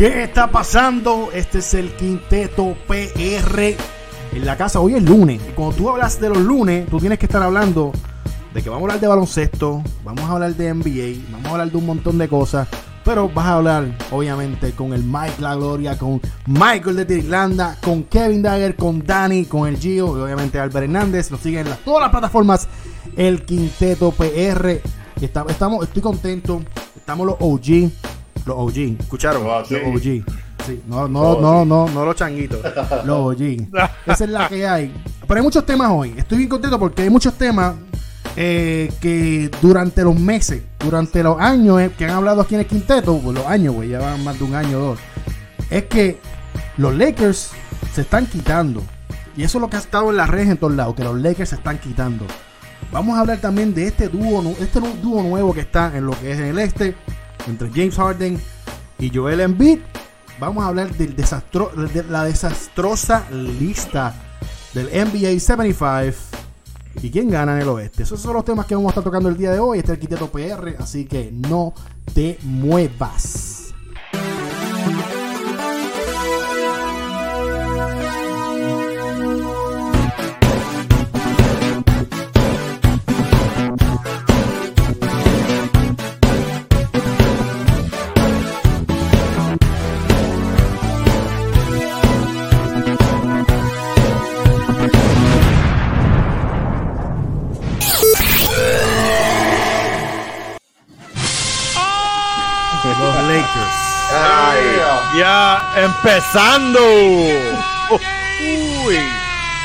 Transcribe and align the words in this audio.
¿Qué 0.00 0.22
está 0.22 0.50
pasando? 0.50 1.28
Este 1.30 1.58
es 1.58 1.74
el 1.74 1.94
Quinteto 1.94 2.74
PR 2.88 3.76
en 4.32 4.46
la 4.46 4.56
casa. 4.56 4.80
Hoy 4.80 4.94
es 4.94 5.02
lunes. 5.02 5.42
Y 5.46 5.52
cuando 5.52 5.76
tú 5.76 5.90
hablas 5.90 6.18
de 6.18 6.30
los 6.30 6.38
lunes, 6.38 6.88
tú 6.88 6.98
tienes 6.98 7.18
que 7.18 7.26
estar 7.26 7.42
hablando 7.42 7.92
de 8.54 8.62
que 8.62 8.70
vamos 8.70 8.80
a 8.80 8.84
hablar 8.84 9.00
de 9.00 9.08
baloncesto, 9.08 9.82
vamos 10.02 10.24
a 10.24 10.32
hablar 10.32 10.54
de 10.54 10.72
NBA, 10.72 11.32
vamos 11.32 11.46
a 11.48 11.50
hablar 11.50 11.70
de 11.70 11.76
un 11.76 11.84
montón 11.84 12.16
de 12.16 12.28
cosas. 12.28 12.66
Pero 13.04 13.28
vas 13.28 13.44
a 13.44 13.56
hablar, 13.56 13.94
obviamente, 14.10 14.72
con 14.72 14.94
el 14.94 15.04
Mike 15.04 15.34
La 15.38 15.54
Gloria, 15.54 15.98
con 15.98 16.18
Michael 16.46 17.06
de 17.06 17.18
Irlanda, 17.18 17.76
con 17.84 18.04
Kevin 18.04 18.40
Dagger, 18.40 18.76
con 18.76 19.04
Dani, 19.04 19.44
con 19.44 19.68
el 19.68 19.76
Gio 19.76 20.16
y 20.16 20.22
obviamente 20.22 20.58
Albert 20.58 20.84
Hernández. 20.84 21.30
Nos 21.30 21.40
siguen 21.40 21.66
en 21.66 21.76
todas 21.84 22.00
las 22.00 22.10
plataformas. 22.10 22.68
El 23.18 23.44
Quinteto 23.44 24.12
PR. 24.12 24.80
estamos, 25.20 25.84
estoy 25.84 26.00
contento. 26.00 26.62
Estamos 26.96 27.26
los 27.26 27.36
OG 27.38 27.90
los 28.50 28.58
OG. 28.58 29.00
¿Escucharon? 29.00 29.42
Ah, 29.46 29.62
los 29.68 29.82
OG. 29.82 30.24
Sí, 30.66 30.82
no, 30.86 31.08
no, 31.08 31.40
no, 31.40 31.64
no, 31.64 31.88
no 31.88 32.04
los 32.04 32.14
changuitos. 32.16 32.60
Los 33.04 33.34
OG. 33.34 33.68
Esa 34.06 34.24
es 34.24 34.30
la 34.30 34.46
que 34.46 34.68
hay. 34.68 34.92
Pero 35.26 35.38
hay 35.38 35.42
muchos 35.42 35.64
temas 35.64 35.90
hoy. 35.90 36.12
Estoy 36.16 36.36
bien 36.36 36.50
contento 36.50 36.78
porque 36.78 37.02
hay 37.02 37.08
muchos 37.08 37.32
temas 37.34 37.76
eh, 38.36 38.92
que 39.00 39.50
durante 39.62 40.02
los 40.02 40.18
meses, 40.18 40.62
durante 40.78 41.22
los 41.22 41.40
años 41.40 41.80
eh, 41.80 41.90
que 41.96 42.04
han 42.04 42.10
hablado 42.10 42.42
aquí 42.42 42.54
en 42.54 42.60
el 42.60 42.66
quinteto, 42.66 43.18
pues 43.18 43.36
los 43.36 43.46
años, 43.46 43.74
güey, 43.74 43.88
ya 43.88 44.00
van 44.00 44.22
más 44.22 44.38
de 44.38 44.44
un 44.44 44.54
año 44.54 44.78
o 44.78 44.80
dos, 44.80 44.98
es 45.70 45.84
que 45.84 46.18
los 46.76 46.94
Lakers 46.94 47.50
se 47.92 48.02
están 48.02 48.26
quitando. 48.26 48.82
Y 49.36 49.42
eso 49.42 49.58
es 49.58 49.62
lo 49.62 49.70
que 49.70 49.76
ha 49.76 49.80
estado 49.80 50.10
en 50.10 50.16
las 50.16 50.28
redes 50.28 50.48
en 50.48 50.58
todos 50.58 50.74
lados, 50.74 50.94
que 50.94 51.04
los 51.04 51.18
Lakers 51.18 51.50
se 51.50 51.56
están 51.56 51.78
quitando. 51.78 52.26
Vamos 52.92 53.16
a 53.16 53.20
hablar 53.20 53.38
también 53.38 53.74
de 53.74 53.86
este 53.86 54.08
dúo, 54.08 54.42
este 54.60 54.80
dúo 55.02 55.22
nuevo 55.22 55.54
que 55.54 55.60
está 55.60 55.96
en 55.96 56.06
lo 56.06 56.12
que 56.12 56.32
es 56.32 56.38
en 56.38 56.46
el 56.46 56.58
este, 56.58 56.94
entre 57.46 57.70
James 57.70 57.96
Harden 57.96 58.40
y 58.98 59.10
Joel 59.14 59.40
Embiid. 59.40 59.78
Vamos 60.38 60.64
a 60.64 60.68
hablar 60.68 60.90
del 60.94 61.14
de 61.14 62.04
la 62.08 62.24
desastrosa 62.24 63.28
lista 63.30 64.14
del 64.72 64.86
NBA 64.86 65.38
75 65.38 66.40
y 67.02 67.10
quién 67.10 67.30
gana 67.30 67.56
en 67.56 67.62
el 67.62 67.68
oeste. 67.68 68.02
Esos 68.02 68.20
son 68.20 68.34
los 68.34 68.44
temas 68.44 68.66
que 68.66 68.74
vamos 68.74 68.88
a 68.88 68.92
estar 68.92 69.04
tocando 69.04 69.28
el 69.28 69.36
día 69.36 69.52
de 69.52 69.60
hoy. 69.60 69.78
Este 69.78 69.92
es 69.92 69.98
el 69.98 70.00
Quiteto 70.00 70.30
PR, 70.30 70.76
así 70.78 71.04
que 71.04 71.30
no 71.32 71.74
te 72.14 72.38
muevas. 72.42 73.74
Ya 105.16 105.60
empezando. 105.76 106.78
Uy. 107.90 108.96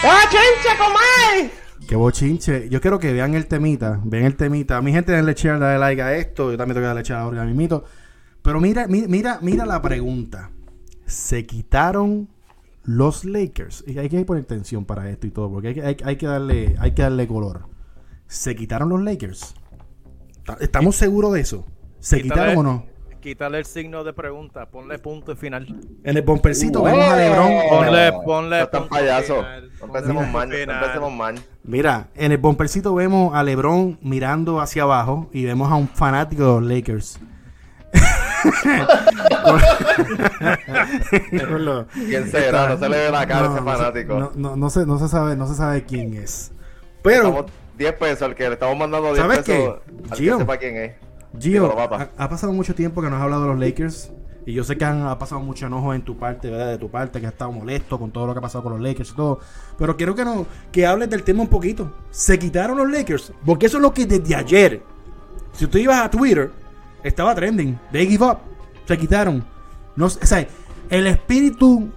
¡Bochinche, 0.01 0.77
comay! 0.77 1.51
Qué 1.87 1.95
bochinche. 1.95 2.67
Yo 2.69 2.81
quiero 2.81 2.97
que 2.97 3.13
vean 3.13 3.35
el 3.35 3.45
temita. 3.45 4.01
Vean 4.03 4.25
el 4.25 4.35
temita. 4.35 4.81
Mi 4.81 4.91
gente, 4.91 5.11
denle 5.11 5.35
share, 5.35 5.59
dale 5.59 5.77
like 5.77 6.01
a 6.01 6.15
esto. 6.15 6.51
Yo 6.51 6.57
también 6.57 6.73
tengo 6.73 6.85
que 6.85 6.87
darle 6.87 7.03
share 7.03 7.19
ahora 7.19 7.43
a 7.43 7.45
mi 7.45 7.53
mito. 7.53 7.85
Pero 8.41 8.59
mira, 8.59 8.87
mira, 8.87 9.37
mira 9.41 9.65
la 9.67 9.81
pregunta. 9.83 10.49
Se 11.05 11.45
quitaron 11.45 12.27
los 12.83 13.23
Lakers. 13.23 13.83
Y 13.85 13.99
hay 13.99 14.09
que 14.09 14.25
poner 14.25 14.45
tensión 14.45 14.85
para 14.85 15.09
esto 15.11 15.27
y 15.27 15.31
todo. 15.31 15.51
Porque 15.51 15.79
hay, 15.79 15.97
hay 16.03 16.15
que, 16.15 16.25
darle, 16.25 16.75
hay 16.79 16.93
que 16.93 17.03
darle 17.03 17.27
color. 17.27 17.67
¿Se 18.27 18.55
quitaron 18.55 18.89
los 18.89 19.01
Lakers? 19.01 19.53
¿Estamos 20.59 20.95
seguros 20.95 21.33
de 21.33 21.41
eso? 21.41 21.65
¿Se 21.99 22.21
quitaron 22.21 22.57
o 22.57 22.63
no? 22.63 22.94
Quítale 23.25 23.57
el 23.57 23.65
signo 23.65 24.03
de 24.03 24.13
pregunta, 24.13 24.67
ponle 24.67 24.99
punto 24.99 25.31
y 25.31 25.35
final. 25.35 25.65
En 26.03 26.15
el 26.15 26.21
bompercito 26.21 26.83
vemos 26.83 27.07
a 27.07 27.15
Lebron. 27.15 27.53
Ponle, 27.69 28.13
ponle. 28.23 28.61
Está 28.61 28.87
payaso. 28.87 29.43
empecemos 29.81 30.29
mal, 30.29 30.53
empecemos 30.53 31.11
mal. 31.11 31.33
Mira, 31.63 32.09
en 32.13 32.33
el 32.33 32.37
bompercito 32.37 32.93
vemos 32.93 33.33
a 33.33 33.41
Lebron 33.41 33.97
mirando 34.03 34.61
hacia 34.61 34.83
abajo 34.83 35.27
y 35.33 35.43
vemos 35.43 35.71
a 35.71 35.75
un 35.75 35.87
fanático 35.87 36.43
de 36.43 36.61
los 36.61 36.69
Lakers. 36.69 37.19
¿Quién 41.93 42.29
será? 42.29 42.69
No 42.69 42.77
se 42.77 42.89
le 42.89 42.97
ve 42.97 43.09
la 43.09 43.25
cara 43.25 43.49
a 43.49 43.53
ese 43.55 43.63
fanático. 43.63 44.31
No, 44.35 44.55
no, 44.55 44.69
se, 44.69 44.85
no, 44.85 44.99
se 44.99 45.07
sabe, 45.07 45.35
no 45.35 45.47
se 45.47 45.55
sabe 45.55 45.83
quién 45.83 46.13
es. 46.13 46.51
Pero. 47.01 47.47
10 47.75 47.93
pesos, 47.93 48.21
al 48.21 48.35
que 48.35 48.47
le 48.47 48.53
estamos 48.53 48.77
mandando 48.77 49.15
10 49.15 49.27
pesos. 49.27 49.45
Qué? 49.45 49.75
Al 50.11 50.17
que 50.17 50.37
sepa 50.37 50.57
quién 50.57 50.77
es. 50.77 51.04
Gio, 51.39 51.79
ha, 51.79 52.29
pasado 52.29 52.53
mucho 52.53 52.75
tiempo 52.75 53.01
que 53.01 53.09
no 53.09 53.15
has 53.15 53.21
hablado 53.21 53.43
de 53.43 53.49
los 53.49 53.59
Lakers. 53.59 54.11
Y 54.45 54.53
yo 54.53 54.63
sé 54.63 54.77
que 54.77 54.85
han, 54.85 55.07
ha 55.07 55.17
pasado 55.17 55.41
mucho 55.41 55.65
enojo 55.65 55.93
en 55.93 56.03
tu 56.03 56.17
parte, 56.17 56.51
¿verdad? 56.51 56.67
De 56.67 56.77
tu 56.77 56.89
parte, 56.89 57.19
que 57.19 57.25
has 57.25 57.33
estado 57.33 57.51
molesto 57.51 57.97
con 57.97 58.11
todo 58.11 58.27
lo 58.27 58.33
que 58.33 58.39
ha 58.39 58.41
pasado 58.41 58.63
con 58.63 58.73
los 58.73 58.81
Lakers 58.81 59.11
y 59.11 59.15
todo. 59.15 59.39
Pero 59.77 59.97
quiero 59.97 60.13
que 60.13 60.23
no, 60.23 60.45
que 60.71 60.85
hables 60.85 61.09
del 61.09 61.23
tema 61.23 61.41
un 61.41 61.47
poquito. 61.47 61.91
Se 62.11 62.37
quitaron 62.37 62.77
los 62.77 62.89
Lakers. 62.89 63.33
Porque 63.43 63.65
eso 63.65 63.77
es 63.77 63.81
lo 63.81 63.91
que 63.91 64.05
desde 64.05 64.35
ayer, 64.35 64.83
si 65.51 65.65
tú 65.65 65.79
ibas 65.79 66.01
a 66.01 66.11
Twitter, 66.11 66.51
estaba 67.03 67.33
trending. 67.33 67.79
They 67.91 68.07
give 68.07 68.23
up. 68.23 68.37
Se 68.85 68.97
quitaron. 68.97 69.43
No, 69.95 70.05
o 70.05 70.09
sea, 70.09 70.47
el 70.89 71.07
espíritu 71.07 71.89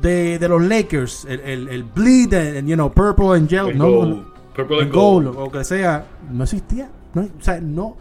de, 0.00 0.38
de 0.38 0.48
los 0.48 0.62
Lakers, 0.62 1.24
el, 1.24 1.40
el, 1.40 1.68
el 1.68 1.82
bleed, 1.82 2.62
you 2.64 2.74
know, 2.74 2.92
purple 2.92 3.36
and 3.36 3.48
yellow, 3.48 3.72
no, 3.72 4.24
purple 4.54 4.82
and 4.82 4.92
gold, 4.92 5.34
o 5.36 5.50
que 5.50 5.64
sea, 5.64 6.06
no 6.30 6.44
existía. 6.44 6.90
No, 7.14 7.22
o 7.22 7.42
sea, 7.42 7.60
no 7.60 7.96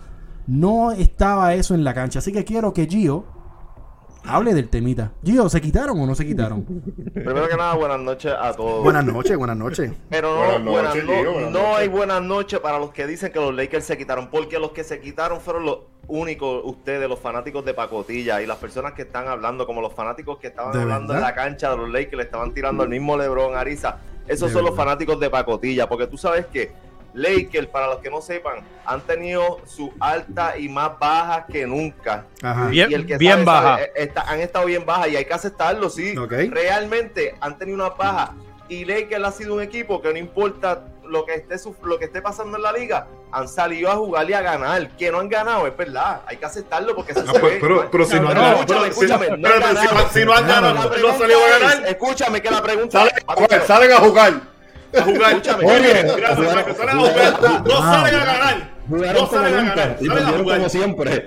no 0.48 0.92
estaba 0.92 1.54
eso 1.54 1.76
en 1.76 1.84
la 1.84 1.94
cancha. 1.94 2.20
Así 2.20 2.32
que 2.32 2.44
quiero 2.44 2.74
que 2.74 2.88
Gio 2.88 3.26
hable 4.24 4.54
del 4.54 4.70
temita. 4.70 5.12
Gio, 5.24 5.50
¿se 5.50 5.62
quitaron 5.62 6.00
o 6.00 6.06
no 6.06 6.16
se 6.16 6.26
quitaron? 6.26 6.64
Primero 7.14 7.48
que 7.48 7.56
nada, 7.56 7.76
buenas 7.76 8.00
noches 8.00 8.34
a 8.38 8.54
todos. 8.54 8.84
Buenas 8.84 9.06
noches, 9.06 9.38
buenas 9.38 9.58
noches. 9.58 9.92
Pero 10.10 10.60
no, 10.60 10.72
buenas 10.72 10.96
no, 11.52 11.76
hay 11.76 11.88
buenas 11.88 12.22
noches 12.22 12.60
para 12.60 12.80
los 12.80 12.92
que 12.92 13.08
dicen 13.08 13.32
que 13.32 13.40
los 13.40 13.54
Lakers 13.54 13.86
se 13.86 13.98
quitaron, 13.98 14.30
porque 14.30 14.60
los 14.60 14.72
que 14.72 14.84
se 14.84 15.00
quitaron 15.00 15.42
fueron 15.42 15.66
los 15.66 15.80
únicos, 16.08 16.62
ustedes, 16.64 17.08
los 17.10 17.20
fanáticos 17.20 17.66
de 17.66 17.74
pacotilla 17.74 18.42
y 18.42 18.46
las 18.46 18.58
personas 18.58 18.94
que 18.94 19.04
están 19.04 19.28
hablando, 19.28 19.66
como 19.66 19.82
los 19.82 19.94
fanáticos 19.94 20.38
que 20.38 20.48
estaban 20.48 20.78
hablando 20.78 21.14
en 21.14 21.22
la 21.22 21.36
cancha 21.36 21.72
de 21.72 21.78
los 21.78 21.90
Lakers, 21.90 22.18
le 22.18 22.24
estaban 22.24 22.54
tirando 22.54 22.84
al 22.84 22.90
mismo 22.90 23.18
LeBron, 23.18 23.56
Ariza. 23.56 23.98
Esos 24.28 24.52
son 24.52 24.66
los 24.66 24.76
fanáticos 24.76 25.20
de 25.20 25.30
pacotilla, 25.30 25.88
porque 25.88 26.08
tú 26.08 26.18
sabes 26.18 26.46
que 26.48 26.72
Lakers, 27.18 27.68
para 27.68 27.88
los 27.88 27.98
que 27.98 28.10
no 28.10 28.22
sepan, 28.22 28.64
han 28.86 29.02
tenido 29.02 29.60
su 29.66 29.92
alta 30.00 30.58
y 30.58 30.70
más 30.70 30.98
bajas 31.00 31.46
que 31.52 31.66
nunca. 31.66 32.26
Bien, 32.70 33.06
bien 33.18 33.44
baja. 33.44 33.82
Eh, 33.96 34.12
han 34.16 34.40
estado 34.40 34.66
bien 34.66 34.86
bajas 34.86 35.10
y 35.10 35.16
hay 35.16 35.26
que 35.26 35.34
aceptarlo, 35.34 35.90
sí. 35.90 36.16
Realmente 36.16 37.36
han 37.42 37.58
tenido 37.58 37.76
una 37.76 37.90
baja. 37.90 38.36
Y 38.70 38.86
Lakers 38.86 39.24
ha 39.24 39.32
sido 39.32 39.56
un 39.56 39.62
equipo 39.62 40.02
que 40.02 40.12
no 40.12 40.20
importa 40.20 40.84
lo 41.06 41.26
que 41.26 41.36
esté 41.36 41.56
lo 41.84 41.98
que 41.98 42.06
esté 42.06 42.22
pasando 42.22 42.58
en 42.58 42.64
la 42.64 42.74
liga, 42.74 43.08
han 43.32 43.48
salido 43.48 43.90
a 43.90 43.96
jugar 43.96 44.30
y 44.30 44.34
a 44.34 44.42
ganar. 44.42 44.90
Que 44.98 45.10
no 45.10 45.20
han 45.20 45.30
ganado, 45.30 45.66
es 45.66 45.76
verdad. 45.76 46.22
Hay 46.28 46.38
que 46.38 46.46
aceptarlo 46.46 46.96
porque 46.96 47.14
se, 47.14 47.22
ah, 47.22 47.34
pues, 47.40 47.58
Pero, 47.60 47.90
pero, 47.90 48.06
si 48.06 48.20
no 48.20 48.28
han 48.28 48.36
ganado, 48.36 48.60
escúchame, 48.60 48.88
escúchame, 48.90 49.30
no, 49.38 50.10
si, 50.12 50.26
no 50.26 50.34
han 50.34 50.48
ganado, 50.48 50.98
no 50.98 51.10
han 51.10 51.18
salido 51.18 51.40
a 51.44 51.60
ganar. 51.60 51.88
Escúchame 51.88 52.42
que 52.42 52.52
la 52.52 52.62
pregunta 52.62 53.08
salen 53.66 53.92
a 53.92 53.98
jugar 53.98 54.57
a 54.94 55.04
jugar. 55.04 55.32
Escúchame. 55.32 55.66
Gracias, 55.66 56.78
Salen 56.78 56.90
a 56.90 57.00
jugar. 57.00 57.64
No 57.66 57.82
salen 57.82 58.16
a 58.16 58.26
ganar. 58.26 58.72
No 58.88 59.28
salen 59.28 59.54
a 59.54 59.76
ganar. 59.76 59.98
Salen 60.00 60.26
a 60.26 60.38
jugar. 60.38 60.58
Como 60.58 60.70
siempre. 60.70 61.26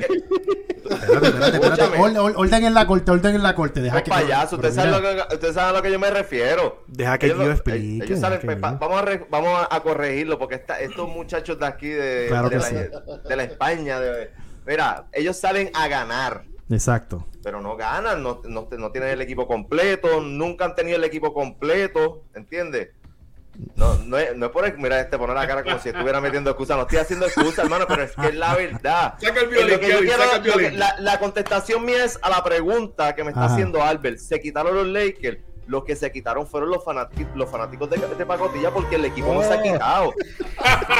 Espérate, 0.91 1.27
espérate, 1.29 1.57
espérate. 1.57 1.99
Orden 2.37 2.65
en 2.65 2.75
la 2.75 2.87
corte, 2.87 3.11
orden 3.11 3.35
en 3.35 3.43
la 3.43 3.55
corte. 3.55 3.81
Deja 3.81 4.03
que. 4.03 4.11
payaso, 4.11 4.57
usted 4.57 4.73
sabe, 4.73 4.91
lo 4.91 5.01
que, 5.01 5.35
usted 5.35 5.53
sabe 5.53 5.71
a 5.71 5.73
lo 5.73 5.83
que 5.83 5.93
yo 5.93 5.99
me 5.99 6.11
refiero. 6.11 6.85
Deja 6.89 7.19
que 7.19 7.29
yo 7.29 7.51
explique. 7.51 8.05
Ellos 8.05 8.21
salen, 8.21 8.41
vamos, 8.61 8.83
a 8.83 9.21
vamos 9.31 9.67
a 9.71 9.81
corregirlo 9.81 10.39
porque 10.39 10.57
esta, 10.57 10.81
estos 10.81 11.09
muchachos 11.09 11.59
de 11.59 11.67
aquí 11.67 11.89
de, 11.89 12.29
de, 12.29 12.31
la, 12.31 13.19
de 13.29 13.37
la 13.37 13.45
España, 13.45 14.01
de, 14.01 14.31
mira, 14.67 15.07
ellos 15.13 15.37
salen 15.37 15.71
a 15.75 15.89
ganar. 15.89 16.45
Exacto. 16.71 17.27
Pero 17.43 17.61
no 17.61 17.77
ganan, 17.77 18.23
no, 18.23 18.43
no, 18.45 18.69
no, 18.71 18.93
tienen 18.93 19.11
el 19.11 19.21
equipo 19.21 19.47
completo, 19.47 20.21
nunca 20.21 20.65
han 20.65 20.75
tenido 20.75 20.97
el 20.97 21.05
equipo 21.05 21.33
completo, 21.35 22.25
¿entiendes? 22.35 22.91
No, 23.77 23.95
no 24.05 24.17
es, 24.19 24.37
no 24.37 24.47
es 24.47 24.53
por 24.53 24.79
mira, 24.79 25.01
este, 25.01 25.19
poner 25.19 25.37
la 25.37 25.47
cara 25.47 25.63
como 25.63 25.79
si 25.79 25.91
estuviera 25.91 26.21
metiendo 26.21 26.51
excusas. 26.51 26.77
No 26.77 26.83
estoy 26.83 26.99
haciendo 26.99 27.27
excusas, 27.27 27.59
hermano, 27.65 27.87
pero 27.87 28.03
es 28.03 28.13
que 28.13 28.29
es 28.29 28.35
la 28.35 28.55
verdad. 28.55 29.15
Saca 29.21 29.41
el 29.41 29.49
violín, 29.49 30.79
la, 30.79 31.19
contestación 31.19 31.85
mía 31.85 32.05
es 32.05 32.19
a 32.23 32.31
la 32.31 32.43
pregunta 32.43 33.15
que 33.15 33.25
me 33.25 33.31
está 33.31 33.47
haciendo 33.47 33.83
Albert. 33.83 34.19
¿Se 34.19 34.41
quitaron 34.41 34.75
los 34.75 34.87
Lakers? 34.87 35.39
Los 35.71 35.85
que 35.85 35.95
se 35.95 36.11
quitaron 36.11 36.49
fueron 36.49 36.69
los 36.69 36.85
fanáticos, 36.85 37.35
los 37.37 37.49
fanáticos 37.49 37.89
de, 37.89 37.97
de 37.97 38.27
Pacotilla 38.27 38.73
porque 38.73 38.97
el 38.97 39.05
equipo 39.05 39.33
no 39.33 39.41
se 39.41 39.55
ha 39.55 39.59
oh. 39.59 39.63
quitado. 39.63 40.15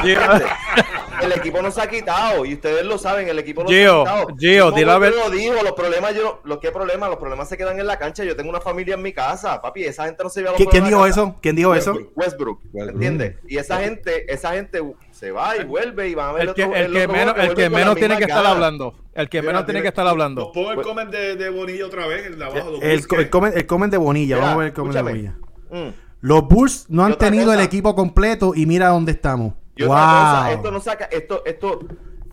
el 1.23 1.33
equipo 1.33 1.61
no 1.61 1.73
se 1.73 1.83
ha 1.83 1.89
quitado 1.89 2.45
y 2.45 2.55
ustedes 2.55 2.85
lo 2.85 2.97
saben, 2.97 3.29
el 3.29 3.39
equipo 3.41 3.65
no 3.65 3.69
se 3.69 3.85
ha 3.85 3.99
quitado. 3.99 4.27
Gio, 4.39 4.71
dilo 4.71 4.93
a 4.93 4.99
ver. 4.99 5.13
Lo 5.13 5.29
digo, 5.29 5.55
los 5.65 5.73
problemas, 5.73 6.15
yo, 6.15 6.41
los 6.45 6.59
que 6.59 6.71
problemas, 6.71 7.11
los 7.11 7.19
problemas 7.19 7.49
se 7.49 7.59
quedan 7.59 7.81
en 7.81 7.87
la 7.89 7.99
cancha. 7.99 8.23
Yo 8.23 8.37
tengo 8.37 8.49
una 8.49 8.61
familia 8.61 8.95
en 8.95 9.03
mi 9.03 9.13
casa, 9.13 9.61
papi, 9.61 9.85
esa 9.85 10.05
gente 10.05 10.23
no 10.23 10.31
se 10.31 10.43
ve 10.43 10.49
a 10.49 10.53
los 10.53 10.71
¿Quién 10.71 10.85
dijo 10.85 11.05
eso? 11.05 11.35
¿Quién 11.43 11.57
dijo 11.57 11.75
eso? 11.75 11.99
Westbrook, 12.15 12.61
¿entiendes? 12.73 13.39
Y 13.49 13.59
esa 13.59 13.81
gente, 13.81 14.33
esa 14.33 14.53
gente 14.53 14.81
se 15.21 15.33
va 15.33 15.55
y 15.55 15.65
vuelve 15.65 16.09
y 16.09 16.15
van 16.15 16.31
a 16.31 16.33
ver 16.33 16.49
el 16.49 16.55
que, 16.55 16.63
el, 16.63 16.93
que 16.95 17.07
menos, 17.07 17.35
el 17.37 17.55
que 17.55 17.69
menos 17.69 17.95
tiene 17.95 18.17
que 18.17 18.25
estar 18.25 18.47
hablando. 18.47 18.95
El 19.13 19.29
que 19.29 19.43
menos 19.43 19.67
tiene 19.67 19.83
que 19.83 19.89
estar 19.89 20.07
hablando. 20.07 20.51
Pongo 20.51 20.73
el 20.73 20.81
comment 20.81 21.11
de, 21.11 21.37
de, 21.37 21.51
Bonilla 21.51 21.85
otra 21.85 22.07
vez, 22.07 22.25
el 22.25 22.39
de 22.39 22.45
abajo. 22.47 22.79
El, 22.81 23.05
el, 23.19 23.29
comment, 23.29 23.55
el 23.55 23.67
comment 23.67 23.91
de 23.93 23.99
Bonilla, 23.99 24.39
vamos 24.39 24.55
a 24.55 24.57
ver 24.57 24.67
el 24.69 24.73
comment 24.73 24.95
de 24.95 25.03
Bonilla. 25.03 25.39
Mm. 25.71 25.89
Los 26.23 26.49
Bulls 26.49 26.87
no 26.89 27.05
han 27.05 27.19
tenido 27.19 27.53
el 27.53 27.61
equipo 27.61 27.95
completo 27.95 28.53
y 28.55 28.65
mira 28.65 28.89
dónde 28.89 29.13
estamos. 29.13 29.53
wow. 29.79 30.53
esto 30.53 30.71
no 30.71 30.81
saca, 30.81 31.05
esto, 31.05 31.43
esto, 31.45 31.81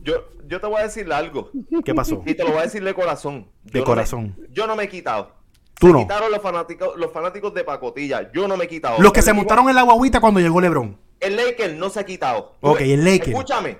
yo, 0.01 0.29
yo 0.47 0.61
te 0.61 0.67
voy 0.67 0.79
a 0.79 0.83
decirle 0.83 1.13
algo. 1.13 1.51
¿Qué 1.83 1.93
pasó? 1.93 2.23
Y 2.25 2.35
te 2.35 2.45
lo 2.45 2.51
voy 2.51 2.59
a 2.59 2.63
decir 2.63 2.81
de 2.81 2.93
corazón. 2.93 3.49
de 3.63 3.83
corazón. 3.83 4.33
yo 4.53 4.65
no 4.65 4.77
me 4.77 4.85
he 4.85 4.89
quitado. 4.89 5.35
Tú 5.77 5.89
no. 5.89 5.99
quitaron 5.99 6.31
los 6.31 6.41
fanáticos, 6.41 6.95
los 6.95 7.11
fanáticos 7.11 7.53
de 7.53 7.65
pacotilla. 7.65 8.31
Yo 8.31 8.47
no 8.47 8.55
me 8.55 8.63
he 8.63 8.67
quitado. 8.69 8.97
Los 9.01 9.11
que 9.11 9.21
se 9.21 9.33
montaron 9.33 9.67
en 9.67 9.75
la 9.75 9.81
guaguita 9.81 10.21
cuando 10.21 10.39
llegó 10.39 10.61
LeBron. 10.61 11.06
El 11.19 11.35
Laker 11.35 11.73
no 11.73 11.89
se 11.89 11.99
ha 11.99 12.05
quitado. 12.05 12.55
Ok, 12.61 12.81
el 12.81 13.03
Laker. 13.03 13.29
Escúchame. 13.29 13.77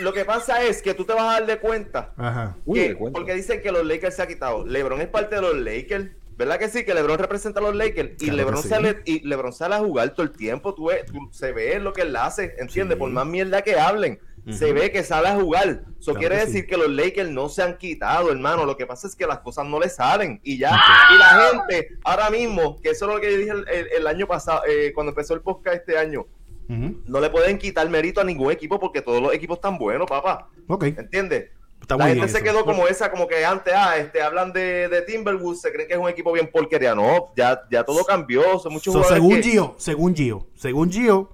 Lo 0.00 0.12
que 0.12 0.24
pasa 0.24 0.62
es 0.62 0.82
que 0.82 0.94
tú 0.94 1.04
te 1.04 1.12
vas 1.12 1.22
a 1.22 1.40
dar 1.40 1.46
de 1.46 1.58
cuenta. 1.58 2.12
Ajá. 2.16 2.56
porque 2.64 3.34
dicen 3.34 3.62
que 3.62 3.70
los 3.72 3.84
Lakers 3.86 4.16
se 4.16 4.22
ha 4.22 4.26
quitado. 4.26 4.66
LeBron 4.66 5.00
es 5.00 5.08
parte 5.08 5.36
de 5.36 5.42
los 5.42 5.56
Lakers. 5.56 6.10
¿Verdad 6.36 6.58
que 6.58 6.68
sí? 6.68 6.84
Que 6.84 6.92
LeBron 6.92 7.18
representa 7.18 7.60
a 7.60 7.62
los 7.62 7.74
Lakers 7.74 8.22
y, 8.22 8.30
LeBron, 8.30 8.62
sale, 8.62 9.00
y 9.06 9.26
LeBron 9.26 9.54
sale 9.54 9.74
a 9.76 9.78
jugar 9.78 10.10
todo 10.10 10.24
el 10.24 10.32
tiempo. 10.32 10.74
Tú, 10.74 10.90
se 11.30 11.52
ve 11.52 11.78
lo 11.80 11.94
que 11.94 12.02
él 12.02 12.14
hace, 12.14 12.54
¿entiendes? 12.58 12.98
Por 12.98 13.10
más 13.10 13.26
mierda 13.26 13.62
que 13.62 13.78
hablen, 13.78 14.20
se 14.50 14.72
ve 14.72 14.90
que 14.90 15.02
sale 15.02 15.28
a 15.28 15.34
jugar. 15.34 15.84
Eso 15.98 16.14
quiere 16.14 16.36
decir 16.36 16.66
que 16.66 16.76
los 16.76 16.88
Lakers 16.88 17.30
no 17.30 17.48
se 17.48 17.62
han 17.62 17.76
quitado, 17.78 18.30
hermano. 18.30 18.64
Lo 18.64 18.76
que 18.76 18.86
pasa 18.86 19.06
es 19.06 19.16
que 19.16 19.26
las 19.26 19.40
cosas 19.40 19.66
no 19.66 19.80
le 19.80 19.88
salen 19.88 20.40
y 20.44 20.58
ya. 20.58 20.70
Y 21.14 21.18
la 21.18 21.50
gente, 21.50 21.96
ahora 22.04 22.30
mismo, 22.30 22.80
que 22.80 22.90
eso 22.90 23.06
es 23.06 23.14
lo 23.14 23.20
que 23.20 23.32
yo 23.32 23.38
dije 23.38 23.52
el, 23.96 24.06
año 24.06 24.26
pasado, 24.26 24.62
eh, 24.68 24.92
cuando 24.94 25.10
empezó 25.10 25.34
el 25.34 25.40
podcast 25.40 25.76
este 25.76 25.98
año, 25.98 26.26
no 26.68 27.20
le 27.20 27.30
pueden 27.30 27.58
quitar 27.58 27.88
mérito 27.88 28.20
a 28.20 28.24
ningún 28.24 28.50
equipo 28.50 28.78
porque 28.80 29.02
todos 29.02 29.22
los 29.22 29.32
equipos 29.32 29.58
están 29.58 29.78
buenos, 29.78 30.08
papá. 30.08 30.48
Ok. 30.68 30.84
¿Entiendes? 30.84 31.50
la 31.88 32.08
gente 32.08 32.28
se 32.28 32.42
quedó 32.42 32.64
como 32.64 32.88
esa, 32.88 33.10
como 33.10 33.28
que 33.28 33.44
antes, 33.44 33.72
ah, 33.76 33.96
este, 33.96 34.20
hablan 34.22 34.52
de, 34.52 34.88
de 34.88 35.02
Timberwolves, 35.02 35.60
se 35.60 35.72
creen 35.72 35.86
que 35.86 35.94
es 35.94 36.00
un 36.00 36.08
equipo 36.08 36.32
bien 36.32 36.50
porquería. 36.50 36.94
No, 36.94 37.32
ya, 37.36 37.62
ya 37.70 37.84
todo 37.84 38.04
cambió. 38.04 38.58
Son 38.58 38.72
muchos 38.72 39.06
según 39.06 39.42
Gio, 39.42 39.74
según 39.78 40.14
Gio, 40.14 40.46
según 40.54 40.90
Gio, 40.90 41.30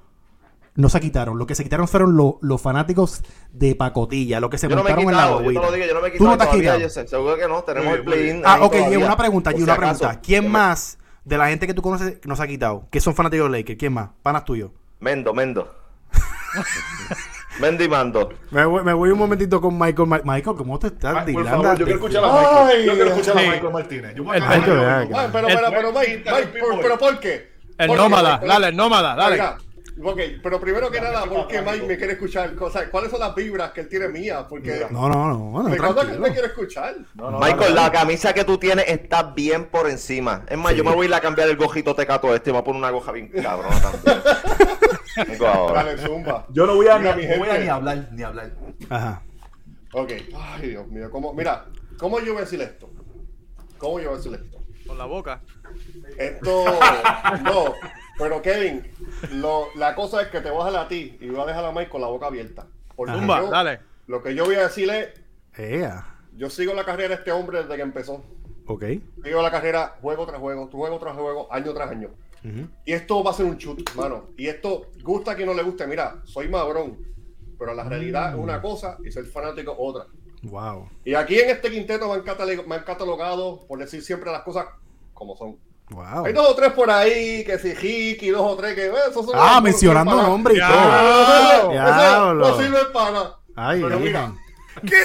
no 0.75 0.89
se 0.89 1.01
quitaron. 1.01 1.39
Lo 1.39 1.47
que 1.47 1.55
se 1.55 1.63
quitaron 1.63 1.89
fueron 1.89 2.17
los 2.17 2.63
fanáticos 2.63 3.23
de 3.53 3.75
pacotilla, 3.75 4.41
lo 4.41 4.51
que 4.51 4.59
se 4.59 4.69
montaron 4.69 5.09
en 5.09 5.17
la 5.17 5.29
Yo, 5.29 5.41
lo 5.41 5.73
digo, 5.73 5.87
yo 5.87 5.95
no 5.95 6.01
me 6.01 6.09
he 6.09 6.13
quitado 6.13 6.19
Tú 6.19 6.25
no 6.25 6.39
te 6.39 6.45
has 6.45 6.51
quitado. 6.51 7.07
seguro 7.07 7.37
que 7.37 7.49
no, 7.49 7.63
tenemos 7.63 7.95
el 7.95 8.05
play-in. 8.05 8.43
Ah, 8.45 8.59
ok, 8.63 8.77
y 8.91 8.97
una 8.97 9.17
pregunta, 9.17 9.53
y 9.57 9.63
una 9.63 9.77
pregunta. 9.77 10.21
¿Quién 10.21 10.51
más 10.51 10.99
de 11.25 11.39
la 11.39 11.49
gente 11.49 11.67
que 11.67 11.75
tú 11.75 11.83
conoces 11.83 12.19
no 12.25 12.37
se 12.37 12.43
ha 12.43 12.47
quitado? 12.47 12.89
Que 12.91 13.01
son 13.01 13.15
fanáticos 13.15 13.51
de 13.51 13.59
Lakers, 13.59 13.79
¿quién 13.79 13.93
más? 13.93 14.11
Panas 14.23 14.45
tuyos. 14.45 14.71
Mendo, 15.01 15.35
Mendo. 15.35 15.73
Mendy 17.61 17.89
Mando. 17.89 18.31
Me 18.51 18.65
voy, 18.65 18.83
me 18.83 18.93
voy 18.93 19.11
un 19.11 19.19
momentito 19.19 19.61
con 19.61 19.79
Michael. 19.79 20.09
Michael, 20.25 20.57
¿cómo 20.57 20.79
te 20.79 20.89
estás? 20.89 21.25
Por 21.25 21.47
favor, 21.47 21.79
yo 21.79 21.85
quiero 21.85 22.01
escuchar 22.01 22.25
a 22.25 22.33
Michael. 22.33 22.87
Yo 22.87 22.95
quiero 22.95 23.11
escuchar 23.11 23.39
a 23.39 23.41
Michael 23.41 23.73
Martínez. 23.73 24.15
Yo 24.15 24.23
el 24.33 24.43
Michael, 24.43 24.63
pero, 24.65 25.47
pero, 25.49 25.71
pero, 25.71 25.93
Mike, 25.93 26.25
pero, 26.81 26.99
¿por 26.99 27.21
qué? 27.21 27.53
El 27.79 27.95
nómada, 27.95 28.41
dale, 28.47 28.69
el 28.69 28.77
nómada, 28.77 29.15
dale. 29.15 29.43
Ok, 30.05 30.21
pero 30.43 30.61
primero 30.61 30.91
que 30.91 31.01
nada, 31.01 31.25
¿por 31.27 31.47
qué 31.47 31.63
Mike 31.63 31.87
me 31.87 31.97
quiere 31.97 32.15
escuchar? 32.15 32.55
cosas? 32.55 32.89
¿Cuáles 32.91 33.11
son 33.11 33.21
las 33.21 33.35
vibras 33.35 33.71
que 33.73 33.83
él 33.83 33.89
tiene 33.89 34.09
mías? 34.09 34.45
Porque 34.49 34.87
no, 34.91 35.09
no, 35.09 35.29
no. 35.29 35.39
Bueno, 35.39 35.69
me 35.69 36.19
me 36.19 36.33
quiere 36.33 36.49
escuchar. 36.49 36.97
Michael, 37.15 37.75
la 37.75 37.91
camisa 37.93 38.33
que 38.33 38.45
tú 38.45 38.59
tienes 38.59 38.89
está 38.89 39.23
bien 39.23 39.67
por 39.67 39.89
encima. 39.89 40.45
Es 40.49 40.59
más, 40.59 40.75
yo 40.75 40.85
me 40.85 40.95
voy 40.95 41.07
a 41.07 41.09
ir 41.11 41.15
a 41.15 41.21
cambiar 41.21 41.49
el 41.49 41.57
gojito 41.57 41.95
tecato 41.95 42.35
este 42.35 42.51
y 42.51 42.53
me 42.53 42.59
voy 42.59 42.63
a 42.63 42.65
poner 42.65 42.79
una 42.79 42.91
goja 42.91 43.13
bien 43.13 43.29
cabrona 43.29 43.81
también. 43.81 44.23
Dale, 45.75 45.99
zumba. 45.99 46.47
Yo 46.51 46.67
no 46.67 46.75
voy 46.75 46.89
a, 46.89 46.99
ni, 46.99 47.27
voy 47.39 47.49
a 47.49 47.59
ni 47.59 47.69
hablar, 47.69 48.09
ni 48.13 48.23
hablar. 48.23 48.53
Ajá. 48.89 49.23
Ok. 49.93 50.11
Ay, 50.35 50.71
Dios 50.71 50.89
mío. 50.89 51.11
¿cómo? 51.11 51.33
Mira, 51.35 51.67
¿cómo 51.99 52.19
yo 52.21 52.33
voy 52.33 52.43
a 52.43 52.45
decir 52.45 52.61
esto? 52.61 52.91
¿Cómo 53.79 54.01
yo 54.01 54.11
voy 54.11 54.15
a 54.15 54.23
decir 54.23 54.35
esto? 54.35 54.59
Con 54.87 54.99
la 54.99 55.05
boca. 55.05 55.43
Esto. 56.19 56.65
No. 57.43 57.75
Pero 58.19 58.43
Kevin, 58.43 58.87
lo, 59.33 59.69
la 59.75 59.95
cosa 59.95 60.23
es 60.23 60.29
que 60.29 60.41
te 60.41 60.51
voy 60.51 60.63
a 60.63 60.67
dejar 60.67 60.85
a 60.85 60.89
ti 60.89 61.17
y 61.21 61.29
voy 61.29 61.41
a 61.41 61.47
dejar 61.47 61.65
a 61.65 61.73
Mike 61.73 61.91
con 61.91 62.01
la 62.01 62.09
boca 62.09 62.27
abierta. 62.27 62.67
Yo, 62.99 63.51
dale. 63.51 63.81
Lo 64.07 64.23
que 64.23 64.35
yo 64.35 64.45
voy 64.45 64.57
a 64.57 64.63
decirle. 64.63 65.15
Ea. 65.57 66.19
Yo 66.37 66.51
sigo 66.51 66.75
la 66.75 66.85
carrera 66.85 67.11
de 67.11 67.15
este 67.17 67.33
hombre 67.33 67.63
desde 67.63 67.77
que 67.77 67.83
empezó. 67.83 68.25
Ok. 68.67 68.85
Sigo 69.25 69.43
la 69.43 69.51
carrera 69.51 69.97
juego 70.01 70.27
tras 70.27 70.41
juego, 70.41 70.69
juego 70.71 70.99
tras 70.99 71.15
juego, 71.15 71.53
año 71.53 71.73
tras 71.75 71.91
año. 71.91 72.11
Y 72.85 72.93
esto 72.93 73.23
va 73.23 73.31
a 73.31 73.35
ser 73.35 73.47
un 73.47 73.57
chut, 73.57 73.95
mano. 73.95 74.31
Y 74.37 74.49
esto 74.49 74.91
gusta 75.03 75.33
a 75.33 75.37
quien 75.37 75.47
no 75.47 75.55
le 75.55 75.63
guste. 75.63 75.87
Mira, 75.87 76.21
soy 76.25 76.49
madrón. 76.49 76.99
Pero 77.59 77.75
la 77.75 77.85
realidad 77.85 78.31
es 78.31 78.39
una 78.39 78.61
cosa 78.61 78.99
y 79.05 79.13
ser 79.13 79.25
fanático 79.27 79.75
otra. 79.79 80.07
Wow. 80.43 80.89
Y 81.05 81.15
aquí 81.15 81.39
en 81.39 81.51
este 81.51 81.71
quinteto 81.71 82.09
me 82.09 82.15
han, 82.15 82.69
me 82.69 82.75
han 82.75 82.83
catalogado 82.83 83.65
por 83.69 83.79
decir 83.79 84.03
siempre 84.03 84.33
las 84.33 84.43
cosas 84.43 84.67
como 85.15 85.37
son. 85.37 85.57
Hay 86.01 86.33
dos 86.33 86.49
o 86.49 86.55
tres 86.55 86.73
por 86.73 86.91
ahí, 86.91 87.45
que 87.45 87.59
si 87.59 87.69
Hiki, 87.71 88.31
dos 88.31 88.41
o 88.43 88.57
tres 88.57 88.75
que. 88.75 88.87
Eh, 88.87 88.93
esos 89.11 89.27
son 89.27 89.35
ah, 89.37 89.61
mencionando 89.61 90.23
nombres 90.23 90.57
y 90.57 90.61
todo. 90.61 91.73
Ya, 91.73 92.33
no 92.35 92.59
sirve 92.59 92.85
para. 92.93 93.37
Ay, 93.55 93.83
Pero 93.83 93.99
mira, 93.99 94.33
¿qué? 94.87 95.03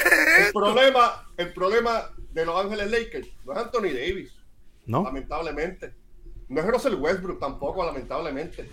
El 0.47 0.53
problema, 0.53 1.25
el 1.35 1.53
problema 1.53 2.09
de 2.31 2.45
Los 2.45 2.63
Ángeles 2.63 2.89
Lakers 2.91 3.27
no 3.45 3.51
es 3.53 3.59
Anthony 3.59 3.91
Davis. 3.93 4.31
No. 4.85 5.03
Lamentablemente. 5.03 5.93
No 6.49 6.61
es 6.61 6.67
Russell 6.67 6.93
Westbrook 6.95 7.39
tampoco, 7.39 7.85
lamentablemente. 7.85 8.69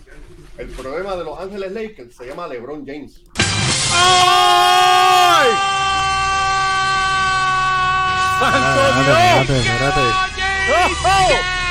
El 0.57 0.67
problema 0.69 1.17
de 1.17 1.25
Los 1.25 1.37
Ángeles 1.37 1.73
Lakers 1.73 2.15
se 2.15 2.25
llama 2.25 2.47
LeBron 2.47 2.85
James. 2.85 3.21
¡Ay! 3.91 5.49
¡Santo 8.39 9.03
Dios! 9.03 9.17
Espérate, 9.41 9.59
espérate. 9.59 11.64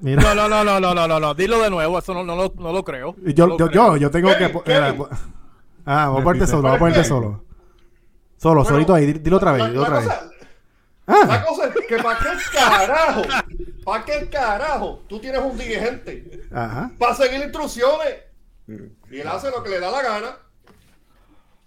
No, 0.00 0.34
no, 0.34 0.48
no, 0.48 0.64
no, 0.64 0.94
no, 0.94 1.08
no, 1.08 1.20
no, 1.20 1.34
dilo 1.34 1.60
de 1.60 1.70
nuevo, 1.70 1.98
eso 1.98 2.14
no, 2.14 2.24
no, 2.24 2.34
lo, 2.34 2.54
no 2.56 2.72
lo 2.72 2.84
creo. 2.84 3.14
Yo, 3.22 3.56
yo, 3.56 3.70
yo, 3.70 3.96
yo, 3.96 4.10
tengo 4.10 4.30
que. 4.36 4.44
ah, 5.86 6.08
voy 6.08 6.20
a 6.20 6.24
ponerte 6.24 6.46
solo, 6.50 6.62
voy 6.62 6.76
a 6.76 6.78
ponerte 6.78 7.04
solo. 7.04 7.44
Solo, 8.36 8.64
solito 8.64 8.94
ahí, 8.94 9.12
dilo 9.12 9.36
otra 9.36 9.52
vez, 9.52 9.68
dilo 9.68 9.82
otra 9.82 10.00
vez. 10.00 10.08
Ah. 11.06 11.26
La 11.26 11.44
cosa 11.44 11.66
es 11.66 11.86
que 11.86 11.96
para 11.98 12.18
qué 12.18 12.28
carajo, 12.52 13.22
para 13.84 14.04
qué 14.04 14.28
carajo, 14.30 15.02
tú 15.08 15.20
tienes 15.20 15.40
un 15.40 15.58
dirigente 15.58 16.42
Ajá. 16.52 16.90
para 16.98 17.14
seguir 17.14 17.40
instrucciones 17.42 18.14
y 19.10 19.20
él 19.20 19.28
hace 19.28 19.50
lo 19.50 19.62
que 19.62 19.70
le 19.70 19.80
da 19.80 19.90
la 19.90 20.02
gana. 20.02 20.36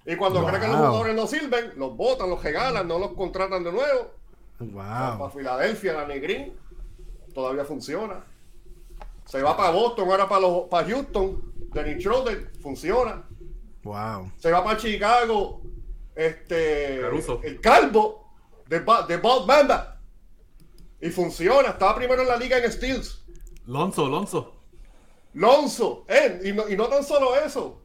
Y 0.06 0.16
cuando 0.16 0.46
cree 0.46 0.60
que 0.60 0.68
los 0.68 0.78
jugadores 0.78 1.16
no 1.16 1.28
sirven, 1.28 1.74
los 1.78 1.96
botan, 1.96 2.30
los 2.30 2.42
regalan, 2.42 2.88
no 2.88 3.00
los 3.00 3.14
contratan 3.14 3.64
de 3.64 3.72
nuevo. 3.72 4.12
Wow. 4.72 5.18
Para 5.18 5.30
Filadelfia, 5.30 5.94
la 5.94 6.08
Negrín, 6.08 6.54
todavía 7.34 7.66
funciona. 7.66 8.24
Se 9.26 9.42
va 9.42 9.56
para 9.56 9.72
Boston, 9.72 10.10
ahora 10.10 10.28
para, 10.28 10.42
los, 10.42 10.64
para 10.70 10.88
Houston, 10.88 11.54
Dennis 11.74 12.04
Schroeder, 12.04 12.52
funciona. 12.62 13.24
Wow. 13.84 14.32
Se 14.38 14.52
va 14.52 14.64
para 14.64 14.78
Chicago, 14.78 15.62
este, 16.16 17.00
el 17.00 17.62
Calvo, 17.62 18.34
de, 18.68 18.80
de 18.80 19.18
Bob 19.18 19.48
Mamba. 19.48 20.00
Y 21.02 21.10
funciona, 21.10 21.70
estaba 21.70 21.96
primero 21.96 22.22
en 22.22 22.28
la 22.28 22.38
liga 22.38 22.58
en 22.58 22.72
Steels. 22.72 23.26
Lonzo, 23.66 24.08
Lonzo. 24.08 24.54
Lonzo, 25.34 26.06
eh, 26.08 26.42
y, 26.46 26.52
no, 26.54 26.70
y 26.70 26.78
no 26.78 26.88
tan 26.88 27.04
solo 27.04 27.36
eso. 27.36 27.82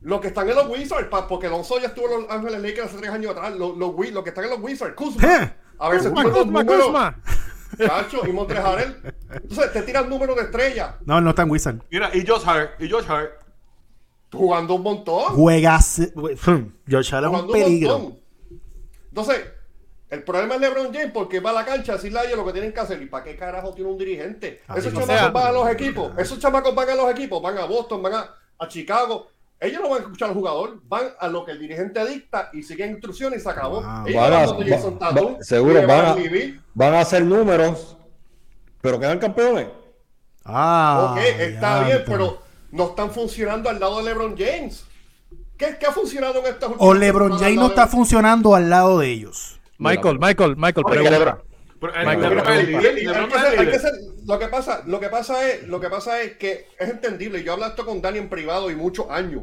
Los 0.00 0.20
que 0.20 0.28
están 0.28 0.48
en 0.48 0.56
los 0.56 0.68
Wizards, 0.68 1.08
porque 1.28 1.48
Lonzo 1.48 1.78
ya 1.78 1.88
estuvo 1.88 2.06
en 2.06 2.22
los 2.22 2.30
Ángeles 2.30 2.60
Lakers 2.60 2.88
hace 2.88 2.98
tres 2.98 3.10
años 3.10 3.32
atrás. 3.32 3.54
Los, 3.56 3.76
los, 3.76 3.94
que 4.22 4.28
están 4.28 4.44
en 4.44 4.50
los 4.50 4.60
Wizards, 4.60 4.94
Kuzma. 4.94 5.56
A 5.82 5.88
veces 5.88 6.14
tú 6.14 6.22
Kuzma, 6.30 6.64
Kuzma. 6.64 7.22
Cacho, 7.76 8.24
y 8.24 8.32
Montrejarel. 8.32 9.02
Entonces 9.32 9.72
te 9.72 9.82
tiran 9.82 10.08
números 10.08 10.36
de 10.36 10.42
estrella. 10.42 10.96
No, 11.04 11.20
no 11.20 11.30
está 11.30 11.42
en 11.42 11.50
Wizard. 11.50 11.76
Mira, 11.90 12.08
y 12.14 12.24
Josh 12.24 12.44
Hart, 12.46 12.80
y 12.80 12.88
Josh 12.88 13.04
Hart. 13.08 13.32
Jugando 14.32 14.76
un 14.76 14.82
montón. 14.82 15.34
Juegas. 15.34 16.12
Josh 16.88 17.12
Hart 17.12 17.26
es 17.26 17.40
un 17.40 17.50
peligro. 17.50 18.12
Entonces, 19.08 19.44
el 20.08 20.22
problema 20.22 20.54
es 20.54 20.60
LeBron 20.60 20.94
James 20.94 21.10
porque 21.12 21.40
va 21.40 21.50
a 21.50 21.54
la 21.54 21.64
cancha 21.64 21.92
a 21.92 21.96
decirle 21.96 22.20
a 22.20 22.24
ellos 22.26 22.36
lo 22.36 22.46
que 22.46 22.52
tienen 22.52 22.72
que 22.72 22.78
hacer. 22.78 23.02
¿Y 23.02 23.06
para 23.06 23.24
qué 23.24 23.34
carajo 23.34 23.74
tiene 23.74 23.90
un 23.90 23.98
dirigente? 23.98 24.62
esos 24.76 24.92
chamacos 24.94 25.32
van 25.32 25.46
a 25.48 25.52
los 25.52 25.68
equipos. 25.68 26.12
Esos 26.16 26.38
chamacos 26.38 26.74
van 26.76 26.90
a 26.90 26.94
los 26.94 27.10
equipos. 27.10 27.42
Van 27.42 27.58
a 27.58 27.64
Boston, 27.64 28.00
van 28.02 28.14
a, 28.14 28.34
a 28.56 28.68
Chicago. 28.68 29.32
Ellos 29.62 29.80
no 29.80 29.88
van 29.90 30.00
a 30.00 30.02
escuchar 30.02 30.28
al 30.30 30.34
jugador, 30.34 30.80
van 30.88 31.04
a 31.18 31.28
lo 31.28 31.44
que 31.44 31.52
el 31.52 31.60
dirigente 31.60 32.04
dicta 32.04 32.50
y 32.52 32.62
siguen 32.62 32.90
instrucciones 32.90 33.40
y 33.40 33.42
se 33.42 33.50
acabó. 33.50 33.82
seguro 35.40 35.86
van 35.86 36.06
a, 36.06 36.16
van 36.74 36.94
a 36.94 37.00
hacer 37.00 37.24
números, 37.24 37.96
pero 38.80 38.98
quedan 38.98 39.18
campeones. 39.18 39.68
Ah, 40.44 41.12
ok, 41.12 41.18
está 41.38 41.84
bien, 41.84 42.02
pero 42.04 42.42
no 42.72 42.88
están 42.88 43.10
funcionando 43.12 43.70
al 43.70 43.78
lado 43.78 43.98
de 43.98 44.04
LeBron 44.04 44.36
James. 44.36 44.84
¿Qué, 45.56 45.76
qué 45.78 45.86
ha 45.86 45.92
funcionado 45.92 46.40
en 46.40 46.46
esta 46.46 46.66
O 46.78 46.92
LeBron 46.92 47.38
James 47.38 47.54
no 47.54 47.66
está 47.68 47.86
funcionando 47.86 48.56
al 48.56 48.68
lado 48.68 48.98
de 48.98 49.10
ellos. 49.10 49.60
Michael, 49.78 50.18
Michael, 50.18 50.56
Michael, 50.56 50.84
pregunta. 50.88 51.42
Lo 54.26 54.38
que 54.38 54.46
pasa, 54.48 54.82
lo 54.86 55.00
que 55.00 55.08
pasa 55.08 55.50
es, 55.50 55.66
lo 55.66 55.80
que 55.80 55.88
pasa 55.88 56.22
es 56.22 56.36
que 56.36 56.68
es 56.78 56.88
entendible. 56.88 57.42
Yo 57.42 57.54
hablo 57.54 57.66
esto 57.66 57.84
con 57.84 58.00
Dani 58.00 58.18
en 58.18 58.28
privado 58.28 58.70
y 58.70 58.76
muchos 58.76 59.10
años. 59.10 59.42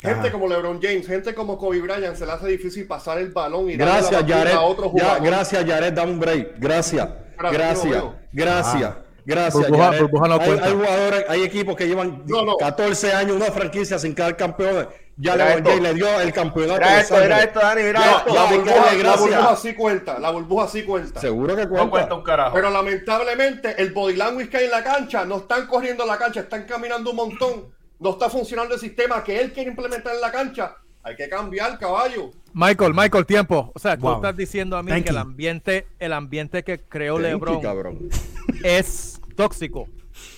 Gente 0.00 0.30
como 0.30 0.46
LeBron 0.48 0.80
James, 0.80 1.06
gente 1.06 1.34
como 1.34 1.58
Kobe 1.58 1.80
Bryant, 1.80 2.16
se 2.16 2.26
le 2.26 2.32
hace 2.32 2.48
difícil 2.48 2.86
pasar 2.86 3.18
el 3.18 3.30
balón 3.30 3.70
y 3.70 3.76
gracias, 3.76 4.24
Jared, 4.26 4.52
a 4.52 4.60
otro 4.62 4.88
jugador. 4.88 5.22
gracias, 5.22 5.64
Jared, 5.64 5.92
dame 5.92 6.12
un 6.12 6.20
break. 6.20 6.58
Gracias, 6.58 7.08
gracias, 7.38 8.04
gracias. 8.32 8.94
Gracias. 9.26 9.66
hay, 9.66 10.72
jugadores, 10.72 11.24
hay 11.28 11.42
equipos 11.42 11.74
que 11.74 11.88
llevan 11.88 12.24
14 12.58 13.12
años, 13.12 13.36
una 13.36 13.46
franquicia 13.46 13.98
sin 13.98 14.14
quedar 14.14 14.36
campeones. 14.36 14.86
Ya 15.18 15.34
le, 15.34 15.80
le 15.80 15.94
dio 15.94 16.20
el 16.20 16.32
campeonato. 16.32 16.78
Mira 16.78 17.00
esto, 17.00 17.16
mira 17.16 17.42
esto, 17.42 17.60
Dani, 17.60 17.82
mira 17.82 18.16
esto. 18.18 18.34
La, 18.34 18.44
burbuja, 18.44 18.94
la, 19.02 19.16
burbuja, 19.16 19.56
sí 19.56 19.74
cuenta, 19.74 20.18
la 20.18 20.30
burbuja 20.30 20.68
sí 20.68 20.82
cuenta. 20.82 21.20
Seguro 21.20 21.56
que 21.56 21.66
cuenta. 21.66 21.84
No 21.84 21.90
cuenta 21.90 22.14
un 22.14 22.22
carajo. 22.22 22.54
Pero 22.54 22.68
lamentablemente 22.68 23.80
el 23.80 23.92
body 23.92 24.16
language 24.16 24.50
que 24.50 24.58
hay 24.58 24.64
en 24.66 24.72
la 24.72 24.84
cancha, 24.84 25.24
no 25.24 25.38
están 25.38 25.66
corriendo 25.66 26.04
la 26.04 26.18
cancha, 26.18 26.40
están 26.40 26.64
caminando 26.64 27.10
un 27.10 27.16
montón. 27.16 27.74
No 27.98 28.10
está 28.10 28.28
funcionando 28.28 28.74
el 28.74 28.80
sistema 28.80 29.24
que 29.24 29.40
él 29.40 29.52
quiere 29.52 29.70
implementar 29.70 30.14
en 30.14 30.20
la 30.20 30.30
cancha. 30.30 30.76
Hay 31.02 31.16
que 31.16 31.28
cambiar, 31.28 31.78
caballo. 31.78 32.32
Michael, 32.52 32.92
Michael, 32.92 33.24
tiempo. 33.24 33.70
O 33.74 33.78
sea, 33.78 33.96
tú 33.96 34.12
estás 34.12 34.36
diciendo 34.36 34.76
a 34.76 34.82
mí 34.82 35.02
que 35.02 35.10
el 35.10 35.18
ambiente, 35.18 35.86
el 35.98 36.12
ambiente 36.12 36.62
que 36.62 36.80
creó 36.80 37.18
LeBron 37.18 38.10
es 38.62 39.20
tóxico. 39.34 39.88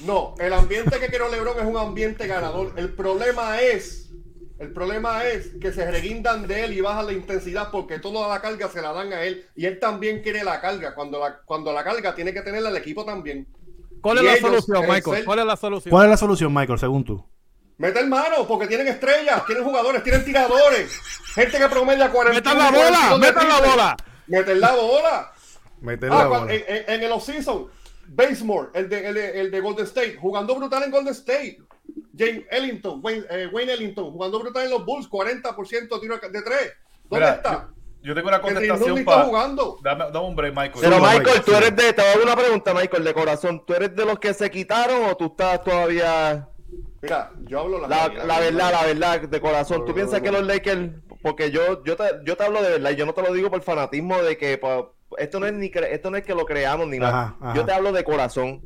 No, 0.01 0.35
el 0.39 0.53
ambiente 0.53 1.01
que 1.01 1.07
creó 1.07 1.29
LeBron 1.31 1.59
es 1.59 1.65
un 1.65 1.77
ambiente 1.77 2.27
ganador. 2.27 2.75
El 2.77 2.93
problema 2.93 3.61
es, 3.61 4.08
el 4.59 4.73
problema 4.73 5.25
es 5.25 5.53
que 5.61 5.73
se 5.73 5.89
reguindan 5.91 6.47
de 6.47 6.65
él 6.65 6.73
y 6.73 6.81
bajan 6.81 7.07
la 7.07 7.13
intensidad 7.13 7.71
porque 7.71 7.99
toda 7.99 8.29
la 8.29 8.41
carga 8.41 8.69
se 8.69 8.83
la 8.83 8.93
dan 8.93 9.13
a 9.13 9.23
él 9.23 9.47
y 9.55 9.67
él 9.67 9.79
también 9.79 10.23
quiere 10.23 10.43
la 10.43 10.61
carga. 10.61 10.95
Cuando 10.95 11.21
la, 11.21 11.41
cuando 11.45 11.73
la 11.73 11.85
carga 11.85 12.15
tiene 12.15 12.33
que 12.33 12.43
tenerla 12.43 12.71
el 12.71 12.77
equipo 12.77 13.05
también. 13.05 13.47
¿Cuál 14.01 14.19
es 14.19 14.25
la 14.25 14.37
solución, 14.37 14.87
Michael? 14.89 15.25
¿Cuál 15.25 15.39
es 15.39 15.47
la 15.47 15.57
solución? 15.57 15.91
¿Cuál 15.91 16.05
es 16.07 16.11
la 16.11 16.17
solución, 16.17 16.55
Michael, 16.55 16.79
según 16.79 17.05
tú? 17.05 17.25
Meter 17.79 18.07
mano, 18.09 18.47
porque 18.49 18.67
tienen 18.67 18.89
estrellas, 18.89 19.47
tienen 19.47 19.63
jugadores, 19.63 20.03
tienen 20.03 20.25
tiradores. 20.25 21.01
Gente 21.35 21.59
que 21.59 21.69
promedia 21.69 22.11
40 22.11 22.41
¡Metan 22.41 22.59
la 22.59 22.71
bola! 22.73 23.19
¡Metan 23.19 23.49
la 23.49 23.61
bola! 23.61 23.97
¡Meter 24.27 24.57
la 24.57 24.73
bola! 24.73 25.33
Meter 25.81 26.09
la 26.09 26.21
ah, 26.21 26.27
bola. 26.27 26.53
En, 26.53 26.85
en, 26.89 27.03
el 27.05 27.13
off-season, 27.13 27.69
Basemore, 28.09 28.71
el 28.75 28.89
de, 28.89 29.41
el, 29.41 29.51
de, 29.53 29.61
Golden 29.61 29.87
State, 29.87 30.17
jugando 30.21 30.57
brutal 30.57 30.83
en 30.83 30.91
Golden 30.91 31.15
State. 31.15 31.59
James 32.19 32.45
Ellington, 32.51 33.01
Wayne, 33.03 33.25
eh, 33.31 33.49
Wayne 33.53 33.73
Ellington, 33.73 34.11
jugando 34.11 34.41
brutal 34.41 34.65
en 34.65 34.71
los 34.71 34.85
Bulls, 34.85 35.09
40% 35.09 36.01
tiro 36.01 36.19
de 36.19 36.43
3. 36.43 36.73
¿Dónde 37.09 37.29
está? 37.29 37.69
Yo, 38.03 38.15
tengo 38.15 38.29
una 38.29 38.41
contestación 38.41 39.05
para. 39.05 39.25
jugando. 39.25 39.79
Dame, 39.83 40.05
dame, 40.13 40.27
un 40.27 40.37
break, 40.37 40.55
Michael. 40.55 40.81
Pero, 40.81 41.01
Michael, 41.01 41.43
tú 41.45 41.55
eres 41.55 41.77
de. 41.77 41.93
Te 41.93 42.03
voy 42.03 42.11
a 42.11 42.15
dar 42.15 42.23
una 42.23 42.37
pregunta, 42.37 42.75
Michael, 42.75 43.05
de 43.05 43.15
corazón. 43.15 43.63
¿Tú 43.67 43.75
eres 43.75 43.95
de 43.95 44.05
los 44.05 44.19
que 44.19 44.35
se 44.35 44.51
quitaron 44.51 45.05
o 45.07 45.17
tú 45.17 45.27
estás 45.27 45.63
todavía.? 45.65 46.49
Mira, 47.03 47.33
yo 47.47 47.61
hablo 47.61 47.81
la, 47.81 47.89
la, 47.89 48.25
la 48.25 48.41
verdad, 48.41 48.73
la 48.73 48.85
verdad, 48.85 49.21
de 49.29 49.41
corazón. 49.41 49.85
¿Tú 49.85 49.95
piensas 49.95 50.21
que 50.21 50.31
los 50.31 50.47
Lakers.? 50.47 50.91
Porque 51.23 51.51
yo, 51.51 51.83
yo, 51.85 51.97
te, 51.97 52.05
yo 52.25 52.37
te 52.37 52.45
hablo 52.45 52.63
de 52.63 52.71
verdad 52.71 52.91
y 52.91 52.97
yo 52.97 53.05
no 53.05 53.13
te 53.13 53.23
lo 53.23 53.33
digo 53.33 53.51
por 53.51 53.63
fanatismo 53.63 54.23
de 54.23 54.37
que 54.37 54.61
esto 55.17 55.41
no 55.41 55.47
es 55.47 55.53
ni 55.53 55.71
esto 55.75 56.11
no 56.11 56.17
es 56.17 56.25
que 56.25 56.35
lo 56.35 56.45
creamos 56.45 56.87
ni 56.87 56.99
nada. 56.99 57.37
Yo 57.55 57.65
te 57.65 57.73
hablo 57.73 57.93
de 57.93 58.05
corazón. 58.05 58.63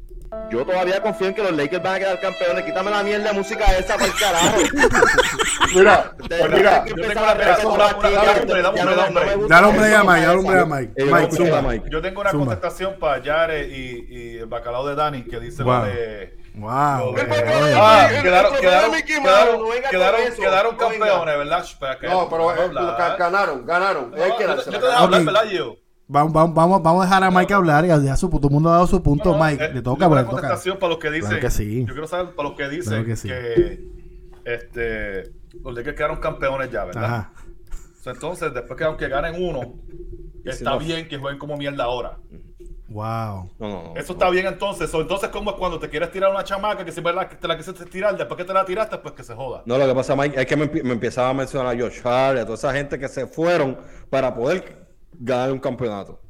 Yo 0.50 0.64
todavía 0.64 1.00
confío 1.00 1.28
en 1.28 1.34
que 1.34 1.42
los 1.42 1.52
Lakers 1.52 1.82
van 1.82 1.94
a 1.94 1.98
quedar 1.98 2.20
campeones. 2.20 2.64
Quítame 2.64 2.90
la 2.90 3.02
mierda 3.02 3.28
de 3.28 3.32
música 3.32 3.64
esa 3.76 3.96
por 3.96 4.06
el 4.06 4.14
carajo. 4.14 4.56
mira, 5.74 6.14
mira, 6.50 6.84
yo 6.84 6.94
tengo 6.94 7.26
Dale 9.48 9.66
hombre 9.66 9.94
a 9.94 10.04
Mike, 10.04 10.26
dale 10.26 10.38
hombre 10.38 10.58
a 10.58 10.66
Mike. 10.66 10.92
Mike, 11.04 11.90
Yo 11.90 12.02
tengo 12.02 12.20
una 12.20 12.30
contestación 12.30 12.98
para 12.98 13.22
Yare 13.22 13.66
y, 13.66 14.06
y 14.08 14.36
el 14.38 14.46
bacalao 14.46 14.86
de 14.86 14.94
Dani 14.94 15.24
que 15.24 15.40
dice 15.40 15.62
wow. 15.62 15.84
de 15.84 16.42
Wow. 16.54 17.14
Ah, 17.74 18.08
quedaron, 18.22 18.52
quedaron, 18.60 19.02
quedaron, 19.02 20.34
quedaron 20.38 20.76
campeones, 20.76 21.38
¿verdad? 21.38 21.64
No, 22.02 22.28
pero 22.28 22.46
ganaron, 23.18 23.64
ganaron. 23.64 24.12
Que 24.12 24.20
Yo 24.20 24.78
te 24.78 24.86
dejo 24.86 24.92
hablar, 24.92 25.24
¿verdad, 25.24 25.44
yo? 25.44 25.76
Vamos, 26.08 26.32
vamos, 26.32 26.82
vamos 26.82 27.02
a 27.02 27.04
dejar 27.06 27.24
a 27.24 27.30
Mike 27.30 27.54
hablar 27.54 27.86
y 27.86 27.90
a 27.90 28.16
su, 28.16 28.28
todo 28.28 28.48
el 28.48 28.52
mundo 28.52 28.68
ha 28.68 28.72
dado 28.72 28.86
su 28.86 29.02
punto. 29.02 29.36
Mike, 29.38 29.70
le 29.72 29.82
toca. 29.82 30.08
Una 30.08 30.26
contestación 30.26 30.78
para 30.78 30.90
los 30.90 30.98
que 30.98 31.10
dicen. 31.10 31.40
que 31.40 31.50
sí. 31.50 31.84
Yo 31.86 31.92
quiero 31.92 32.06
saber 32.06 32.34
para 32.34 32.48
los 32.48 32.58
que 32.58 32.68
dicen 32.68 33.04
que, 33.04 33.16
sí. 33.16 33.28
que, 33.28 33.86
este, 34.44 35.32
los 35.62 35.74
Lakers 35.74 35.96
quedaron 35.96 36.18
campeones 36.18 36.70
ya, 36.70 36.84
¿verdad? 36.84 37.04
Ajá. 37.04 37.32
Entonces, 38.04 38.52
después 38.52 38.76
que 38.76 38.84
aunque 38.84 39.08
ganen 39.08 39.42
uno, 39.42 39.74
está 40.44 40.76
bien 40.76 41.08
que 41.08 41.18
jueguen 41.18 41.38
como 41.38 41.56
mierda 41.56 41.84
ahora. 41.84 42.18
Wow. 42.88 43.50
Eso 43.96 44.12
está 44.12 44.28
bien 44.28 44.46
entonces. 44.46 44.92
entonces, 44.92 45.30
¿cómo 45.30 45.50
es 45.52 45.56
cuando 45.56 45.78
te 45.78 45.88
quieres 45.88 46.10
tirar 46.10 46.30
una 46.30 46.44
chamaca 46.44 46.84
que 46.84 46.92
si 46.92 47.02
que 47.02 47.36
te 47.36 47.48
la 47.48 47.56
quisiste 47.56 47.86
tirar, 47.86 48.16
después 48.16 48.36
que 48.36 48.44
te 48.44 48.52
la 48.52 48.64
tiraste, 48.64 48.98
pues 48.98 49.14
que 49.14 49.22
se 49.22 49.34
joda? 49.34 49.62
No, 49.64 49.78
lo 49.78 49.86
que 49.86 49.94
pasa, 49.94 50.14
Mike, 50.14 50.40
es 50.40 50.46
que 50.46 50.56
me, 50.56 50.64
empezaba 50.92 51.30
a 51.30 51.34
mencionar 51.34 51.74
a 51.74 51.80
Josh 51.80 52.00
Hart, 52.04 52.38
a 52.38 52.42
toda 52.42 52.54
esa 52.54 52.72
gente 52.72 52.98
que 52.98 53.08
se 53.08 53.26
fueron 53.26 53.78
para 54.10 54.34
poder 54.34 54.81
ganar 55.22 55.52
un 55.52 55.58
campeonato. 55.60 56.20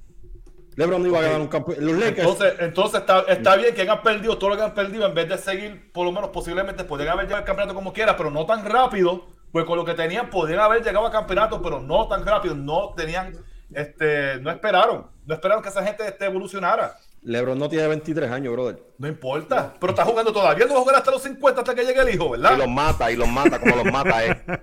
LeBron 0.77 1.03
no 1.03 1.09
iba 1.09 1.19
a 1.19 1.23
ganar 1.23 1.41
un 1.41 1.49
campeonato. 1.49 1.85
Los 1.85 1.97
Lakers. 1.97 2.19
Entonces, 2.19 2.55
entonces 2.61 3.01
está, 3.01 3.21
está 3.29 3.57
bien 3.57 3.75
que 3.75 3.83
hayan 3.83 4.03
perdido 4.03 4.39
todo 4.39 4.51
lo 4.51 4.57
que 4.57 4.63
han 4.63 4.75
perdido 4.75 5.07
en 5.07 5.15
vez 5.15 5.29
de 5.29 5.39
seguir, 5.39 5.93
por 5.93 6.07
lo 6.07 6.13
menos 6.13 6.31
posiblemente 6.31 6.85
podrían 6.85 7.13
haber 7.13 7.27
llegado 7.27 7.41
al 7.41 7.47
campeonato 7.47 7.75
como 7.75 7.93
quiera, 7.93 8.17
pero 8.17 8.31
no 8.31 8.47
tan 8.47 8.65
rápido. 8.65 9.27
Pues 9.51 9.67
con 9.67 9.77
lo 9.77 9.85
que 9.85 9.93
tenían 9.93 10.31
podrían 10.31 10.61
haber 10.61 10.83
llegado 10.83 11.05
al 11.05 11.13
campeonato, 11.13 11.61
pero 11.61 11.79
no 11.79 12.09
tan 12.09 12.25
rápido. 12.25 12.55
No 12.55 12.95
tenían, 12.97 13.35
este, 13.75 14.39
no 14.41 14.51
esperaron. 14.51 15.11
No 15.27 15.35
esperaron 15.35 15.63
que 15.63 15.69
esa 15.69 15.85
gente 15.85 16.07
este, 16.07 16.25
evolucionara. 16.25 16.97
LeBron 17.25 17.57
no 17.57 17.69
tiene 17.69 17.87
23 17.87 18.31
años, 18.33 18.53
brother. 18.53 18.83
No 18.99 19.07
importa, 19.07 19.75
pero 19.81 19.93
está 19.93 20.05
jugando 20.05 20.33
todavía. 20.33 20.67
No 20.67 20.75
va 20.75 20.81
a 20.81 20.83
jugar 20.83 20.97
hasta 20.97 21.13
los 21.13 21.23
50 21.23 21.61
hasta 21.61 21.75
que 21.75 21.85
llegue 21.85 22.01
el 22.01 22.15
hijo, 22.15 22.31
¿verdad? 22.31 22.55
Y 22.55 22.59
los 22.59 22.69
mata, 22.69 23.13
y 23.13 23.17
los 23.17 23.29
mata 23.29 23.61
como 23.61 23.77
los 23.77 23.93
mata, 23.93 24.27
eh. 24.27 24.43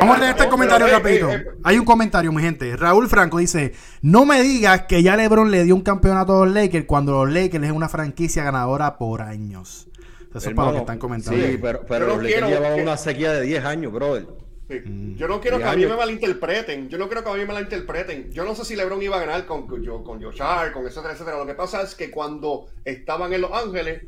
Vamos 0.00 0.16
a 0.16 0.20
leer 0.20 0.36
este 0.36 0.48
comentario 0.48 0.86
rápido. 0.86 1.30
Eh, 1.30 1.36
eh, 1.36 1.44
Hay 1.64 1.78
un 1.78 1.86
comentario, 1.86 2.30
mi 2.30 2.42
gente. 2.42 2.76
Raúl 2.76 3.08
Franco 3.08 3.38
dice: 3.38 3.72
No 4.02 4.26
me 4.26 4.42
digas 4.42 4.82
que 4.82 5.02
ya 5.02 5.16
LeBron 5.16 5.50
le 5.50 5.64
dio 5.64 5.74
un 5.74 5.82
campeonato 5.82 6.42
a 6.42 6.44
los 6.44 6.54
Lakers 6.54 6.84
cuando 6.84 7.24
los 7.24 7.32
Lakers 7.32 7.64
es 7.64 7.72
una 7.72 7.88
franquicia 7.88 8.44
ganadora 8.44 8.98
por 8.98 9.22
años. 9.22 9.88
Eso 10.34 10.50
es 10.50 10.54
para 10.54 10.68
lo 10.68 10.74
que 10.74 10.80
están 10.80 10.98
comentando. 10.98 11.40
Sí, 11.40 11.58
pero, 11.62 11.86
pero 11.88 12.06
los 12.06 12.22
Lakers 12.22 12.48
llevan 12.48 12.80
una 12.80 12.96
sequía 12.96 13.32
de 13.32 13.42
10 13.42 13.64
años, 13.64 13.92
brother. 13.92 14.26
Mm. 14.68 15.16
Yo 15.16 15.28
no 15.28 15.40
quiero 15.40 15.58
que 15.58 15.64
a 15.64 15.76
mí 15.76 15.84
me 15.84 15.96
malinterpreten. 15.96 16.88
Yo 16.88 16.96
no 16.98 17.06
quiero 17.06 17.22
que 17.22 17.30
a 17.30 17.34
mí 17.34 17.40
me 17.40 17.46
malinterpreten. 17.46 18.32
Yo 18.32 18.44
no 18.44 18.54
sé 18.54 18.64
si 18.64 18.76
LeBron 18.76 19.02
iba 19.02 19.16
a 19.16 19.20
ganar 19.20 19.46
con, 19.46 19.66
con, 19.66 19.84
con 20.02 20.22
Joshar, 20.22 20.72
con 20.72 20.86
etcétera, 20.86 21.12
etcétera. 21.12 21.38
Lo 21.38 21.46
que 21.46 21.54
pasa 21.54 21.82
es 21.82 21.94
que 21.94 22.10
cuando 22.10 22.68
estaban 22.84 23.32
en 23.32 23.42
Los 23.42 23.52
Ángeles, 23.52 24.04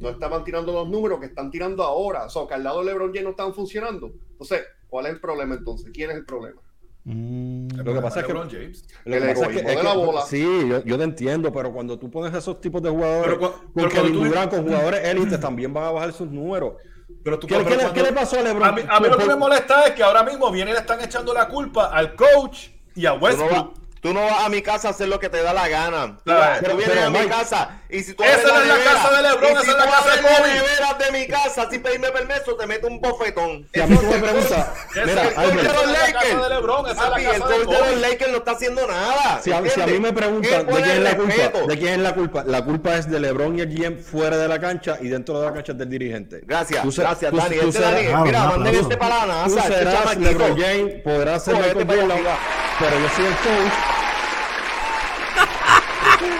no 0.00 0.10
estaban 0.10 0.44
tirando 0.44 0.72
los 0.72 0.88
números 0.88 1.20
que 1.20 1.26
están 1.26 1.50
tirando 1.50 1.84
ahora. 1.84 2.24
O 2.24 2.30
sea, 2.30 2.42
que 2.48 2.54
al 2.54 2.64
lado 2.64 2.80
de 2.80 2.86
LeBron 2.86 3.12
ya 3.12 3.22
no 3.22 3.30
estaban 3.30 3.54
funcionando. 3.54 4.12
Entonces, 4.32 4.62
¿cuál 4.88 5.06
es 5.06 5.12
el 5.12 5.20
problema 5.20 5.54
entonces? 5.54 5.90
¿Quién 5.92 6.10
es 6.10 6.16
el 6.16 6.24
problema? 6.24 6.60
Mm. 7.04 7.68
lo 7.82 7.94
que 7.94 8.00
pasa 8.02 8.20
es 8.20 8.26
que, 8.26 8.32
James. 8.32 8.84
la 9.06 9.94
bola. 9.94 10.20
sí, 10.26 10.44
yo, 10.84 10.98
te 10.98 11.04
entiendo, 11.04 11.50
pero 11.50 11.72
cuando 11.72 11.98
tú 11.98 12.10
pones 12.10 12.34
esos 12.34 12.60
tipos 12.60 12.82
de 12.82 12.90
jugadores, 12.90 13.38
pero, 13.74 14.50
con 14.50 14.64
jugadores 14.64 15.04
élites 15.04 15.40
también 15.40 15.72
van 15.72 15.84
a 15.84 15.90
bajar 15.92 16.12
sus 16.12 16.30
números. 16.30 16.74
Pero 17.22 17.38
tú, 17.38 17.46
¿Qué, 17.46 18.02
le 18.02 18.12
pasó 18.12 18.38
a 18.38 18.42
LeBron? 18.42 18.68
A 18.68 18.72
mí, 18.72 18.82
a 18.88 19.00
mí 19.00 19.08
lo 19.08 19.18
que 19.18 19.26
me 19.26 19.36
molesta 19.36 19.86
es 19.86 19.92
que 19.92 20.02
ahora 20.02 20.22
mismo 20.22 20.50
viene 20.50 20.70
y 20.70 20.74
le 20.74 20.80
están 20.80 21.00
echando 21.00 21.34
la 21.34 21.48
culpa 21.48 21.86
al 21.86 22.14
coach 22.14 22.68
y 22.94 23.06
a 23.06 23.14
Westbrook. 23.14 23.79
Tú 24.00 24.14
no 24.14 24.22
vas 24.22 24.44
a 24.44 24.48
mi 24.48 24.62
casa 24.62 24.88
a 24.88 24.90
hacer 24.92 25.08
lo 25.08 25.18
que 25.20 25.28
te 25.28 25.42
da 25.42 25.52
la 25.52 25.68
gana. 25.68 26.18
Tú, 26.24 26.32
pero, 26.60 26.76
vienes 26.76 26.98
a 26.98 27.10
mi 27.10 27.28
casa 27.28 27.80
y 27.92 28.02
si 28.02 28.14
tú 28.14 28.22
Esa 28.22 28.48
no 28.48 28.60
es 28.62 28.68
la 28.68 28.78
casa 28.84 29.10
de 29.16 29.22
LeBron, 29.22 29.50
esa 29.50 29.60
es 29.60 29.76
la 29.76 29.84
casa 29.84 30.16
de 30.16 30.22
Kobe. 30.22 30.54
neveras 30.54 30.98
de 30.98 31.18
mi 31.18 31.26
casa 31.26 31.68
sin 31.68 31.82
pedirme 31.82 32.10
permiso, 32.10 32.56
te 32.56 32.66
meto 32.66 32.86
un 32.86 33.00
bofetón. 33.00 33.66
Si 33.74 33.80
a 33.80 33.86
mí 33.86 33.96
tú 33.96 34.06
me 34.06 34.18
preguntas, 34.18 34.68
mira, 34.94 35.22
el 35.28 35.34
coach 35.34 35.54
de 35.54 35.62
los 35.64 35.86
Lakers, 35.86 37.34
el 37.34 37.40
coach 37.40 37.66
de 37.66 37.78
los 37.78 38.00
Lakers 38.00 38.30
no 38.30 38.36
está 38.38 38.50
haciendo 38.52 38.86
nada. 38.86 39.40
Si 39.42 39.52
a, 39.52 39.68
si 39.68 39.80
a 39.80 39.86
mí 39.86 39.98
me 39.98 40.12
preguntan 40.12 40.66
de 40.66 40.72
quién 40.72 40.90
es 40.90 41.00
la 41.00 41.16
culpa, 41.16 41.60
de 41.66 41.78
quién 41.78 41.94
es 41.94 41.98
la 41.98 42.14
culpa, 42.14 42.44
la 42.44 42.64
culpa 42.64 42.96
es 42.96 43.10
de 43.10 43.18
LeBron 43.18 43.58
y 43.58 43.62
el 43.62 43.74
GM 43.74 43.98
fuera 43.98 44.36
de 44.36 44.46
la 44.46 44.60
cancha 44.60 44.98
y 45.00 45.08
dentro 45.08 45.40
de 45.40 45.46
la 45.46 45.52
cancha 45.52 45.72
es 45.72 45.78
del 45.78 45.90
dirigente. 45.90 46.40
Gracias, 46.44 46.84
gracias, 46.96 47.32
Dani. 47.32 47.56
Este 47.56 48.14
mira, 48.22 48.44
manden 48.44 48.74
este 48.74 48.96
para 48.96 49.26
la 49.26 49.26
NASA. 49.26 49.48
Tú 49.48 49.58
este 49.58 49.74
serás 49.74 50.16
LeBron 50.16 50.58
James, 50.58 50.94
podrás 51.02 51.44
ser 51.44 51.54
Michael 51.54 51.86
Jordan, 51.86 52.38
pero 52.80 52.98
yo 52.98 53.08
soy 53.10 53.26
el 53.26 53.34
coach 53.34 54.00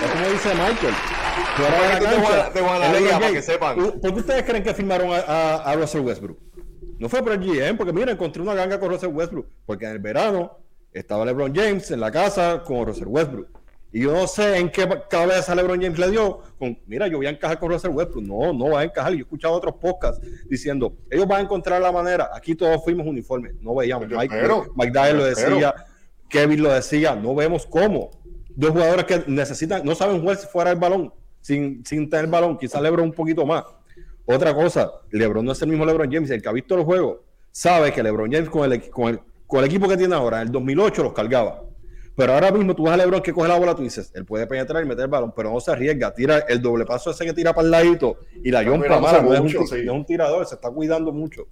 es 0.03 0.11
como 0.11 0.29
dice 0.29 0.49
Michael. 0.55 0.95
De. 1.59 3.01
De 3.01 3.11
para 3.11 3.33
que 3.33 3.43
sepan. 3.43 3.77
¿Por 3.77 4.15
qué 4.15 4.21
ustedes 4.21 4.43
creen 4.45 4.63
que 4.63 4.75
firmaron 4.75 5.11
a, 5.13 5.57
a, 5.57 5.77
Russell 5.77 6.01
Westbrook? 6.01 6.39
No 6.99 7.09
fue 7.09 7.23
por 7.23 7.33
el 7.33 7.41
GM, 7.41 7.77
porque 7.77 7.93
mira, 7.93 8.13
encontré 8.13 8.43
una 8.43 8.55
ganga 8.55 8.79
con 8.79 8.91
Russell 8.91 9.11
Westbrook. 9.11 9.47
Porque 9.67 9.87
en 9.87 9.93
el 9.93 9.99
verano 9.99 10.59
estaba 10.93 11.25
LeBron 11.25 11.55
James 11.55 11.91
en 11.91 12.01
la 12.01 12.11
casa 12.11 12.63
con 12.65 12.87
Russell 12.87 13.09
Westbrook. 13.09 13.49
Y 13.93 14.03
yo 14.03 14.13
no 14.13 14.27
sé 14.27 14.57
en 14.57 14.71
qué 14.71 14.89
cabeza 15.09 15.55
LeBron 15.55 15.81
James 15.81 15.99
le 15.99 16.11
dio. 16.11 16.41
Con, 16.59 16.79
mira, 16.87 17.09
yo 17.09 17.17
voy 17.17 17.27
a 17.27 17.31
encajar 17.31 17.59
con 17.59 17.71
Russell 17.71 17.91
Westbrook. 17.91 18.25
No, 18.25 18.53
no 18.53 18.71
va 18.71 18.81
a 18.81 18.85
encajar. 18.85 19.13
Yo 19.13 19.19
he 19.19 19.23
escuchado 19.23 19.55
otros 19.55 19.75
podcasts 19.75 20.25
diciendo, 20.49 20.95
ellos 21.11 21.27
van 21.27 21.41
a 21.41 21.43
encontrar 21.43 21.83
la 21.83 21.91
manera. 21.91 22.31
Aquí 22.33 22.55
todos 22.55 22.83
fuimos 22.85 23.07
uniformes. 23.07 23.55
No 23.61 23.75
veíamos. 23.75 24.09
Mike, 24.09 24.49
Mike 24.77 24.93
Dyer 24.93 25.15
lo 25.15 25.25
decía, 25.25 25.75
Kevin 26.31 26.63
lo 26.63 26.73
decía. 26.73 27.15
No 27.15 27.35
vemos 27.35 27.67
cómo. 27.67 28.11
Dos 28.57 28.71
jugadores 28.71 29.05
que 29.05 29.25
necesitan, 29.27 29.85
no 29.85 29.95
saben 29.95 30.21
jugar 30.21 30.37
fuera 30.39 30.71
del 30.71 30.79
balón, 30.79 31.13
sin, 31.41 31.85
sin 31.85 32.09
tener 32.09 32.25
el 32.25 32.31
balón. 32.31 32.59
Quizás 32.59 32.81
LeBron 32.81 33.07
un 33.07 33.13
poquito 33.13 33.45
más. 33.45 33.65
Otra 34.25 34.55
cosa, 34.55 34.91
LeBron 35.11 35.45
no 35.45 35.53
es 35.53 35.63
el 35.63 35.69
mismo 35.69 35.85
LeBron 35.85 36.11
James. 36.11 36.31
El 36.31 36.43
que 36.43 36.49
ha 36.49 36.53
visto 36.53 36.77
los 36.77 36.85
juegos 36.85 37.19
sabe 37.51 37.93
que 37.93 38.03
LeBron 38.03 38.31
James 38.31 38.49
con 38.49 38.71
el, 38.71 38.91
con 38.91 39.09
el, 39.09 39.21
con 39.47 39.61
el 39.61 39.67
equipo 39.67 39.89
que 39.89 39.97
tiene 39.97 40.15
ahora, 40.15 40.41
en 40.41 40.49
el 40.49 40.53
2008 40.53 41.03
los 41.03 41.13
cargaba 41.13 41.63
pero 42.21 42.35
ahora 42.35 42.51
mismo 42.51 42.77
tú 42.77 42.83
vas 42.83 42.93
a 42.93 42.97
LeBron 42.99 43.23
que 43.23 43.33
coge 43.33 43.49
la 43.49 43.59
bola, 43.59 43.75
tú 43.75 43.83
dices, 43.83 44.13
él 44.15 44.27
puede 44.27 44.47
penetrar 44.47 44.85
y 44.85 44.87
meter 44.87 45.05
el 45.05 45.11
balón, 45.11 45.33
pero 45.35 45.51
no 45.51 45.59
se 45.59 45.71
arriesga. 45.71 46.13
Tira 46.13 46.41
el 46.49 46.61
doble 46.61 46.85
paso 46.85 47.13
ese 47.13 47.25
que 47.25 47.33
tira 47.33 47.55
para 47.55 47.65
el 47.65 47.71
ladito 47.71 48.19
y 48.45 48.51
la 48.51 48.63
John 48.63 48.83
Pamara 48.87 49.23
no, 49.23 49.33
es 49.33 49.41
un, 49.41 50.05
tirador, 50.05 50.45
se 50.45 50.57
está 50.57 50.71
cuidando 50.71 51.13
mucho. 51.13 51.47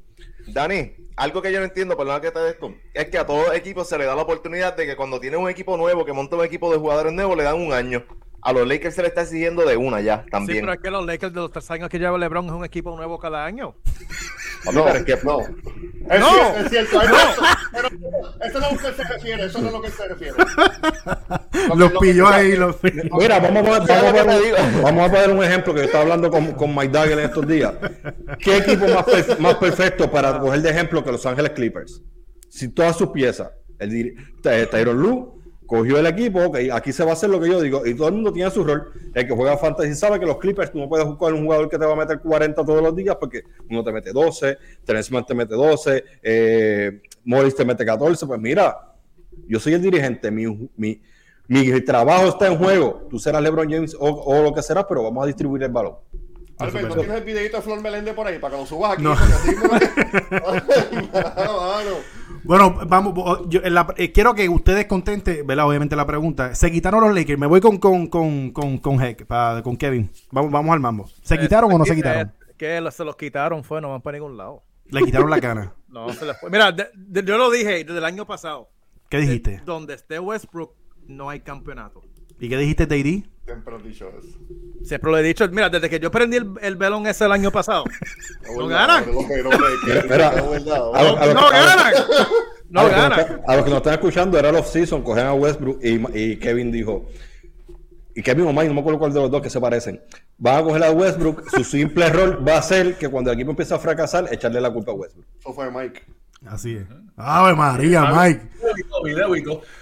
Dani, 0.52 0.92
algo 1.18 1.42
que 1.42 1.52
yo 1.52 1.58
no 1.58 1.64
entiendo, 1.64 1.96
perdona 1.96 2.20
que 2.20 2.30
te 2.30 2.48
esto, 2.48 2.72
es 2.94 3.06
que 3.06 3.18
a 3.18 3.26
todos 3.26 3.54
equipos 3.54 3.88
se 3.88 3.98
le 3.98 4.04
da 4.04 4.14
la 4.14 4.22
oportunidad 4.22 4.76
de 4.76 4.86
que 4.86 4.96
cuando 4.96 5.18
tiene 5.18 5.36
un 5.36 5.48
equipo 5.48 5.76
nuevo, 5.76 6.04
que 6.04 6.12
monta 6.12 6.36
un 6.36 6.44
equipo 6.44 6.72
de 6.72 6.78
jugadores 6.78 7.12
nuevos, 7.12 7.36
le 7.36 7.42
dan 7.42 7.60
un 7.60 7.72
año. 7.72 8.04
A 8.40 8.52
los 8.52 8.68
Lakers 8.68 8.94
se 8.94 9.02
le 9.02 9.08
está 9.08 9.22
exigiendo 9.22 9.64
de 9.64 9.76
una 9.76 10.00
ya 10.00 10.24
también. 10.30 10.58
Sí, 10.58 10.62
pero 10.62 10.72
es 10.72 10.80
que 10.80 10.90
los 10.90 11.04
Lakers 11.04 11.34
de 11.34 11.40
los 11.40 11.50
tres 11.50 11.68
años 11.72 11.88
que 11.88 11.98
lleva 11.98 12.16
LeBron 12.16 12.46
es 12.46 12.52
un 12.52 12.64
equipo 12.64 12.96
nuevo 12.96 13.18
cada 13.18 13.44
año. 13.44 13.74
No, 14.72 14.84
pero 14.84 14.98
es 14.98 15.04
que 15.04 15.18
no. 15.24 15.40
Es, 15.40 16.20
no. 16.20 16.30
Cierto, 16.30 16.58
es 16.58 16.70
cierto, 16.70 17.02
no. 17.02 17.16
pero 17.72 17.88
eso 17.88 18.60
no 18.60 18.66
es 18.66 18.82
lo 18.82 18.90
que 18.90 18.96
se 18.96 19.04
refiere, 19.04 19.44
eso 19.44 19.58
no 19.60 19.66
es 19.66 19.72
lo 19.72 19.82
que 19.82 19.90
se 19.90 20.08
refiere. 20.08 20.34
los 21.76 21.92
pilló 22.00 22.28
ahí, 22.28 22.56
los 22.56 22.76
Mira, 22.82 23.40
vamos 23.40 23.66
a, 23.66 23.80
poner, 23.80 24.02
vamos, 24.02 24.20
a 24.20 24.24
poner, 24.24 24.82
vamos 24.82 25.08
a 25.08 25.12
poner 25.12 25.30
un 25.30 25.44
ejemplo 25.44 25.74
que 25.74 25.80
yo 25.80 25.86
estaba 25.86 26.02
hablando 26.02 26.30
con, 26.30 26.52
con 26.52 26.74
Mike 26.74 26.92
Dagger 26.92 27.18
en 27.18 27.24
estos 27.26 27.46
días. 27.46 27.72
¿Qué 28.38 28.58
equipo 28.58 28.86
más, 28.88 29.38
más 29.38 29.54
perfecto 29.56 30.10
para 30.10 30.38
coger 30.38 30.62
de 30.62 30.70
ejemplo 30.70 31.04
que 31.08 31.12
Los 31.12 31.26
Ángeles 31.26 31.52
Clippers? 31.52 32.02
Si 32.48 32.68
todas 32.68 32.96
sus 32.96 33.08
piezas, 33.08 33.50
el 33.78 34.16
Tyron 34.42 35.00
Lue 35.00 35.38
cogió 35.68 35.98
el 35.98 36.06
equipo, 36.06 36.50
que 36.50 36.72
aquí 36.72 36.92
se 36.92 37.04
va 37.04 37.10
a 37.10 37.12
hacer 37.12 37.28
lo 37.28 37.38
que 37.38 37.48
yo 37.48 37.60
digo, 37.60 37.86
y 37.86 37.94
todo 37.94 38.08
el 38.08 38.14
mundo 38.14 38.32
tiene 38.32 38.50
su 38.50 38.64
rol. 38.64 38.90
El 39.14 39.26
que 39.26 39.34
juega 39.34 39.58
fantasy 39.58 39.94
sabe 39.94 40.18
que 40.18 40.24
los 40.24 40.38
Clippers 40.38 40.72
tú 40.72 40.78
no 40.78 40.88
puedes 40.88 41.06
jugar 41.06 41.34
un 41.34 41.44
jugador 41.44 41.68
que 41.68 41.78
te 41.78 41.84
va 41.84 41.92
a 41.92 41.96
meter 41.96 42.20
40 42.20 42.64
todos 42.64 42.82
los 42.82 42.96
días 42.96 43.16
porque 43.20 43.42
uno 43.70 43.84
te 43.84 43.92
mete 43.92 44.12
12, 44.12 44.56
Tenesman 44.84 45.26
te 45.26 45.34
mete 45.34 45.54
12, 45.54 46.04
eh, 46.22 47.02
Morris 47.24 47.54
te 47.54 47.66
mete 47.66 47.84
14. 47.84 48.26
Pues 48.26 48.40
mira, 48.40 48.94
yo 49.46 49.60
soy 49.60 49.74
el 49.74 49.82
dirigente, 49.82 50.30
mi, 50.30 50.70
mi, 50.74 51.02
mi 51.48 51.80
trabajo 51.82 52.28
está 52.28 52.46
en 52.46 52.56
juego. 52.56 53.06
Tú 53.10 53.18
serás 53.18 53.42
LeBron 53.42 53.70
James 53.70 53.94
o, 54.00 54.42
lo 54.42 54.54
que 54.54 54.62
serás, 54.62 54.86
pero 54.88 55.02
vamos 55.02 55.22
a 55.22 55.26
distribuir 55.26 55.62
el 55.64 55.70
balón. 55.70 55.96
Albert, 56.58 56.88
¿no 56.88 56.96
tienes 56.96 57.16
el 57.16 57.24
videito 57.24 57.58
de 57.58 57.62
Flor 57.62 57.80
Meléndez 57.80 58.14
por 58.14 58.26
ahí 58.26 58.38
para 58.38 58.54
que 58.54 58.60
lo 58.60 58.66
subas 58.66 58.94
aquí? 58.94 59.02
No. 59.02 59.14
Bueno, 62.44 62.78
vamos, 62.86 63.46
yo, 63.48 63.60
eh, 63.62 64.12
quiero 64.12 64.34
que 64.34 64.48
ustedes 64.48 64.86
contenten, 64.86 65.46
¿verdad? 65.46 65.66
Obviamente 65.66 65.96
la 65.96 66.06
pregunta. 66.06 66.54
Se 66.54 66.70
quitaron 66.70 67.02
los 67.02 67.14
Lakers. 67.14 67.38
Me 67.38 67.46
voy 67.46 67.60
con 67.60 67.76
con 67.76 68.06
con 68.06 68.52
con, 68.52 68.78
con, 68.78 69.02
Heck, 69.02 69.26
con 69.62 69.76
Kevin. 69.76 70.10
Vamos, 70.30 70.50
vamos 70.50 70.72
al 70.72 70.80
mambo. 70.80 71.10
¿Se 71.22 71.34
eh, 71.34 71.40
quitaron 71.40 71.70
o 71.70 71.76
no 71.76 71.84
se 71.84 71.94
quitaron? 71.94 72.32
que 72.56 72.82
se 72.90 73.04
los 73.04 73.16
quitaron, 73.16 73.62
fue, 73.62 73.80
no 73.80 73.90
van 73.90 74.02
para 74.02 74.16
ningún 74.16 74.36
lado. 74.36 74.64
Le 74.86 75.04
quitaron 75.04 75.30
la 75.30 75.40
cana. 75.40 75.74
no, 75.88 76.12
se 76.12 76.24
les 76.24 76.36
fue. 76.38 76.50
Mira, 76.50 76.74
yo 76.74 77.36
lo 77.36 77.50
dije 77.50 77.84
desde 77.84 77.98
el 77.98 78.04
año 78.04 78.26
pasado. 78.26 78.70
¿Qué 79.08 79.18
dijiste? 79.18 79.62
donde 79.64 79.94
esté 79.94 80.18
Westbrook, 80.18 80.74
no 81.06 81.30
hay 81.30 81.40
campeonato. 81.40 82.02
¿Y 82.40 82.48
qué 82.48 82.56
dijiste, 82.56 82.86
Dady? 82.86 83.28
Siempre 83.48 83.76
he 83.76 83.82
dicho 83.88 84.10
eso. 84.10 84.38
Siempre 84.84 85.10
lo 85.10 85.16
he 85.16 85.22
dicho. 85.22 85.48
Mira, 85.48 85.70
desde 85.70 85.88
que 85.88 85.98
yo 85.98 86.10
prendí 86.10 86.36
el, 86.36 86.52
el 86.60 86.76
velón 86.76 87.06
ese 87.06 87.24
el 87.24 87.32
año 87.32 87.50
pasado. 87.50 87.84
no 88.54 88.68
ganan. 88.68 89.06
No 89.10 89.22
ganan. 91.50 91.94
No 92.70 92.86
ganan. 92.86 93.40
A 93.46 93.56
los 93.56 93.64
que 93.64 93.70
nos 93.70 93.78
están 93.78 93.94
escuchando 93.94 94.38
era 94.38 94.52
los 94.52 94.68
season, 94.68 95.02
cogen 95.02 95.24
a 95.24 95.32
Westbrook 95.32 95.82
y, 95.82 95.94
y 96.18 96.36
Kevin 96.36 96.70
dijo. 96.70 97.06
Y 98.14 98.20
Kevin 98.22 98.48
o 98.48 98.52
Mike, 98.52 98.68
no 98.68 98.74
me 98.74 98.80
acuerdo 98.80 98.98
cuál 98.98 99.14
de 99.14 99.20
los 99.20 99.30
dos 99.30 99.40
que 99.40 99.48
se 99.48 99.58
parecen. 99.58 100.02
Van 100.36 100.56
a 100.58 100.62
coger 100.62 100.84
a 100.84 100.90
Westbrook. 100.90 101.48
Su 101.48 101.64
simple 101.64 102.04
error 102.04 102.46
va 102.46 102.58
a 102.58 102.62
ser 102.62 102.98
que 102.98 103.08
cuando 103.08 103.30
el 103.30 103.38
equipo 103.38 103.52
empieza 103.52 103.76
a 103.76 103.78
fracasar, 103.78 104.28
echarle 104.30 104.60
la 104.60 104.70
culpa 104.70 104.92
a 104.92 104.96
Westbrook. 104.96 105.24
Eso 105.38 105.54
fue 105.54 105.70
Mike. 105.70 106.02
Así 106.46 106.76
es. 106.76 106.86
Ave 107.16 107.54
María, 107.54 108.04
Mike. 108.12 108.48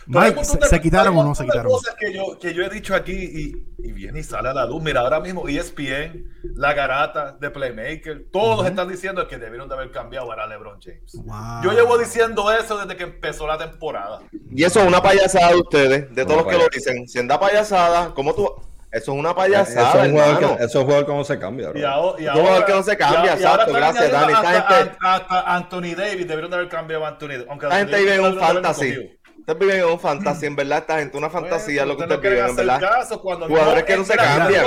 Mike, 0.07 0.45
¿se, 0.45 0.81
quitaron 0.81 1.17
o 1.17 1.23
no 1.23 1.35
se 1.35 1.45
quitaron? 1.45 1.71
cosas 1.71 1.95
que 1.97 2.15
yo, 2.15 2.39
que 2.39 2.55
yo 2.55 2.63
he 2.63 2.71
dicho 2.71 2.95
aquí 2.95 3.13
y, 3.13 3.67
y, 3.79 3.93
viene 3.93 4.21
y 4.21 4.23
sale 4.23 4.49
a 4.49 4.55
la 4.55 4.65
luz. 4.65 4.83
Mira, 4.83 5.01
ahora 5.01 5.21
mismo 5.21 5.47
ESPN, 5.47 6.25
La 6.55 6.73
Garata, 6.73 7.37
de 7.39 7.51
Playmaker, 7.51 8.27
todos 8.33 8.67
están 8.67 8.89
diciendo 8.89 9.29
que 9.29 9.37
debieron 9.37 9.69
de 9.69 9.75
haber 9.75 9.91
cambiado 9.91 10.33
a 10.33 10.47
LeBron 10.47 10.81
James. 10.81 11.21
Yo 11.63 11.73
llevo 11.73 11.99
diciendo 11.99 12.51
eso 12.51 12.79
desde 12.79 12.97
que 12.97 13.05
empezó 13.05 13.47
la 13.47 13.59
temporada. 13.59 14.21
Y 14.51 14.65
eso 14.65 14.81
es 14.81 14.87
una 14.87 15.03
payasada 15.03 15.51
de 15.51 15.57
ustedes, 15.57 16.15
de 16.15 16.25
todos 16.25 16.45
los 16.45 16.47
que 16.47 16.59
lo 16.59 16.69
dicen. 16.73 17.07
Si 17.07 17.19
anda 17.19 17.39
payasada, 17.39 18.15
¿cómo 18.15 18.35
tú...? 18.35 18.51
Eso 18.93 19.13
es 19.13 19.19
una 19.19 19.35
payasada. 19.35 19.91
Eso 19.91 19.99
es 20.01 20.07
un 20.07 20.13
jugador 20.13 20.39
que, 20.39 20.65
eso 20.65 20.79
es 20.79 20.85
jugador 20.85 21.07
que 21.07 21.13
no 21.13 21.25
se 21.25 21.39
cambia. 21.39 21.71
Y 21.75 21.83
ahora, 21.83 22.23
y 22.23 22.27
ahora, 22.27 22.65
que 22.65 22.73
no 22.73 22.83
se 22.83 22.97
cambia, 22.97 23.35
exacto. 23.35 23.73
Gracias, 23.73 24.13
Dani. 24.13 24.33
Hasta, 24.33 25.55
Anthony 25.55 25.95
Davis 25.97 26.27
debieron 26.27 26.51
de 26.51 26.57
haber 26.57 26.69
cambiado 26.69 27.05
a 27.05 27.09
Anthony 27.09 27.29
Davis. 27.29 27.47
Aunque 27.49 27.67
la 27.67 27.77
gente 27.77 27.99
vive 27.99 28.15
en 28.15 28.25
un 28.25 28.39
fantasy. 28.39 29.17
Ustedes 29.47 29.61
viven 29.61 29.79
en 29.79 29.85
un 29.85 30.01
fantasy, 30.01 30.47
en 30.47 30.57
verdad, 30.57 30.79
esta 30.79 30.99
gente, 30.99 31.17
una 31.17 31.31
fantasía 31.31 31.87
lo 31.87 31.97
que 31.97 32.03
ustedes 32.03 32.21
viven, 32.21 32.47
en 32.49 32.57
verdad. 32.57 32.81
Caso 32.81 33.21
cuando 33.23 33.47
Jugadores 33.47 33.85
que 33.85 33.97
no 33.97 34.05
se 34.05 34.17
cambian. 34.17 34.65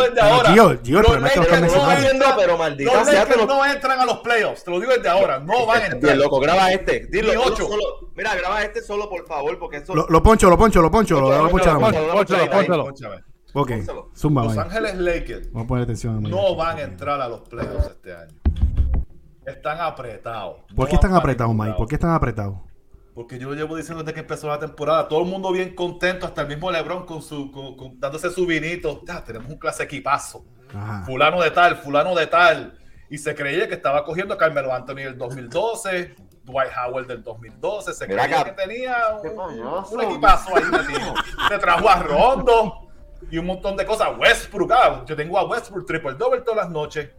Gio, 0.54 0.80
Gio, 0.82 1.02
Lakers 1.02 1.76
no 1.76 1.92
entran, 1.92 2.34
pero 2.38 2.58
maldita 2.58 2.94
los 2.94 3.08
sea, 3.10 3.26
no 3.26 3.66
entran 3.66 4.00
a 4.00 4.06
los 4.06 4.20
playoffs, 4.20 4.64
te 4.64 4.72
lo 4.72 4.80
digo 4.80 4.94
desde 4.94 5.10
ahora, 5.10 5.40
no 5.40 5.66
van 5.66 5.82
a 5.82 5.86
entrar. 5.88 6.02
Bien, 6.02 6.20
loco, 6.20 6.40
graba 6.40 6.72
este. 6.72 7.08
Dilo, 7.08 7.34
solo, 7.58 8.12
mira, 8.16 8.34
graba 8.36 8.64
este 8.64 8.82
solo, 8.82 9.10
por 9.10 9.28
favor, 9.28 9.60
porque 9.60 9.78
eso... 9.78 9.94
Lo, 9.94 10.24
poncho, 10.24 10.50
lo 10.50 10.58
poncho, 10.58 10.82
lo 10.82 10.90
poncho, 10.90 11.20
lo 11.20 11.50
poncho. 11.50 11.74
Lo 11.74 12.86
poncho, 12.86 13.10
Ok, 13.54 13.72
zumba, 14.16 14.44
Los 14.44 14.58
Ángeles 14.58 14.96
Lakers 14.98 15.52
Vamos 15.52 15.66
a 15.66 15.68
poner 15.68 15.84
atención, 15.84 16.22
no 16.22 16.56
van 16.56 16.78
a 16.78 16.82
entrar 16.82 17.20
a 17.20 17.28
los 17.28 17.42
playoffs 17.42 17.88
este 17.88 18.16
año. 18.16 18.36
Están 19.46 19.82
apretados. 19.82 20.58
¿Por 20.76 20.88
qué 20.88 20.96
están 20.96 21.16
apretados, 21.16 21.56
Mike? 21.56 21.74
¿Por 21.76 21.88
qué 21.88 21.96
están 21.96 22.12
apretados? 22.12 22.60
Porque 23.16 23.40
yo 23.40 23.50
lo 23.50 23.56
llevo 23.56 23.76
diciendo 23.76 24.04
desde 24.04 24.14
que 24.14 24.20
empezó 24.20 24.48
la 24.48 24.60
temporada. 24.60 25.08
Todo 25.08 25.22
el 25.22 25.26
mundo 25.26 25.52
bien 25.52 25.74
contento, 25.74 26.28
hasta 26.28 26.44
el 26.44 26.48
mismo 26.48 26.72
LeBron 26.72 27.06
con 27.06 27.22
su, 27.22 27.52
dándose 27.98 28.30
su 28.30 28.46
vinito. 28.46 29.02
Ya, 29.06 29.24
tenemos 29.24 29.50
un 29.50 29.58
clase 29.58 29.84
equipazo. 29.84 30.46
Fulano 31.06 31.42
de 31.42 31.50
tal, 31.50 31.78
fulano 31.78 32.14
de 32.16 32.28
tal. 32.28 32.78
Y 33.10 33.18
se 33.18 33.34
creía 33.34 33.68
que 33.68 33.74
estaba 33.74 34.06
cogiendo 34.06 34.36
a 34.36 34.38
Carmelo 34.38 34.72
Anthony 34.72 34.98
del 34.98 35.18
2012, 35.18 36.16
Dwight 36.44 36.70
Howard 36.78 37.08
del 37.08 37.24
2012. 37.24 37.94
Se 37.94 38.06
creía 38.06 38.44
que 38.44 38.52
tenía 38.52 38.98
un, 39.22 40.02
equipazo 40.02 40.56
ahí 40.56 40.64
metido. 40.66 41.14
Se 41.50 41.58
trajo 41.58 41.90
a 41.90 42.04
Rondo 42.04 42.89
y 43.32 43.38
un 43.38 43.46
montón 43.46 43.76
de 43.78 43.86
cosas. 43.86 44.10
Westbrook, 44.18 44.72
ah, 44.72 45.04
yo 45.06 45.16
tengo 45.16 45.38
a 45.38 45.46
Westbrook 45.46 45.86
triple 45.86 46.14
double 46.14 46.42
todas 46.42 46.66
las 46.66 46.70
noches. 46.70 47.10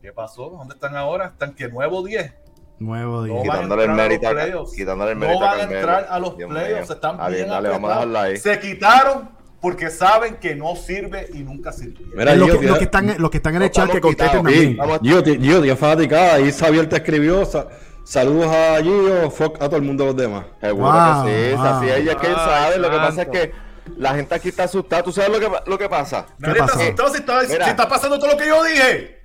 ¿Qué 0.00 0.12
pasó? 0.12 0.50
¿Dónde 0.50 0.74
están 0.74 0.96
ahora? 0.96 1.26
¿Están 1.26 1.54
que 1.54 1.68
nuevo 1.68 2.04
10? 2.04 2.32
Nuevo 2.78 3.24
10. 3.24 3.36
No 3.36 3.42
quitándole 3.42 3.84
el 3.84 3.90
mérito. 3.90 4.28
Quitándole 4.74 5.12
el 5.12 5.16
mérito. 5.16 5.40
No 5.40 5.46
van 5.46 5.58
a 5.58 5.62
entrar 5.62 6.06
a 6.08 6.18
los 6.18 6.34
playoffs. 6.34 6.90
Están 6.90 7.18
bien, 7.32 7.48
dale, 7.48 7.68
vamos 7.70 7.90
a 7.90 8.22
ahí. 8.22 8.36
Se 8.36 8.60
quitaron 8.60 9.30
porque 9.60 9.90
saben 9.90 10.36
que 10.36 10.54
no 10.54 10.76
sirve 10.76 11.28
y 11.32 11.38
nunca 11.38 11.72
sirve. 11.72 12.04
Mira, 12.14 12.36
lo, 12.36 12.46
que, 12.60 12.84
están, 12.84 13.14
lo 13.18 13.30
que 13.30 13.38
están 13.38 13.56
en 13.56 13.62
el 13.62 13.70
chat 13.70 13.90
que 13.90 14.00
contesten 14.00 14.42
también. 14.42 14.78
Gio, 15.02 15.24
Gio, 15.24 15.60
Dios 15.60 15.78
fanática, 15.78 16.34
ahí 16.34 16.52
Xavier 16.52 16.88
te 16.88 16.96
escribió. 16.96 17.42
Saludos 18.04 18.46
a 18.46 18.80
Gio, 18.82 19.30
fuck 19.30 19.56
a 19.56 19.66
todo 19.66 19.76
el 19.76 19.82
mundo 19.82 20.04
los 20.06 20.16
demás. 20.16 20.44
Seguro 20.60 20.92
que 21.24 21.50
sí, 21.50 21.56
así 21.58 21.86
ella 21.86 22.12
es 22.12 22.18
que 22.18 22.26
él 22.28 22.34
sabe. 22.34 22.78
Lo 22.78 22.90
que 22.90 22.96
pasa 22.96 23.22
es 23.22 23.28
que 23.28 23.65
la 23.96 24.14
gente 24.14 24.34
aquí 24.34 24.48
está 24.48 24.64
asustada. 24.64 25.02
¿Tú 25.02 25.12
sabes 25.12 25.30
lo 25.30 25.40
que, 25.40 25.70
lo 25.70 25.78
que 25.78 25.88
pasa? 25.88 26.26
Nadie 26.38 26.60
está 26.60 26.72
asustado 26.74 27.08
si 27.10 27.16
está, 27.18 27.44
si 27.44 27.52
está, 27.52 27.88
pasando 27.88 28.18
todo 28.18 28.32
lo 28.32 28.36
que 28.36 28.46
yo 28.46 28.62
dije. 28.64 29.20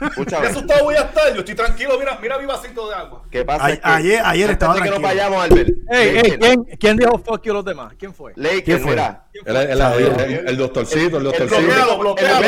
Escúchame. 0.00 0.42
¿Qué 0.42 0.52
asustado 0.52 0.84
voy 0.84 0.94
a 0.94 1.02
estar? 1.02 1.32
Yo 1.32 1.40
estoy 1.40 1.54
tranquilo. 1.54 1.98
Mira, 1.98 2.18
mira 2.20 2.38
mi 2.38 2.46
vasito 2.46 2.88
de 2.88 2.94
agua. 2.94 3.22
¿Qué 3.30 3.44
pasa? 3.44 3.78
ayer 3.82 4.22
ayer 4.24 4.50
estaba 4.50 4.74
tranquilo. 4.74 4.96
que 4.96 5.02
nos 5.02 5.10
vayamos, 5.10 5.42
Albert. 5.42 5.70
Ey, 5.90 6.08
ey, 6.18 6.38
¿quién, 6.38 6.64
¿quién 6.78 6.96
dijo 6.96 7.18
fuck 7.18 7.42
you 7.42 7.52
los 7.52 7.64
demás? 7.64 7.94
¿Quién 7.98 8.14
fue? 8.14 8.32
¿Quién 8.34 8.80
fue? 8.80 8.90
Mira. 8.90 9.26
El, 9.44 9.56
el, 9.56 9.80
el, 9.80 10.48
el, 10.48 10.56
doctorcito, 10.56 11.18
el 11.18 11.24
doctorcito. 11.24 11.60
Bloquealo, 11.60 11.98
bloquealo. 11.98 12.40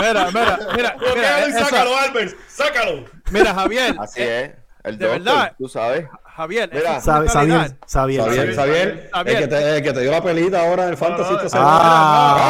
Mira, 0.00 0.30
mira, 0.32 0.58
mira. 0.74 0.96
Bloquealo 0.98 1.48
y 1.48 1.52
sácalo, 1.52 1.96
Albert. 1.96 2.36
Sácalo. 2.48 3.04
Mira, 3.30 3.54
Javier. 3.54 3.96
Así 3.98 4.22
es. 4.22 4.50
El 4.84 4.98
de 4.98 5.06
verdad. 5.06 5.52
Tú 5.58 5.68
sabes. 5.68 6.06
Javier, 6.36 6.68
Mira, 6.72 7.00
Javier, 7.00 8.56
Javier, 8.56 9.10
el, 9.24 9.38
que 9.38 9.46
te, 9.46 9.76
el 9.76 9.82
que 9.84 9.92
te 9.92 10.00
dio 10.00 10.10
la 10.10 10.20
pelita 10.20 10.66
ahora 10.68 10.82
en 10.84 10.88
el 10.90 10.96
Fantasy. 10.96 11.34
ah, 11.54 12.40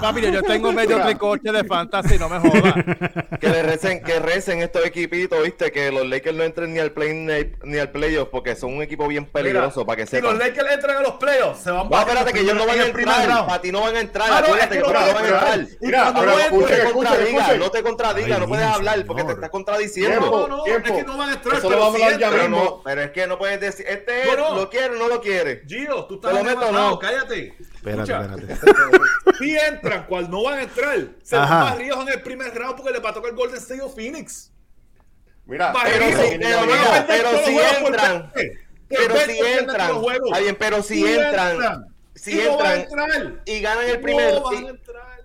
Papi, 0.00 0.20
yo 0.20 0.42
tengo 0.42 0.72
medio 0.72 1.00
tricoche 1.04 1.50
de 1.52 1.64
fantasy, 1.64 2.18
no 2.18 2.28
me 2.28 2.38
jodas. 2.38 2.74
Que 3.38 3.48
le 3.50 3.62
recen, 3.62 4.02
que 4.02 4.18
recen 4.18 4.62
estos 4.62 4.84
equipitos, 4.84 5.40
viste, 5.40 5.70
que 5.70 5.92
los 5.92 6.04
Lakers 6.08 6.36
no 6.36 6.42
entren 6.42 6.74
ni 6.74 6.80
al 6.80 6.90
play 6.90 7.14
ni 7.62 7.78
al 7.78 7.90
playoff 7.92 8.28
porque 8.30 8.56
son 8.56 8.74
un 8.74 8.82
equipo 8.82 9.06
bien 9.06 9.26
peligroso 9.26 9.86
para 9.86 9.98
que 9.98 10.06
sepan. 10.06 10.32
Si 10.32 10.36
los 10.36 10.46
Lakers 10.46 10.72
entran 10.72 10.96
a 10.96 11.02
los 11.02 11.12
playoffs, 11.12 11.62
se 11.62 11.70
van 11.70 11.86
a. 11.86 11.88
No, 11.88 11.98
espérate, 12.00 12.32
que 12.32 12.40
ellos 12.40 12.56
no 12.56 12.66
van 12.66 12.80
a 12.80 12.86
entrar. 12.86 13.46
Para 13.46 13.60
ti 13.60 13.70
no 13.70 13.80
van 13.82 13.94
a 13.94 14.00
entrar. 14.00 14.28
Ah, 14.28 14.38
acuérdate 14.38 14.76
que 14.76 14.82
no 14.82 14.92
van 14.92 15.04
a 15.04 15.20
entrar. 15.20 15.66
Mira, 15.80 16.12
no 16.12 16.64
te 16.66 16.92
contradiga, 16.92 17.54
no 17.54 17.70
te 17.70 17.82
contradiga, 17.82 18.38
no 18.38 18.48
puedes 18.48 18.66
hablar 18.66 19.04
porque 19.06 19.24
te 19.24 19.32
estás 19.32 19.50
contradiciendo. 19.50 20.20
No, 20.20 20.48
no, 20.48 20.66
es 20.66 20.82
que 20.82 21.04
no 21.04 21.16
van 21.16 21.30
a 21.30 21.32
entrar. 21.34 21.58
Eso 21.58 21.70
lo 21.70 21.78
vamos 21.78 22.00
a 22.00 22.04
hablar 22.06 22.20
ya 22.20 22.30
mismo. 22.30 22.82
Pero 22.84 23.02
es 23.02 23.10
que 23.12 23.26
no 23.28 23.38
puedes 23.38 23.60
decir, 23.60 23.86
este 23.88 24.24
lo 24.36 24.68
quiere 24.68 24.96
o 24.96 24.98
no 24.98 25.08
lo 25.08 25.20
quiere. 25.20 25.62
Gio, 25.66 26.06
tú 26.06 26.16
estás 26.16 26.32
no. 26.72 26.98
cállate. 26.98 27.54
Espérate, 27.74 28.12
espérate. 28.12 28.56
Si 29.38 29.54
entran, 29.88 30.06
cual 30.06 30.30
no 30.30 30.44
van 30.44 30.58
a 30.58 30.62
entrar, 30.62 30.98
se 31.22 31.36
van 31.36 31.48
más 31.48 31.76
ríos 31.76 31.98
en 32.00 32.08
el 32.08 32.22
primer 32.22 32.54
round 32.54 32.76
porque 32.76 32.92
le 32.92 33.00
va 33.00 33.10
a 33.10 33.14
tocar 33.14 33.32
Golden 33.34 33.56
State 33.58 33.82
o 33.82 33.88
Phoenix. 33.88 34.52
Mira, 35.46 35.72
pero, 35.72 36.04
si, 36.04 36.38
pero, 37.06 37.44
si 37.44 37.58
entran, 37.58 38.32
pero 38.88 39.16
si 39.16 39.38
entran, 39.38 39.90
está 40.24 40.38
bien, 40.40 40.56
pero 40.58 40.82
si 40.82 41.06
entran, 41.06 41.86
si 42.14 42.40
entran 42.40 43.40
y 43.46 43.60
ganan 43.60 43.88
el 43.88 44.00
primer, 44.00 44.34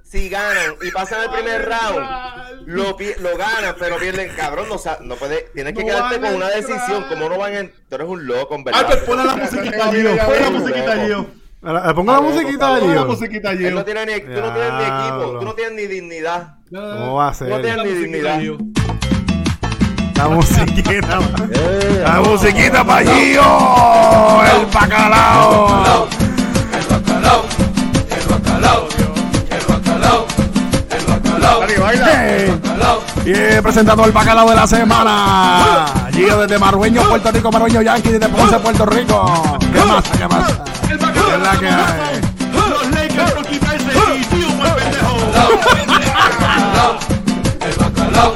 si 0.04 0.30
ganan 0.30 0.76
y 0.82 0.92
pasan 0.92 1.24
el 1.24 1.30
primer 1.32 1.68
round, 1.68 2.68
lo, 2.68 2.96
lo 3.20 3.38
ganan, 3.38 3.76
pero 3.78 3.98
pierden, 3.98 4.34
cabrón, 4.36 4.70
no, 4.70 4.80
no 5.02 5.16
puede, 5.16 5.50
tienes 5.54 5.74
que 5.74 5.84
quedarte 5.84 6.22
con 6.22 6.36
una 6.36 6.50
decisión, 6.50 7.04
como 7.10 7.28
no 7.28 7.38
van 7.38 7.56
en, 7.56 7.74
tú 7.90 7.96
eres 7.96 8.08
un 8.08 8.26
loco, 8.26 8.56
en 8.56 8.64
verdad. 8.64 8.82
Ah, 8.82 8.88
pues 8.88 9.00
ponle 9.04 9.26
la 9.26 9.36
musiquita, 9.36 9.92
Gio, 9.92 10.18
ponle 10.26 10.40
la 10.40 10.50
musiquita, 10.52 11.06
Gio. 11.06 11.43
Ponga 11.64 12.14
la 12.14 12.22
musiquita, 12.22 12.78
Gio. 12.82 12.94
la 12.94 13.06
musiquita, 13.06 13.54
ni, 13.54 13.70
tú 13.70 13.76
no 13.76 13.86
tienes 13.86 14.06
ni 14.06 14.14
equipo, 14.14 15.38
tú 15.40 15.46
no 15.46 15.54
tienes 15.54 15.74
ni 15.76 15.88
dignidad. 15.88 16.56
¿Cómo 16.70 17.16
va 17.16 17.30
a 17.30 17.34
ser? 17.34 17.48
No 17.48 17.60
tienes 17.62 17.86
ni 17.86 17.92
dignidad. 17.94 18.42
La 20.18 20.28
musiquita, 20.28 21.20
la 22.04 22.22
musiquita 22.22 22.84
para 22.84 23.06
Gio, 23.06 24.44
el 24.44 24.66
bacalao. 24.74 26.08
El 26.74 26.86
bacalao, 26.90 27.46
el 28.12 28.28
bacalao. 28.28 28.84
Y 33.26 33.62
presentando 33.62 34.04
el 34.04 34.12
bacalao 34.12 34.50
de 34.50 34.56
la 34.58 34.68
semana. 34.68 35.86
Gio 36.12 36.42
desde 36.42 36.60
Marrueño, 36.60 37.04
Puerto 37.04 37.32
Rico, 37.32 37.50
Marrueño 37.54 37.82
Yankee, 37.82 38.10
desde 38.10 38.28
Ponce, 38.28 38.60
Puerto 38.60 38.86
Rico. 38.86 39.58
¿Qué 39.74 39.80
más? 39.80 40.04
¿Qué 40.10 40.28
más? 40.28 40.83
El 41.34 41.40
bacalao. 41.40 41.54
la 41.54 41.60
que 41.60 41.68
hay? 41.68 42.22
Los 42.70 42.92
Lakers 42.92 43.32
por 43.32 43.46
quitarse 43.48 43.86
y 43.86 44.26
tío, 44.26 44.50
muy 44.50 44.70
pendejo. 44.70 45.18
El 47.60 47.76
bacalao. 47.80 48.36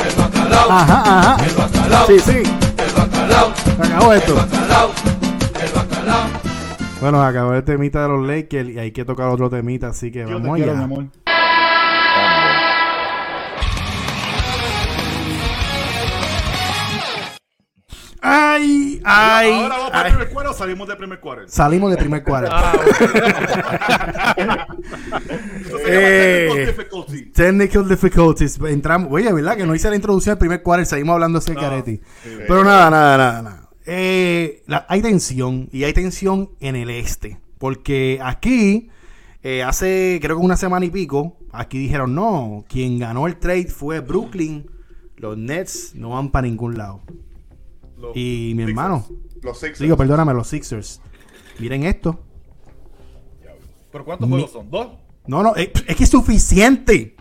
El 0.00 0.14
bacalao. 0.16 0.70
Ajá, 0.70 1.02
ajá. 1.04 1.44
El 1.44 1.54
bacalao. 1.54 2.06
Sí, 2.06 2.18
sí. 2.20 2.42
El 2.78 2.92
bacalao. 2.96 3.52
Se 3.54 3.82
acabó 3.82 4.12
esto. 4.14 4.32
El 4.32 4.38
bacalao. 4.38 4.90
El 5.60 5.72
bacalao. 5.74 6.26
Bueno, 7.02 7.22
acabó 7.22 7.54
el 7.54 7.64
temita 7.64 8.02
de 8.02 8.08
los 8.08 8.26
Lakers 8.26 8.68
y 8.70 8.78
hay 8.78 8.92
que 8.92 9.04
tocar 9.04 9.28
otro 9.28 9.50
temita, 9.50 9.88
así 9.88 10.10
que 10.10 10.24
vamos 10.24 10.58
allá. 10.58 10.88
Ay, 18.24 19.02
ay. 19.04 19.52
Ahora 19.52 19.76
vamos 19.76 19.90
para 19.90 20.08
el 20.08 20.14
primer 20.14 20.32
cuadro 20.32 20.50
o 20.52 20.54
salimos 20.54 20.86
de 20.86 20.94
primer 20.94 21.18
cuadro. 21.18 21.48
Salimos 21.48 21.90
de 21.90 21.96
primer 21.96 22.22
cuadro. 22.22 22.50
Ah, 22.52 22.72
eh, 25.88 26.72
technical 27.34 27.88
difficulties. 27.88 28.60
Entramos, 28.60 29.08
oye, 29.10 29.32
¿verdad? 29.32 29.56
Que 29.56 29.66
no 29.66 29.74
hice 29.74 29.90
la 29.90 29.96
introducción 29.96 30.34
del 30.34 30.38
primer 30.38 30.62
cuadro 30.62 30.84
y 30.84 30.86
seguimos 30.86 31.14
hablando 31.14 31.40
de 31.40 31.54
Careti. 31.56 32.00
Pero 32.22 32.62
nada, 32.62 32.90
nada, 32.90 33.18
nada, 33.18 33.42
nada. 33.42 33.70
Eh, 33.86 34.62
hay 34.86 35.02
tensión 35.02 35.68
y 35.72 35.82
hay 35.82 35.92
tensión 35.92 36.50
en 36.60 36.76
el 36.76 36.90
este. 36.90 37.40
Porque 37.58 38.20
aquí, 38.22 38.88
eh, 39.42 39.64
hace 39.64 40.20
creo 40.22 40.38
que 40.38 40.44
una 40.44 40.56
semana 40.56 40.86
y 40.86 40.90
pico, 40.90 41.38
aquí 41.50 41.76
dijeron 41.76 42.14
no, 42.14 42.64
quien 42.68 43.00
ganó 43.00 43.26
el 43.26 43.36
trade 43.38 43.66
fue 43.66 43.98
Brooklyn. 43.98 44.70
Los 45.16 45.36
Nets 45.36 45.96
no 45.96 46.10
van 46.10 46.30
para 46.30 46.46
ningún 46.46 46.78
lado 46.78 47.00
y 48.14 48.52
mi 48.56 48.64
hermano. 48.64 49.06
Los 49.42 49.58
Sixers. 49.58 49.80
Digo, 49.80 49.96
perdóname, 49.96 50.34
los 50.34 50.48
Sixers. 50.48 51.00
Miren 51.58 51.84
esto. 51.84 52.20
¿Pero 53.90 54.04
cuántos 54.04 54.28
juegos 54.28 54.50
son? 54.50 54.70
¿Dos? 54.70 54.88
No, 55.26 55.42
no, 55.42 55.54
es, 55.54 55.68
que 55.68 56.04
es 56.04 56.08
suficiente. 56.08 57.16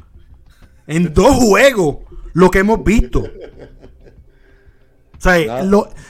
En 0.87 1.13
dos 1.13 1.35
juegos, 1.35 1.97
lo 2.33 2.49
que 2.49 2.59
hemos 2.59 2.83
visto. 2.83 3.21
O 3.21 5.21
sea, 5.21 5.63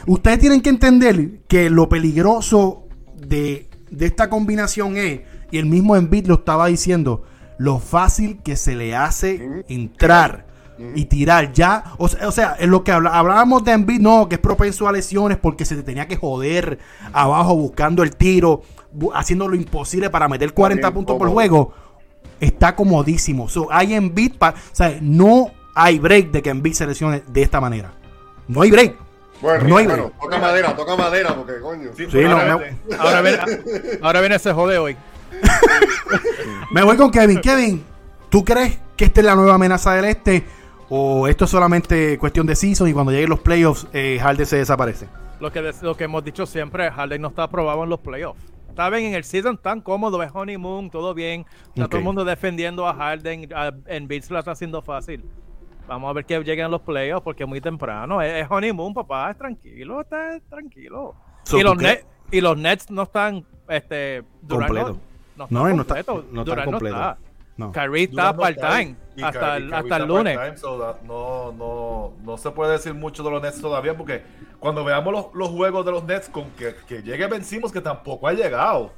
ustedes 0.07 0.39
tienen 0.39 0.61
que 0.61 0.69
entender 0.69 1.41
que 1.47 1.69
lo 1.69 1.89
peligroso 1.89 2.87
de, 3.15 3.69
de 3.89 4.05
esta 4.05 4.29
combinación 4.29 4.97
es, 4.97 5.21
y 5.51 5.57
el 5.57 5.65
mismo 5.65 5.97
Embiid 5.97 6.27
lo 6.27 6.35
estaba 6.35 6.67
diciendo, 6.67 7.23
lo 7.57 7.79
fácil 7.79 8.41
que 8.41 8.55
se 8.55 8.75
le 8.75 8.95
hace 8.95 9.65
entrar 9.67 10.50
y 10.95 11.05
tirar 11.05 11.51
ya. 11.53 11.83
O, 11.97 12.07
sea, 12.07 12.55
en 12.59 12.71
lo 12.71 12.83
que 12.83 12.91
hablábamos 12.91 13.63
de 13.63 13.71
Embiid, 13.71 13.99
no, 13.99 14.27
que 14.27 14.35
es 14.35 14.41
propenso 14.41 14.87
a 14.87 14.91
lesiones 14.91 15.37
porque 15.37 15.65
se 15.65 15.75
te 15.75 15.83
tenía 15.83 16.07
que 16.07 16.15
joder 16.15 16.79
abajo 17.13 17.55
buscando 17.55 18.03
el 18.03 18.15
tiro, 18.15 18.61
haciendo 19.13 19.47
lo 19.47 19.55
imposible 19.55 20.09
para 20.09 20.27
meter 20.27 20.53
40 20.53 20.93
puntos 20.93 21.17
por 21.17 21.29
juego. 21.29 21.73
Está 22.39 22.75
comodísimo. 22.75 23.47
So, 23.49 23.67
hay 23.71 23.93
Embiid, 23.93 24.33
o 24.41 24.53
sea, 24.71 24.97
no 25.01 25.51
hay 25.75 25.99
break 25.99 26.31
de 26.31 26.41
que 26.41 26.49
Embiid 26.49 26.73
se 26.73 26.87
lesione 26.87 27.23
de 27.27 27.41
esta 27.41 27.61
manera. 27.61 27.93
No 28.47 28.61
hay 28.61 28.71
break. 28.71 28.97
Bueno, 29.41 29.67
no 29.67 29.77
hay 29.77 29.87
bueno, 29.87 30.11
toca 30.21 30.37
madera, 30.37 30.75
toca 30.75 30.95
madera, 30.95 31.35
porque 31.35 31.59
coño. 31.59 31.89
Sí, 31.97 32.05
ahora, 32.99 33.21
viene, 33.21 33.39
ahora 34.01 34.19
viene 34.19 34.35
ese 34.35 34.53
jode 34.53 34.77
hoy. 34.77 34.95
me 36.71 36.83
voy 36.83 36.95
con 36.95 37.09
Kevin. 37.09 37.41
Kevin, 37.41 37.83
¿tú 38.29 38.45
crees 38.45 38.77
que 38.95 39.05
esta 39.05 39.21
es 39.21 39.25
la 39.25 39.35
nueva 39.35 39.55
amenaza 39.55 39.93
del 39.93 40.05
este? 40.05 40.43
¿O 40.93 41.25
esto 41.25 41.45
es 41.45 41.51
solamente 41.51 42.17
cuestión 42.17 42.45
de 42.45 42.53
season 42.53 42.85
y 42.89 42.91
cuando 42.91 43.13
lleguen 43.13 43.29
los 43.29 43.39
playoffs, 43.39 43.87
eh, 43.93 44.19
Harden 44.21 44.45
se 44.45 44.57
desaparece? 44.57 45.07
Lo 45.39 45.49
que, 45.49 45.71
lo 45.81 45.95
que 45.95 46.03
hemos 46.03 46.21
dicho 46.21 46.45
siempre, 46.45 46.91
Harden 46.91 47.21
no 47.21 47.29
está 47.29 47.43
aprobado 47.43 47.85
en 47.85 47.89
los 47.89 48.01
playoffs. 48.01 48.43
Está 48.67 48.89
bien, 48.89 49.05
en 49.05 49.13
el 49.13 49.23
season 49.23 49.57
tan 49.57 49.79
cómodo, 49.79 50.21
es 50.21 50.29
honeymoon, 50.33 50.89
todo 50.89 51.13
bien. 51.13 51.45
Está 51.69 51.87
todo 51.87 51.99
el 51.99 52.03
mundo 52.03 52.25
defendiendo 52.25 52.85
a 52.85 52.93
Harden. 52.93 53.47
en 53.85 54.07
Bills 54.09 54.29
lo 54.29 54.39
está 54.39 54.51
haciendo 54.51 54.81
fácil. 54.81 55.23
Vamos 55.87 56.09
a 56.09 56.13
ver 56.13 56.25
que 56.25 56.37
lleguen 56.43 56.69
los 56.69 56.81
playoffs 56.81 57.23
porque 57.23 57.43
es 57.43 57.49
muy 57.49 57.61
temprano. 57.61 58.21
Es, 58.21 58.45
honeymoon, 58.49 58.93
papá, 58.93 59.31
es 59.31 59.37
tranquilo, 59.37 60.01
está 60.01 60.41
tranquilo. 60.49 61.15
y, 61.53 61.61
los 61.61 61.77
Nets, 61.77 62.05
y 62.31 62.41
los 62.41 62.57
Nets 62.57 62.91
no 62.91 63.03
están 63.03 63.45
este, 63.69 64.23
completo. 64.45 64.97
No, 65.37 65.47
no, 65.49 65.69
no, 65.69 65.81
está, 65.83 66.03
no, 66.33 66.41
está 66.41 66.65
completo. 66.65 67.17
No. 67.57 67.71
Kyrie 67.71 68.05
está 68.05 68.35
part-time 68.35 68.95
hasta, 69.21 69.57
el, 69.57 69.73
hasta 69.73 69.97
el 69.97 70.07
lunes. 70.07 70.37
no, 71.03 71.51
no, 71.51 72.13
no 72.23 72.37
se 72.37 72.49
puede 72.51 72.71
decir 72.73 72.93
mucho 72.93 73.23
de 73.23 73.29
los 73.29 73.41
Nets 73.41 73.61
todavía 73.61 73.95
porque 73.95 74.23
cuando 74.59 74.83
veamos 74.83 75.13
los, 75.13 75.25
los 75.33 75.49
juegos 75.49 75.85
de 75.85 75.91
los 75.91 76.03
Nets 76.03 76.29
con 76.29 76.49
que, 76.51 76.75
que 76.87 77.03
llegue 77.03 77.27
vencimos 77.27 77.71
que 77.71 77.81
tampoco 77.81 78.27
ha 78.27 78.33
llegado. 78.33 78.91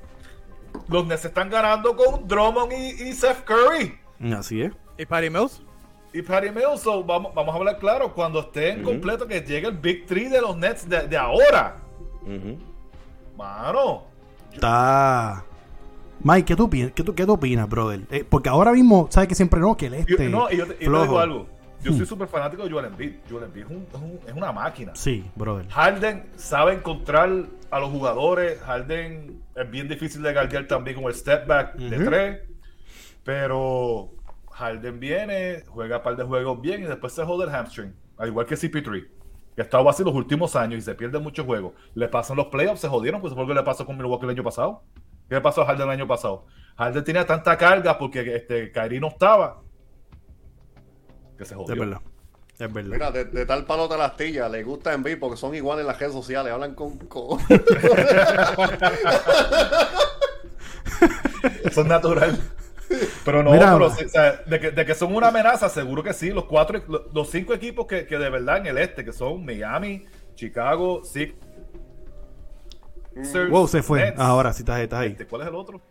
Los 0.87 1.05
Nets 1.05 1.25
están 1.25 1.49
ganando 1.49 1.95
con 1.95 2.27
Drummond 2.27 2.71
y, 2.73 3.09
y 3.09 3.13
Seth 3.13 3.43
Curry. 3.43 3.99
Así 4.33 4.61
es. 4.61 4.71
¿Y 4.97 5.05
Patty 5.05 5.29
Mills? 5.29 5.61
Y 6.13 6.21
Patty 6.21 6.51
Mills, 6.51 6.85
vamos, 6.85 7.33
vamos 7.33 7.55
a 7.55 7.57
hablar 7.57 7.79
claro, 7.79 8.13
cuando 8.13 8.39
esté 8.39 8.69
en 8.69 8.83
completo 8.83 9.27
que 9.27 9.41
llegue 9.41 9.67
el 9.67 9.77
Big 9.77 10.05
Three 10.05 10.29
de 10.29 10.41
los 10.41 10.55
Nets 10.55 10.87
de, 10.87 11.07
de 11.07 11.17
ahora. 11.17 11.77
Mano. 13.35 14.03
Está... 14.51 15.43
Mike, 16.23 16.45
¿qué 16.45 16.55
tú, 16.55 16.69
qué 16.69 17.03
tú, 17.03 17.13
qué 17.13 17.25
tú 17.25 17.33
opinas, 17.33 17.67
brother? 17.67 18.01
Eh, 18.09 18.25
porque 18.27 18.47
ahora 18.47 18.71
mismo, 18.71 19.07
¿sabes 19.09 19.27
que 19.27 19.35
siempre 19.35 19.59
no? 19.59 19.75
Que 19.75 19.87
el 19.87 19.95
este. 19.95 20.29
no, 20.29 20.49
y 20.49 20.57
yo, 20.57 20.67
te, 20.67 20.75
digo 20.75 21.19
algo. 21.19 21.47
Yo 21.81 21.91
soy 21.91 22.01
hmm. 22.01 22.05
súper 22.05 22.27
fanático 22.29 22.63
de 22.63 22.71
Joel 22.71 22.85
Embiid. 22.85 23.15
Joel 23.29 23.43
Embiid 23.43 23.65
es, 23.65 23.69
un, 23.69 24.19
es, 24.25 24.33
una 24.33 24.53
máquina. 24.53 24.95
Sí, 24.95 25.29
brother. 25.35 25.67
Harden 25.67 26.29
sabe 26.37 26.75
encontrar 26.75 27.29
a 27.69 27.79
los 27.79 27.89
jugadores. 27.89 28.57
Harden 28.61 29.41
es 29.53 29.69
bien 29.69 29.89
difícil 29.89 30.21
de 30.21 30.31
guardiar 30.31 30.65
también 30.65 30.95
con 30.95 31.05
el 31.05 31.13
step 31.13 31.45
back 31.45 31.75
de 31.75 32.05
tres. 32.05 32.39
Pero 33.25 34.11
Harden 34.51 35.01
viene, 35.01 35.63
juega 35.67 35.97
un 35.97 36.03
par 36.03 36.15
de 36.15 36.23
juegos 36.23 36.61
bien 36.61 36.83
y 36.83 36.85
después 36.85 37.11
se 37.11 37.25
jode 37.25 37.45
el 37.45 37.51
hamstring. 37.53 37.93
Al 38.17 38.29
igual 38.29 38.45
que 38.45 38.55
CP3. 38.55 39.07
Que 39.55 39.61
ha 39.61 39.65
estado 39.65 39.89
así 39.89 40.05
los 40.05 40.15
últimos 40.15 40.55
años 40.55 40.79
y 40.79 40.81
se 40.81 40.95
pierde 40.95 41.19
muchos 41.19 41.45
juegos. 41.45 41.73
Le 41.95 42.07
pasan 42.07 42.37
los 42.37 42.47
playoffs, 42.47 42.79
se 42.79 42.87
jodieron, 42.87 43.19
pues 43.19 43.33
fue 43.33 43.43
lo 43.43 43.49
que 43.49 43.55
le 43.55 43.63
pasó 43.63 43.85
con 43.85 43.97
Milwaukee 43.97 44.23
el 44.23 44.31
año 44.31 44.43
pasado. 44.43 44.83
¿Qué 45.29 45.41
pasó 45.41 45.61
a 45.61 45.65
Harden 45.65 45.87
el 45.87 45.93
año 45.93 46.07
pasado? 46.07 46.45
Harden 46.77 47.03
tenía 47.03 47.25
tanta 47.25 47.57
carga 47.57 47.97
porque 47.97 48.35
este, 48.35 48.71
Kyrie 48.71 48.99
no 48.99 49.07
estaba 49.07 49.61
que 51.37 51.45
se 51.45 51.55
jodió. 51.55 51.73
Es 51.73 51.79
verdad. 51.79 52.01
Es 52.59 52.71
verdad. 52.71 52.91
Mira, 52.91 53.11
de, 53.11 53.45
tal 53.45 53.65
palo 53.65 53.87
de 53.87 53.97
la 53.97 54.05
astilla, 54.05 54.47
le 54.47 54.63
gusta 54.63 54.93
en 54.93 55.01
vivo 55.03 55.21
porque 55.21 55.37
son 55.37 55.55
iguales 55.55 55.81
en 55.81 55.87
las 55.87 55.99
redes 55.99 56.13
sociales, 56.13 56.53
hablan 56.53 56.75
con. 56.75 56.99
Eso 61.63 61.81
es 61.81 61.87
natural. 61.87 62.39
Pero 63.25 63.41
no, 63.41 63.51
pero, 63.51 63.87
o 63.87 63.89
sea, 63.89 64.43
de, 64.45 64.59
que, 64.59 64.69
de, 64.71 64.85
que, 64.85 64.93
son 64.93 65.15
una 65.15 65.29
amenaza, 65.29 65.67
seguro 65.67 66.03
que 66.03 66.13
sí. 66.13 66.29
Los 66.29 66.45
cuatro, 66.45 66.83
los 67.11 67.29
cinco 67.29 67.55
equipos 67.55 67.87
que, 67.87 68.05
que 68.05 68.19
de 68.19 68.29
verdad 68.29 68.57
en 68.57 68.67
el 68.67 68.77
este, 68.77 69.03
que 69.03 69.11
son 69.11 69.43
Miami, 69.43 70.05
Chicago, 70.35 71.01
Wow, 73.49 73.67
se 73.67 73.83
fue. 73.83 74.13
Ahora 74.17 74.53
sí 74.53 74.61
estás, 74.63 74.79
estás 74.79 74.99
ahí. 74.99 75.11
Este, 75.11 75.25
¿Cuál 75.25 75.43
es 75.43 75.47
el 75.47 75.55
otro? 75.55 75.81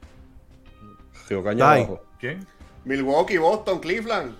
Río 1.28 1.42
Caña 1.42 1.86
¿Quién? 2.18 2.46
Milwaukee, 2.84 3.38
Boston, 3.38 3.78
Cleveland. 3.78 4.34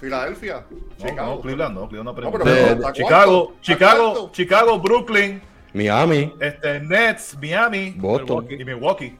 Filadelfia, 0.00 0.64
Chicago. 0.96 1.34
No, 1.34 1.40
Cleveland 1.42 1.74
no, 1.74 1.86
Cleveland 1.86 2.18
no, 2.18 2.32
pero, 2.42 2.92
Chicago, 2.92 3.52
Chicago, 3.60 4.30
Chicago, 4.32 4.78
Brooklyn, 4.80 5.42
Miami, 5.74 6.32
este, 6.40 6.80
Nets, 6.80 7.36
Miami, 7.38 7.90
Boston 7.98 8.46
y 8.48 8.64
Milwaukee. 8.64 9.18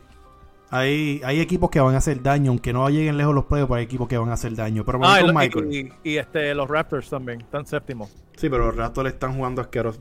Hay, 0.72 1.20
hay 1.24 1.40
equipos 1.40 1.68
que 1.68 1.80
van 1.80 1.94
a 1.96 1.98
hacer 1.98 2.22
daño, 2.22 2.52
aunque 2.52 2.72
no 2.72 2.88
lleguen 2.88 3.16
lejos 3.16 3.34
los 3.34 3.46
playoffs, 3.46 3.68
pero 3.68 3.78
hay 3.78 3.84
equipos 3.84 4.06
que 4.06 4.16
van 4.16 4.30
a 4.30 4.34
hacer 4.34 4.54
daño. 4.54 4.84
Pero 4.84 5.00
ah, 5.02 5.20
y, 5.20 5.32
Michael. 5.32 5.92
Y, 6.04 6.16
este, 6.16 6.54
los 6.54 6.68
Raptors 6.68 7.10
también, 7.10 7.40
están 7.40 7.66
séptimos. 7.66 8.10
Sí, 8.36 8.48
pero 8.48 8.66
los 8.66 8.76
Raptors 8.76 9.12
están 9.12 9.34
jugando 9.34 9.60
asquerosos. 9.62 10.00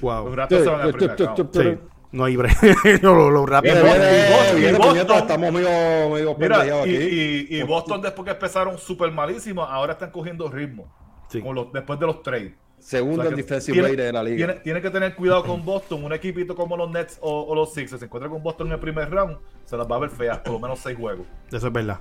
Wow. 0.00 0.26
Los 0.26 0.36
Raptors 0.36 0.62
se 0.62 0.70
van 0.70 0.80
a 0.80 1.46
sí. 1.52 1.78
No 2.12 2.24
hay 2.24 2.34
break. 2.34 2.56
los, 3.02 3.48
Raptors. 3.48 3.76
Estamos 3.76 5.52
medio, 5.52 6.10
medio 6.10 6.36
Mira, 6.38 6.86
y, 6.86 7.46
y, 7.50 7.62
Boston, 7.62 8.02
después 8.02 8.24
que 8.24 8.32
empezaron 8.32 8.78
súper 8.78 9.12
malísimos, 9.12 9.68
ahora 9.68 9.92
están 9.92 10.10
cogiendo 10.10 10.48
ritmo. 10.48 10.92
Sí. 11.30 11.40
Los, 11.40 11.72
después 11.72 11.98
de 11.98 12.06
los 12.06 12.22
trades. 12.22 12.52
Segundo 12.80 13.24
en 13.24 13.36
defensive 13.36 13.82
rate 13.82 13.96
de 13.96 14.12
la 14.12 14.22
liga. 14.22 14.60
Tiene, 14.62 14.80
que 14.80 14.90
tener 14.90 15.14
cuidado 15.14 15.44
con 15.44 15.64
Boston. 15.64 16.02
Un 16.02 16.12
equipito 16.12 16.54
como 16.56 16.76
los 16.76 16.90
Nets 16.90 17.18
o, 17.20 17.54
los 17.54 17.72
Sixers 17.72 18.00
se 18.00 18.06
encuentra 18.06 18.28
con 18.28 18.42
Boston 18.42 18.68
en 18.68 18.72
el 18.74 18.80
primer 18.80 19.10
round, 19.10 19.36
se 19.64 19.76
las 19.76 19.86
va 19.86 19.96
a 19.96 19.98
ver 20.00 20.10
feas, 20.10 20.38
por 20.38 20.54
lo 20.54 20.58
menos 20.58 20.78
seis 20.80 20.96
juegos. 20.96 21.26
Eso 21.52 21.66
es 21.66 21.72
verdad. 21.72 22.00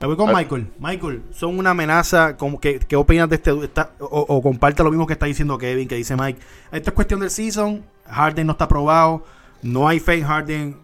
Me 0.00 0.06
voy 0.06 0.16
con 0.16 0.34
Michael. 0.34 0.66
Michael, 0.78 1.22
son 1.30 1.58
una 1.58 1.70
amenaza. 1.70 2.36
¿Qué, 2.60 2.80
qué 2.80 2.96
opinas 2.96 3.28
de 3.28 3.36
este? 3.36 3.50
o, 3.52 3.66
o, 3.98 4.42
comparte 4.42 4.82
lo 4.82 4.90
mismo 4.90 5.06
que 5.06 5.12
está 5.12 5.26
diciendo 5.26 5.58
Kevin, 5.58 5.86
que 5.86 5.94
dice 5.94 6.16
Mike. 6.16 6.40
Esto 6.72 6.90
es 6.90 6.94
cuestión 6.94 7.20
del 7.20 7.30
season. 7.30 7.84
Harden 8.06 8.46
no 8.46 8.52
está 8.52 8.64
aprobado. 8.64 9.24
No 9.62 9.86
hay 9.86 10.00
fake 10.00 10.24
Harden. 10.24 10.76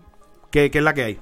¿Qué, 0.51 0.71
¿Qué 0.71 0.79
es 0.79 0.85
la 0.85 0.95
que 0.95 1.03
hay? 1.03 1.19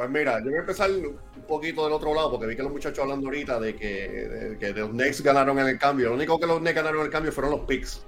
Pues 0.00 0.08
mira, 0.08 0.38
yo 0.38 0.46
voy 0.46 0.54
a 0.54 0.60
empezar 0.60 0.90
un 0.90 1.18
poquito 1.46 1.84
del 1.84 1.92
otro 1.92 2.14
lado, 2.14 2.30
porque 2.30 2.46
vi 2.46 2.56
que 2.56 2.62
los 2.62 2.72
muchachos 2.72 3.00
hablando 3.00 3.26
ahorita 3.26 3.60
de 3.60 3.76
que, 3.76 4.56
de, 4.58 4.72
los 4.72 4.88
Knicks 4.92 5.20
ganaron 5.20 5.58
en 5.58 5.66
el 5.66 5.78
cambio. 5.78 6.08
Lo 6.08 6.14
único 6.14 6.40
que 6.40 6.46
los 6.46 6.58
Knicks 6.60 6.74
ganaron 6.74 7.00
en 7.00 7.04
el 7.04 7.12
cambio 7.12 7.30
fueron 7.32 7.52
los 7.52 7.60
picks. 7.66 8.02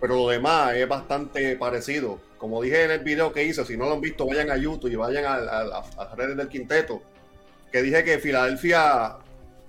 Pero 0.00 0.16
lo 0.16 0.28
demás 0.28 0.74
es 0.74 0.88
bastante 0.88 1.54
parecido. 1.54 2.18
Como 2.36 2.60
dije 2.62 2.82
en 2.82 2.90
el 2.90 2.98
video 3.04 3.32
que 3.32 3.44
hice, 3.44 3.64
si 3.64 3.76
no 3.76 3.84
lo 3.84 3.92
han 3.92 4.00
visto, 4.00 4.26
vayan 4.26 4.50
a 4.50 4.56
YouTube 4.56 4.90
y 4.90 4.96
vayan 4.96 5.24
a, 5.24 5.38
las 5.38 6.16
redes 6.16 6.36
del 6.36 6.48
quinteto. 6.48 7.00
Que 7.70 7.80
dije 7.80 8.02
que 8.02 8.18
Filadelfia 8.18 9.18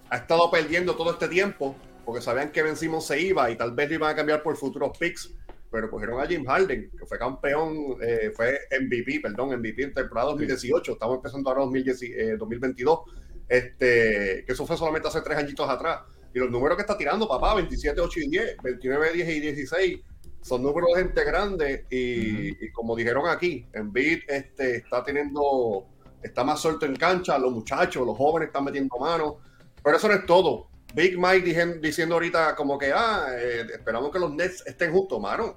ha 0.10 0.18
estado 0.18 0.50
perdiendo 0.50 0.96
todo 0.96 1.12
este 1.12 1.28
tiempo, 1.28 1.76
porque 2.06 2.24
sabían 2.24 2.52
que 2.52 2.64
Ben 2.64 2.76
se 2.76 3.22
iba 3.22 3.52
y 3.52 3.56
tal 3.56 3.74
vez 3.74 3.88
lo 3.90 3.96
iban 3.98 4.14
a 4.14 4.16
cambiar 4.16 4.42
por 4.42 4.58
futuros 4.58 4.98
picks 4.98 5.30
pero 5.70 5.90
cogieron 5.90 6.22
a 6.22 6.28
Jim 6.28 6.46
Harden, 6.46 6.92
que 6.98 7.06
fue 7.06 7.18
campeón, 7.18 7.98
eh, 8.02 8.32
fue 8.34 8.60
MVP, 8.80 9.20
perdón, 9.22 9.58
MVP 9.60 9.84
en 9.84 9.94
temporada 9.94 10.30
2018, 10.30 10.94
estamos 10.94 11.18
empezando 11.18 11.50
ahora 11.50 11.62
2022, 11.64 13.00
eh, 13.00 13.14
este, 13.50 14.44
que 14.46 14.54
eso 14.54 14.66
fue 14.66 14.78
solamente 14.78 15.08
hace 15.08 15.22
tres 15.22 15.38
añitos 15.38 15.70
atrás. 15.70 16.02
Y 16.34 16.40
los 16.40 16.50
números 16.50 16.78
que 16.78 16.82
está 16.82 16.98
tirando, 16.98 17.28
papá, 17.28 17.56
27, 17.56 18.00
8 18.00 18.20
y 18.20 18.30
10, 18.30 18.58
29, 18.64 19.14
10 19.14 19.30
y 19.30 19.40
16, 19.40 20.00
son 20.42 20.64
números 20.64 20.90
de 20.96 21.04
gente 21.04 21.24
grande 21.26 21.86
y, 21.90 22.72
como 22.72 22.96
dijeron 22.96 23.28
aquí, 23.28 23.68
Embiid 23.74 24.20
este, 24.28 24.78
está 24.78 25.04
teniendo, 25.04 25.88
está 26.24 26.44
más 26.44 26.62
suelto 26.62 26.86
en 26.86 26.96
cancha, 26.96 27.38
los 27.38 27.52
muchachos, 27.52 28.06
los 28.06 28.16
jóvenes 28.16 28.48
están 28.48 28.64
metiendo 28.64 28.98
manos, 28.98 29.36
pero 29.84 29.98
eso 29.98 30.08
no 30.08 30.14
es 30.14 30.26
todo. 30.26 30.70
Big 30.94 31.18
Mike 31.18 31.80
diciendo 31.82 32.16
ahorita 32.16 32.56
como 32.56 32.78
que, 32.78 32.92
ah, 32.94 33.28
eh, 33.32 33.66
esperamos 33.74 34.12
que 34.12 34.20
los 34.20 34.34
Nets 34.34 34.64
estén 34.66 34.92
juntos, 34.92 35.20
mano. 35.20 35.56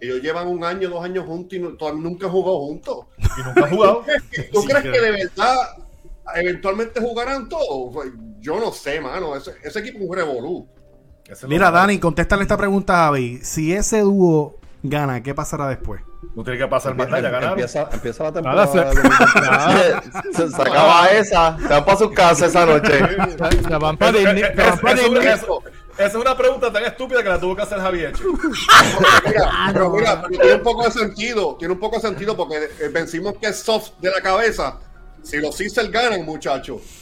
Ellos 0.00 0.22
llevan 0.22 0.48
un 0.48 0.64
año, 0.64 0.88
dos 0.88 1.04
años 1.04 1.26
juntos 1.26 1.58
y 1.58 1.60
nunca 1.60 2.26
han 2.26 2.32
jugado 2.32 2.60
juntos. 2.60 3.06
¿Y 3.18 3.42
nunca 3.42 3.64
han 3.64 3.70
jugado? 3.70 4.04
¿Tú 4.52 4.64
crees 4.64 4.82
que 4.82 5.00
de 5.00 5.10
verdad 5.10 5.56
eventualmente 6.36 7.00
jugarán 7.00 7.48
todos? 7.48 7.92
Pues, 7.92 8.10
yo 8.38 8.58
no 8.58 8.72
sé, 8.72 9.00
mano. 9.00 9.36
Ese, 9.36 9.78
equipo 9.78 9.98
es 9.98 10.04
un 10.04 10.16
revolú. 10.16 10.68
Mira, 11.46 11.70
Dani, 11.70 11.98
contéstale 11.98 12.42
esta 12.42 12.56
pregunta 12.56 12.94
a 12.94 13.06
Javi. 13.06 13.38
Si 13.42 13.72
ese 13.72 14.00
dúo 14.00 14.58
gana, 14.82 15.22
¿qué 15.22 15.34
pasará 15.34 15.68
después? 15.68 16.00
No 16.34 16.44
tiene 16.44 16.58
que 16.58 16.68
pasar 16.68 16.96
ya 16.96 17.06
ganaron. 17.06 17.50
Empieza, 17.50 17.88
empieza 17.92 18.24
la 18.24 18.32
temporada. 18.32 18.66
se, 20.32 20.48
se, 20.50 20.62
acaba 20.62 21.06
esa. 21.08 21.58
Se 21.58 21.68
van 21.68 21.84
para 21.84 21.98
su 21.98 22.10
casa 22.12 22.46
esa 22.46 22.66
noche. 22.66 22.98
Se 23.68 23.76
van 23.76 23.96
para 23.96 24.18
Disney. 24.18 24.42
Esa 25.98 26.06
es 26.06 26.14
una 26.14 26.36
pregunta 26.36 26.72
tan 26.72 26.84
estúpida 26.84 27.22
que 27.22 27.28
la 27.28 27.40
tuvo 27.40 27.56
que 27.56 27.62
hacer 27.62 27.78
Javier. 27.78 28.12
mira, 29.26 29.70
pero 29.72 29.90
mira, 29.90 30.22
tiene 30.28 30.54
un 30.54 30.62
poco 30.62 30.84
de 30.84 30.90
sentido. 30.90 31.56
Tiene 31.58 31.74
un 31.74 31.80
poco 31.80 31.96
de 31.96 32.02
sentido 32.02 32.36
porque 32.36 32.56
eh, 32.80 32.88
vencimos 32.92 33.34
que 33.38 33.48
es 33.48 33.58
soft 33.58 33.92
de 33.98 34.10
la 34.10 34.20
cabeza. 34.20 34.78
Si 35.22 35.38
los 35.38 35.56
Sixers 35.56 35.90
ganan, 35.90 36.24
muchachos 36.24 36.99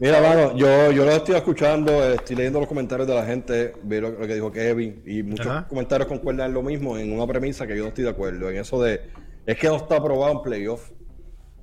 Mira, 0.00 0.20
mano, 0.20 0.56
yo, 0.56 0.92
yo 0.92 1.04
lo 1.04 1.12
estoy 1.12 1.34
escuchando, 1.34 2.04
estoy 2.12 2.36
leyendo 2.36 2.60
los 2.60 2.68
comentarios 2.68 3.06
de 3.06 3.14
la 3.14 3.24
gente, 3.24 3.72
veo 3.82 4.00
lo, 4.00 4.18
que 4.18 4.34
dijo 4.34 4.50
Kevin, 4.50 5.02
y 5.06 5.22
muchos 5.22 5.64
comentarios 5.64 6.08
concuerdan 6.08 6.48
en 6.48 6.54
lo 6.54 6.62
mismo, 6.62 6.98
en 6.98 7.12
una 7.12 7.26
premisa 7.26 7.66
que 7.66 7.76
yo 7.76 7.82
no 7.82 7.88
estoy 7.88 8.04
de 8.04 8.10
acuerdo, 8.10 8.50
en 8.50 8.56
eso 8.56 8.82
de, 8.82 9.00
es 9.46 9.58
que 9.58 9.68
no 9.68 9.76
está 9.76 9.96
aprobado 9.96 10.32
en 10.32 10.42
playoff, 10.42 10.90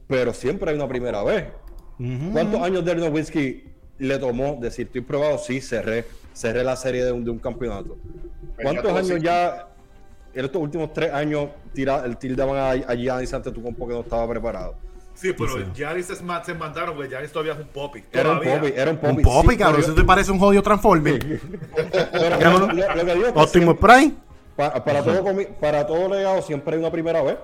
pero 0.07 0.33
siempre 0.33 0.71
hay 0.71 0.75
una 0.75 0.87
primera 0.87 1.23
vez. 1.23 1.45
¿Cuántos 2.31 2.61
años 2.61 2.83
de 2.83 3.09
Whisky 3.09 3.63
le 3.99 4.17
tomó 4.17 4.57
decir, 4.59 4.87
estoy 4.87 5.01
probado? 5.01 5.37
Sí, 5.37 5.61
cerré, 5.61 6.05
cerré 6.33 6.63
la 6.63 6.75
serie 6.75 7.05
de 7.05 7.11
un, 7.11 7.23
de 7.23 7.29
un 7.29 7.39
campeonato. 7.39 7.97
¿Cuántos 8.61 8.91
años 8.91 9.21
ya, 9.21 9.67
en 10.33 10.45
estos 10.45 10.61
últimos 10.61 10.93
tres 10.93 11.13
años, 11.13 11.49
tira, 11.73 12.03
el 12.05 12.17
tildaban 12.17 12.57
allí 12.57 12.83
a 12.87 12.95
Giannis 12.95 13.33
ante 13.33 13.51
tu 13.51 13.61
compo 13.61 13.87
que 13.87 13.93
no 13.93 14.01
estaba 14.01 14.27
preparado? 14.27 14.75
Sí, 15.21 15.33
pero 15.37 15.71
Yaris 15.73 16.07
se 16.07 16.53
mandaron 16.55 16.95
porque 16.95 17.11
Yaris 17.11 17.31
todavía 17.31 17.53
es 17.53 17.59
un 17.59 17.67
poppy. 17.67 18.03
Era 18.11 18.31
un 18.31 18.39
poppy, 18.39 18.73
era 18.75 18.89
un 18.89 18.97
poppy. 18.97 19.17
Un 19.17 19.21
poppy, 19.21 19.57
cabrón. 19.57 19.81
Eso 19.81 19.93
te 19.93 20.03
parece 20.03 20.31
un 20.31 20.39
jodido 20.39 20.63
Transformer. 20.63 21.39
Optimus 23.35 23.77
Prime. 23.79 24.13
Para, 24.55 24.83
para, 24.83 25.03
todo, 25.03 25.23
para 25.59 25.85
todo 25.85 26.09
legado 26.09 26.41
siempre 26.41 26.73
hay 26.73 26.79
una 26.79 26.91
primera 26.91 27.21
vez. 27.21 27.37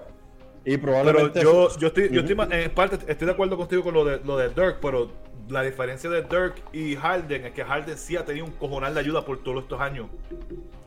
Y 0.65 0.77
probablemente. 0.77 1.39
Pero 1.39 1.69
yo, 1.69 1.77
yo 1.77 1.87
estoy, 1.87 2.09
yo 2.11 2.21
estoy 2.21 2.35
en 2.49 2.71
parte 2.71 2.97
estoy 3.07 3.27
de 3.27 3.33
acuerdo 3.33 3.55
contigo 3.57 3.83
con 3.83 3.93
lo 3.93 4.03
de, 4.03 4.21
lo 4.25 4.37
de 4.37 4.49
Dirk, 4.49 4.79
pero 4.81 5.11
la 5.47 5.61
diferencia 5.61 6.09
de 6.09 6.23
Dirk 6.23 6.55
y 6.73 6.95
Harden 6.95 7.45
es 7.45 7.53
que 7.53 7.63
Harden 7.63 7.97
sí 7.97 8.17
ha 8.17 8.25
tenido 8.25 8.45
un 8.45 8.51
cojonal 8.53 8.95
de 8.95 8.99
ayuda 8.99 9.23
por 9.23 9.41
todos 9.43 9.63
estos 9.63 9.79
años. 9.79 10.07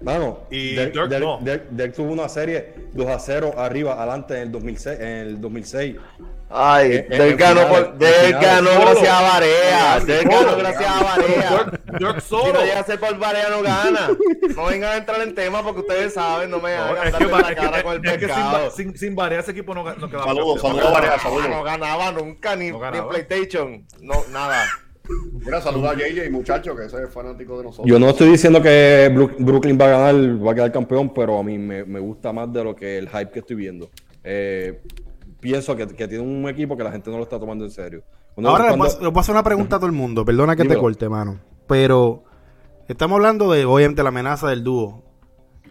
Vamos, 0.00 0.40
y 0.50 0.74
Dirk, 0.74 0.94
no. 1.20 1.38
Dirk, 1.40 1.94
tuvo 1.94 2.12
una 2.12 2.28
serie 2.28 2.74
2 2.92 3.06
a 3.06 3.18
0 3.20 3.54
arriba, 3.56 3.94
adelante 3.94 4.34
en 4.34 4.42
el 4.42 4.52
2006. 4.52 5.00
En 5.00 5.06
el 5.06 5.40
2006. 5.40 5.96
Ay, 6.52 6.94
eh, 6.94 7.06
Dirk 7.08 7.38
ganó, 7.38 7.68
por, 7.68 7.96
ganó 7.96 8.70
gracias 8.80 9.08
a 9.08 9.22
Varea. 9.22 10.00
Dirk 10.00 10.28
ganó 10.28 10.56
gracias 10.56 10.90
a 10.90 11.02
Varea. 11.04 11.72
Dirk 11.96 12.20
solo. 12.20 12.46
Si 12.46 12.52
no 12.52 12.60
llega 12.64 12.80
a 12.80 12.84
ser 12.84 12.98
por 12.98 13.16
Varea, 13.18 13.50
no 13.50 13.62
gana. 13.62 14.08
No 14.56 14.64
vengan 14.66 14.90
a 14.90 14.96
entrar 14.96 15.22
en 15.22 15.34
tema 15.36 15.62
porque 15.62 15.80
ustedes 15.80 16.12
saben, 16.12 16.50
no 16.50 16.58
me 16.58 16.74
hagan 16.74 17.12
que, 17.12 17.26
la 17.26 17.54
cara 17.54 17.82
con 17.84 18.04
el 18.04 18.04
es 18.04 18.18
que 18.18 18.28
sin, 18.74 18.96
sin, 18.96 19.14
Varea 19.14 19.40
ese 19.40 19.52
equipo 19.52 19.74
no, 19.74 19.84
no 19.84 20.10
quedaba. 20.10 20.26
Saludos, 20.26 20.60
saludos 20.60 20.92
Varea, 20.92 21.18
saludos. 21.20 21.48
No 21.48 21.62
ganaba 21.62 22.10
nunca, 22.10 22.56
ni, 22.56 22.72
ni 22.72 22.76
en 22.76 23.08
PlayStation. 23.08 23.86
No, 24.00 24.14
nada. 24.32 24.66
Mira, 25.44 25.60
saluda 25.60 25.90
a 25.90 25.94
JJ, 25.94 26.30
muchacho, 26.30 26.74
que 26.74 26.86
ese 26.86 27.04
es 27.04 27.10
fanático 27.12 27.58
de 27.58 27.64
nosotros. 27.64 27.88
Yo 27.88 27.98
no 28.00 28.10
estoy 28.10 28.28
diciendo 28.28 28.60
que 28.60 29.08
Brooklyn 29.38 29.78
va 29.80 29.86
a 29.86 29.88
ganar, 29.88 30.46
va 30.46 30.50
a 30.50 30.54
quedar 30.54 30.72
campeón, 30.72 31.14
pero 31.14 31.38
a 31.38 31.44
mí 31.44 31.58
me, 31.58 31.84
me 31.84 32.00
gusta 32.00 32.32
más 32.32 32.52
de 32.52 32.64
lo 32.64 32.74
que 32.74 32.98
el 32.98 33.08
hype 33.08 33.30
que 33.30 33.38
estoy 33.38 33.56
viendo. 33.56 33.88
Eh, 34.22 34.80
pienso 35.40 35.76
que, 35.76 35.86
que, 35.86 36.08
tiene 36.08 36.22
un 36.22 36.48
equipo 36.48 36.76
que 36.76 36.84
la 36.84 36.92
gente 36.92 37.10
no 37.10 37.16
lo 37.16 37.24
está 37.24 37.38
tomando 37.38 37.64
en 37.64 37.70
serio. 37.70 38.02
Ahora 38.36 38.70
le 38.70 38.76
voy 38.76 38.88
a 38.88 39.20
hacer 39.20 39.34
una 39.34 39.42
pregunta 39.42 39.76
a 39.76 39.78
todo 39.78 39.86
el 39.86 39.92
mundo. 39.92 40.24
Perdona 40.24 40.56
que 40.56 40.64
te 40.64 40.76
corte, 40.76 41.08
mano. 41.08 41.40
Pero 41.66 42.24
estamos 42.88 43.16
hablando 43.16 43.50
de, 43.52 43.64
obviamente, 43.64 44.02
la 44.02 44.08
amenaza 44.10 44.48
del 44.48 44.64
dúo. 44.64 45.04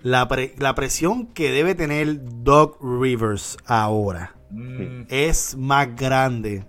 La, 0.01 0.27
la 0.57 0.75
presión 0.75 1.27
que 1.27 1.51
debe 1.51 1.75
tener 1.75 2.19
Doc 2.41 2.77
Rivers 2.81 3.57
ahora 3.65 4.33
mm. 4.49 5.07
es 5.09 5.57
más 5.57 5.93
grande 5.93 6.65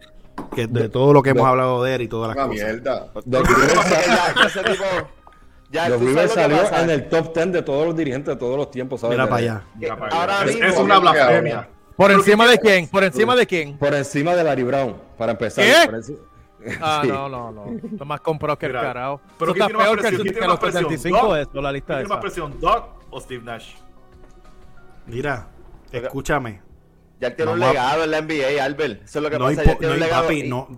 que 0.54 0.66
de 0.66 0.88
todo 0.88 1.12
lo 1.12 1.22
que 1.22 1.30
hemos 1.30 1.46
hablado 1.46 1.84
de 1.84 1.94
él 1.94 2.02
y 2.02 2.08
todas 2.08 2.34
las 2.34 2.44
cosas. 2.44 2.64
Mierda. 2.64 3.12
Doc 3.24 3.46
Rivers, 6.00 6.32
salió 6.34 6.58
en 6.74 6.90
el 6.90 7.08
top 7.08 7.32
10 7.32 7.52
de 7.52 7.62
todos 7.62 7.86
los 7.86 7.96
dirigentes 7.96 8.34
de 8.34 8.38
todos 8.40 8.56
los 8.56 8.70
tiempos. 8.72 9.00
Mira 9.08 9.28
para 9.28 9.36
allá. 9.36 9.62
Ahora 10.10 10.44
es, 10.44 10.56
es 10.56 10.76
una 10.76 10.98
blasfemia. 10.98 11.68
¿Por 12.00 12.12
encima 12.12 12.46
de 12.46 12.58
quién? 12.58 12.88
¿Por 12.88 13.04
encima 13.04 13.36
de 13.36 13.46
quién? 13.46 13.76
Por 13.76 13.92
encima 13.92 14.34
de 14.34 14.42
Larry 14.42 14.62
Brown, 14.62 14.96
para 15.18 15.32
empezar. 15.32 15.62
¿Qué? 15.62 16.16
Ah, 16.80 17.02
no, 17.06 17.28
no, 17.28 17.52
no. 17.52 17.66
Tomás 17.98 18.22
compró 18.22 18.58
que 18.58 18.66
el 18.66 18.72
carajo. 18.72 19.20
Pero 19.38 19.52
está 19.52 19.68
peor 19.68 20.00
que, 20.00 20.08
el, 20.08 20.32
que 20.32 20.46
los 20.46 20.58
75 20.58 21.34
de 21.34 21.42
esto, 21.42 21.60
la 21.60 21.70
lista 21.70 21.96
¿Quién 21.96 22.06
tiene 22.06 22.08
más 22.08 22.22
presión, 22.22 22.58
Doc 22.58 23.04
o 23.10 23.20
Steve 23.20 23.44
Nash? 23.44 23.74
Mira, 25.04 25.48
escúchame. 25.92 26.62
Ya 27.20 27.36
tiene 27.36 27.52
un 27.52 27.60
legado 27.60 28.04
en 28.04 28.10
la 28.12 28.22
NBA, 28.22 28.64
Albert. 28.64 29.04
Eso 29.04 29.18
es 29.18 29.22
lo 29.22 29.30
que 29.30 29.38
pasa. 29.38 29.62
ya 29.62 29.76
tiene 29.76 29.92
un 29.92 30.00
legado. 30.00 30.22
Papi, 30.22 30.44
no, 30.44 30.68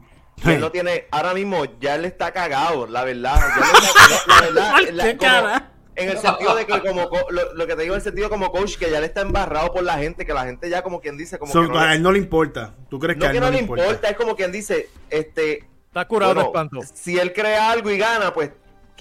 él 0.45 0.61
no 0.61 0.71
tiene, 0.73 1.07
ahora 1.13 1.35
mismo 1.35 1.65
ya 1.79 1.95
él 1.95 2.05
está 2.05 2.33
cagado, 2.33 2.89
la 2.89 3.05
verdad. 3.05 3.37
la 4.55 4.73
verdad, 4.73 5.72
en 5.97 6.09
el 6.09 6.19
sentido 6.19 6.55
de 6.55 6.67
que 6.67 6.81
como 6.81 7.09
lo, 7.31 7.67
que 7.67 7.77
te 7.77 7.83
digo 7.83 7.95
en 7.95 7.99
el 7.99 8.03
sentido 8.03 8.31
como 8.31 8.51
coach 8.51 8.77
que 8.77 8.91
ya 8.91 9.01
le 9.01 9.07
está 9.07 9.21
embarrado 9.21 9.73
por 9.73 9.83
la 9.83 9.99
gente 9.99 10.27
que 10.27 10.35
la 10.35 10.45
gente 10.45 10.69
ya 10.69 10.83
como 10.83 11.01
quien 11.01 11.17
dice 11.17 11.39
como 11.39 11.53
que 11.53 11.79
a 11.79 11.95
él 11.95 12.03
no 12.03 12.13
le 12.13 12.19
importa 12.19 12.75
tú 12.89 12.99
crees 12.99 13.19
que 13.19 13.27
a 13.27 13.31
él 13.31 13.41
no, 13.41 13.51
le 13.51 13.61
importa? 13.61 14.09
es 14.09 14.17
como 14.17 14.37
quien 14.37 14.53
dice 14.53 14.89
este 15.11 15.65
está 15.87 16.07
curado 16.07 16.35
de 16.35 16.43
espanto 16.43 16.81
si 16.95 17.19
él 17.19 17.33
crea 17.33 17.71
algo 17.71 17.91
y 17.91 17.99
gana 17.99 18.33
pues 18.33 18.51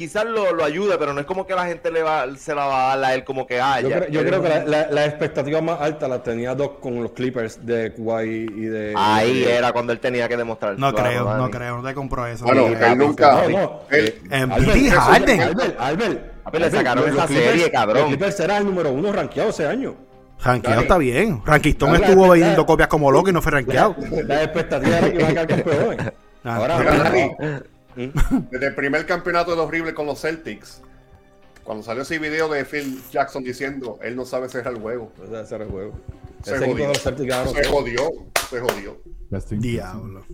quizás 0.02 0.26
lo, 0.26 0.54
lo, 0.54 0.64
ayude, 0.64 0.98
pero 0.98 1.14
no 1.14 1.20
es 1.20 1.26
como 1.26 1.46
que 1.46 1.54
la 1.54 1.66
gente 1.66 1.92
le 1.92 2.02
va, 2.02 2.26
se 2.36 2.56
la 2.56 2.66
va 2.66 2.92
a 2.92 2.98
dar 2.98 3.12
a 3.12 3.14
él 3.14 3.24
como 3.24 3.46
que 3.46 3.62
haya. 3.62 3.88
Ah, 3.88 4.08
yo, 4.10 4.24
creo, 4.24 4.42
que 4.42 4.50
la, 4.66 4.90
la, 4.90 5.06
expectativa 5.06 5.62
más 5.62 5.80
alta 5.80 6.08
la 6.08 6.24
tenía 6.24 6.56
Doc 6.56 6.80
con 6.80 7.02
los 7.04 7.12
Clippers 7.12 7.64
de 7.66 7.94
Kuwait 7.94 8.50
y 8.50 8.66
de... 8.66 8.94
Ahí 8.96 9.44
era 9.44 9.72
cuando 9.72 9.94
él 9.94 10.00
tenía 10.00 10.28
que 10.28 10.38
demostrar. 10.38 10.80
No 10.80 10.94
creo, 10.94 11.38
no 11.38 11.52
creo, 11.52 11.78
no 11.78 11.88
te 11.88 11.94
compro 11.94 12.26
eso. 12.26 12.46
Bueno, 12.46 12.68
él 12.68 12.98
nunca... 12.98 13.48
No, 13.48 13.50
no, 13.50 13.82
en 13.92 14.52
Albert, 14.52 14.94
Albert, 14.98 15.80
Albert, 15.80 16.31
le 16.54 16.72
sacaron 16.72 17.10
esa 17.10 17.28
serie, 17.28 17.72
cabrón. 17.72 18.00
Los 18.00 18.08
Clippers 18.08 18.40
era 18.40 18.58
el 18.58 18.66
número 18.66 18.92
uno 18.92 19.12
rankeado 19.12 19.50
ese 19.50 19.68
año. 19.68 19.96
Rankeado 20.44 20.82
está 20.82 20.98
bien. 20.98 21.42
Rankistón 21.46 21.96
estuvo 21.96 22.30
vendiendo 22.30 22.66
copias 22.66 22.88
como 22.88 23.12
loco 23.12 23.30
y 23.30 23.34
no 23.34 23.42
fue 23.42 23.52
rankeado. 23.52 23.96
La, 24.26 24.44
expectativa 24.44 24.98
era 24.98 25.12
que 25.12 25.20
iba 25.20 25.28
a 25.28 25.32
quedar 25.32 25.48
campeón. 25.48 26.14
Ah, 26.44 26.56
Ahora, 26.56 27.62
desde 27.96 28.68
el 28.68 28.76
primer 28.76 29.06
campeonato 29.06 29.56
de 29.56 29.62
horrible 29.62 29.94
con 29.94 30.08
los 30.08 30.22
Celtics, 30.22 30.82
cuando 31.64 31.84
salió 31.84 32.02
ese 32.02 32.18
video 32.18 32.50
de 32.50 32.66
Phil 32.66 33.02
Jackson 33.12 33.44
diciendo, 33.44 34.00
él 34.02 34.16
no 34.16 34.26
sabe 34.26 34.50
cerrar 34.50 34.74
el 34.74 34.80
juego. 34.80 35.12
No 35.20 35.26
sabe 35.28 35.46
cerrar 35.46 35.68
el 35.68 35.72
juego. 35.72 35.94
Se, 36.44 36.58
jodió. 36.58 36.94
se 36.94 37.68
jodió. 37.68 38.12
Se 38.50 38.60
jodió. 38.60 39.12
Diablo. 39.50 40.26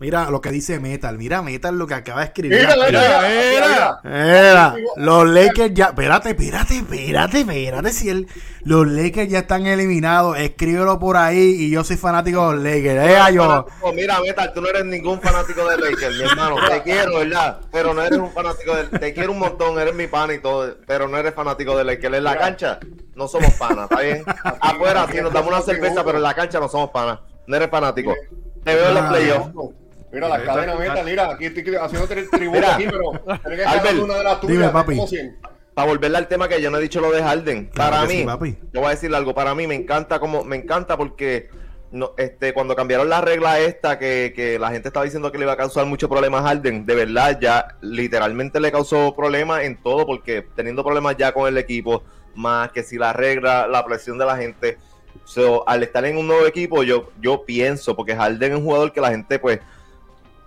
Mira 0.00 0.30
lo 0.30 0.40
que 0.40 0.50
dice 0.50 0.80
Metal. 0.80 1.16
Mira 1.18 1.42
Metal 1.42 1.76
lo 1.76 1.86
que 1.86 1.94
acaba 1.94 2.20
de 2.20 2.26
escribir. 2.26 2.58
Mira, 2.58 2.74
mira, 2.86 4.00
mira. 4.02 4.74
Los 4.96 5.28
Lakers 5.28 5.74
ya. 5.74 5.86
Espérate, 5.86 6.30
espérate, 6.30 6.76
espérate, 6.76 7.40
espérate. 7.40 7.92
Si 7.92 8.08
el, 8.08 8.26
los 8.62 8.86
Lakers 8.86 9.30
ya 9.30 9.40
están 9.40 9.66
eliminados, 9.66 10.38
escríbelo 10.38 10.98
por 10.98 11.16
ahí. 11.16 11.38
Y 11.38 11.70
yo 11.70 11.84
soy 11.84 11.96
fanático 11.96 12.48
de 12.48 12.56
los 12.56 12.64
Lakers. 12.64 13.10
Eh, 13.10 13.34
yo. 13.34 13.66
Mira, 13.94 14.20
Metal, 14.20 14.52
tú 14.54 14.60
no 14.62 14.68
eres 14.68 14.84
ningún 14.86 15.20
fanático 15.20 15.68
de 15.68 15.76
Lakers, 15.76 16.16
mi 16.16 16.24
hermano. 16.24 16.56
Te 16.68 16.82
quiero, 16.82 17.18
¿verdad? 17.18 17.60
Pero 17.70 17.92
no 17.92 18.02
eres 18.02 18.18
un 18.18 18.32
fanático 18.32 18.74
de. 18.74 18.98
Te 18.98 19.12
quiero 19.12 19.32
un 19.32 19.38
montón, 19.38 19.78
eres 19.78 19.94
mi 19.94 20.06
pan 20.06 20.30
y 20.32 20.38
todo. 20.38 20.76
Pero 20.86 21.08
no 21.08 21.16
eres 21.18 21.34
fanático 21.34 21.76
de 21.76 21.84
Lakers. 21.84 22.16
En 22.16 22.24
la 22.24 22.38
cancha 22.38 22.78
no 23.16 23.26
somos 23.26 23.52
panas, 23.54 23.88
¿está 23.90 24.02
bien? 24.02 24.24
Afuera 24.60 25.06
sí 25.10 25.18
nos 25.22 25.32
damos 25.32 25.48
una 25.48 25.55
cerveza, 25.62 26.04
pero 26.04 26.18
en 26.18 26.22
la 26.22 26.34
cancha 26.34 26.60
no 26.60 26.68
somos 26.68 26.90
panas. 26.90 27.20
No 27.46 27.56
eres 27.56 27.70
fanático. 27.70 28.14
Te 28.64 28.74
veo 28.74 28.88
en 28.88 28.94
los 28.94 29.04
playoffs. 29.04 29.50
Mira, 30.12 30.28
la 30.28 30.42
cadena 30.42 30.74
meta, 30.76 31.02
mira, 31.02 31.30
aquí 31.30 31.46
estoy 31.46 31.74
haciendo 31.74 32.08
tributo 32.08 32.66
aquí, 32.66 32.86
pero 32.86 33.38
tenés 33.42 33.58
que 33.58 33.64
Albert, 33.64 33.98
una 33.98 34.14
de 34.14 34.24
las 34.24 34.40
tuyas. 34.40 34.58
Dime, 34.58 34.68
papi. 34.70 35.00
Para 35.74 35.88
volverle 35.88 36.16
al 36.16 36.26
tema 36.26 36.48
que 36.48 36.62
yo 36.62 36.70
no 36.70 36.78
he 36.78 36.80
dicho 36.80 37.00
lo 37.00 37.10
de 37.10 37.22
Harden. 37.22 37.70
Para 37.74 38.06
mí, 38.06 38.24
yo 38.72 38.80
voy 38.80 38.86
a 38.86 38.90
decir 38.90 39.14
algo, 39.14 39.34
para 39.34 39.54
mí 39.54 39.66
me 39.66 39.74
encanta 39.74 40.18
como, 40.18 40.42
me 40.42 40.56
encanta 40.56 40.96
porque 40.96 41.50
no, 41.90 42.12
este, 42.16 42.54
cuando 42.54 42.74
cambiaron 42.74 43.08
la 43.08 43.20
regla 43.20 43.60
esta 43.60 43.98
que, 43.98 44.32
que, 44.34 44.58
la 44.58 44.70
gente 44.70 44.88
estaba 44.88 45.04
diciendo 45.04 45.30
que 45.30 45.38
le 45.38 45.44
iba 45.44 45.52
a 45.52 45.56
causar 45.56 45.84
mucho 45.86 46.08
problema 46.08 46.38
a 46.38 46.42
Harden, 46.42 46.86
de 46.86 46.94
verdad 46.94 47.38
ya 47.40 47.76
literalmente 47.80 48.58
le 48.58 48.72
causó 48.72 49.14
problemas 49.14 49.64
en 49.64 49.80
todo 49.82 50.06
porque 50.06 50.46
teniendo 50.56 50.82
problemas 50.82 51.16
ya 51.18 51.32
con 51.32 51.46
el 51.46 51.58
equipo, 51.58 52.02
más 52.34 52.72
que 52.72 52.82
si 52.82 52.96
la 52.96 53.12
regla, 53.12 53.66
la 53.66 53.84
presión 53.84 54.18
de 54.18 54.24
la 54.24 54.36
gente, 54.36 54.78
al 55.66 55.82
estar 55.82 56.04
en 56.04 56.16
un 56.16 56.26
nuevo 56.26 56.46
equipo 56.46 56.82
yo, 56.82 57.10
yo 57.20 57.44
pienso, 57.44 57.94
porque 57.96 58.14
Harden 58.14 58.52
es 58.52 58.58
un 58.58 58.64
jugador 58.64 58.92
que 58.92 59.00
la 59.00 59.10
gente 59.10 59.38
pues 59.38 59.60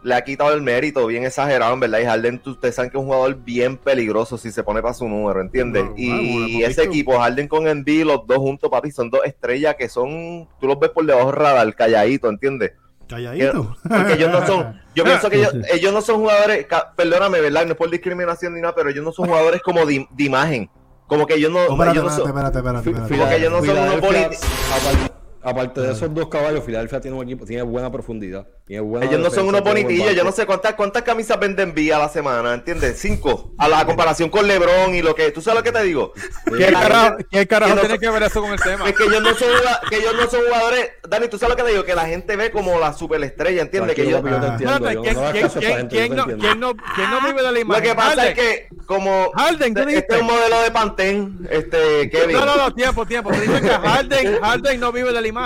le 0.01 0.15
ha 0.15 0.23
quitado 0.23 0.53
el 0.53 0.62
mérito, 0.62 1.05
bien 1.08 1.25
exagerado, 1.25 1.73
en 1.73 1.79
verdad. 1.79 1.99
Y 1.99 2.05
Harden, 2.05 2.41
ustedes 2.45 2.75
saben 2.75 2.89
que 2.89 2.97
es 2.97 3.01
un 3.01 3.08
jugador 3.08 3.36
bien 3.36 3.77
peligroso 3.77 4.38
si 4.38 4.51
se 4.51 4.63
pone 4.63 4.82
para 4.82 4.93
su 4.93 5.08
número, 5.08 5.41
¿entiendes? 5.41 5.86
y, 5.97 6.63
ese 6.63 6.84
equipo, 6.84 7.19
Harden 7.19 7.47
con 7.47 7.67
Envy, 7.67 8.03
los 8.03 8.25
dos 8.25 8.38
juntos, 8.38 8.69
papi, 8.69 8.91
son 8.91 9.10
dos 9.10 9.21
estrellas 9.25 9.75
que 9.77 9.89
son, 9.89 10.47
tú 10.60 10.67
los 10.67 10.79
ves 10.79 10.91
por 10.91 11.05
debajo 11.05 11.32
radar, 11.32 11.73
calladito, 11.75 12.29
¿entiendes? 12.29 12.71
Calladito. 13.08 13.75
Porque 13.88 14.13
ellos 14.13 14.32
no 14.32 14.45
son, 14.45 14.82
yo 14.95 15.03
pienso 15.05 15.29
que 15.29 15.47
ellos, 15.73 15.93
no 15.93 16.01
son 16.01 16.17
jugadores, 16.17 16.65
perdóname, 16.95 17.41
¿verdad? 17.41 17.65
No 17.65 17.71
es 17.71 17.77
por 17.77 17.89
discriminación 17.89 18.53
ni 18.53 18.62
nada, 18.62 18.75
pero 18.75 18.89
ellos 18.89 19.03
no 19.03 19.12
son 19.12 19.27
jugadores 19.27 19.62
como 19.62 19.86
de, 19.86 20.08
imagen. 20.17 20.69
Como 21.09 21.25
que 21.25 21.33
ellos 21.33 21.51
no, 21.51 21.59
espérate, 21.61 21.97
espérate, 21.97 22.59
espérate, 22.59 22.89
espérate, 22.91 23.17
Como 23.17 23.29
que 23.29 23.35
ellos 23.35 23.51
no 23.51 23.63
son 23.65 23.77
unos 23.79 25.09
Aparte 25.49 25.81
de 25.81 25.91
esos 25.91 26.13
dos 26.13 26.27
caballos, 26.27 26.63
Filadelfia 26.63 27.01
tiene 27.01 27.17
un 27.17 27.23
equipo, 27.23 27.43
tiene 27.45 27.63
buena 27.63 27.91
profundidad. 27.91 28.45
Ellos 28.67 29.19
no 29.19 29.31
son 29.31 29.47
unos 29.47 29.63
bonitillos, 29.63 30.15
yo 30.15 30.23
no 30.23 30.31
sé 30.31 30.45
cuántas, 30.45 30.75
cuántas 30.75 31.01
camisas 31.01 31.39
venden 31.39 31.73
vía 31.73 31.95
a 31.95 31.99
la 31.99 32.09
semana, 32.09 32.53
¿entiendes? 32.53 32.99
Cinco. 32.99 33.51
A 33.57 33.67
la 33.67 33.83
comparación 33.83 34.29
con 34.29 34.47
LeBron 34.47 34.93
y 34.93 35.01
lo 35.01 35.15
que. 35.15 35.31
¿Tú 35.31 35.41
sabes 35.41 35.57
lo 35.59 35.63
que 35.63 35.71
te 35.71 35.81
digo? 35.83 36.13
¿Qué 36.45 36.71
carajo, 37.47 37.79
tiene 37.81 37.97
que 37.97 38.09
ver 38.09 38.21
eso 38.21 38.41
con 38.41 38.51
el 38.51 38.62
tema? 38.62 38.88
Es 38.88 38.95
que 38.95 39.05
ellos 39.05 39.23
no 39.23 39.33
son, 39.33 39.49
que 39.89 39.97
ellos 39.97 40.13
no 40.15 40.29
son 40.29 40.41
jugadores. 40.45 40.91
Dani, 41.09 41.27
¿tú 41.27 41.39
sabes 41.39 41.55
lo 41.55 41.57
que 41.57 41.63
te 41.63 41.71
digo? 41.71 41.83
Que 41.83 41.95
la 41.95 42.05
gente 42.05 42.35
ve 42.35 42.51
como 42.51 42.79
la 42.79 42.93
superestrella, 42.93 43.63
¿entiendes? 43.63 43.95
Que 43.95 44.07
yo, 44.07 44.21
¿Quién 44.21 44.39
no 47.09 47.21
vive 47.25 47.41
de 47.41 47.51
la 47.51 47.59
imagen? 47.59 47.83
Lo 47.83 47.89
que 47.89 47.95
pasa 47.95 48.27
es 48.27 48.35
que, 48.35 48.67
como. 48.85 49.31
Harden, 49.31 49.75
Este 49.77 50.15
es 50.15 50.21
un 50.21 50.27
modelo 50.27 50.62
de 50.62 50.69
Pantene, 50.69 51.31
este, 51.49 52.07
Kevin. 52.12 52.35
No, 52.35 52.45
no, 52.45 52.55
no, 52.55 52.71
tiempo, 52.75 53.07
tiempo. 53.07 53.31
Te 53.31 53.41
dicen 53.41 53.63
que 53.63 53.69
Harden, 53.69 54.39
Harden 54.41 54.79
no 54.79 54.91
vive 54.91 55.12
de 55.12 55.21
la 55.21 55.27
imagen. 55.27 55.38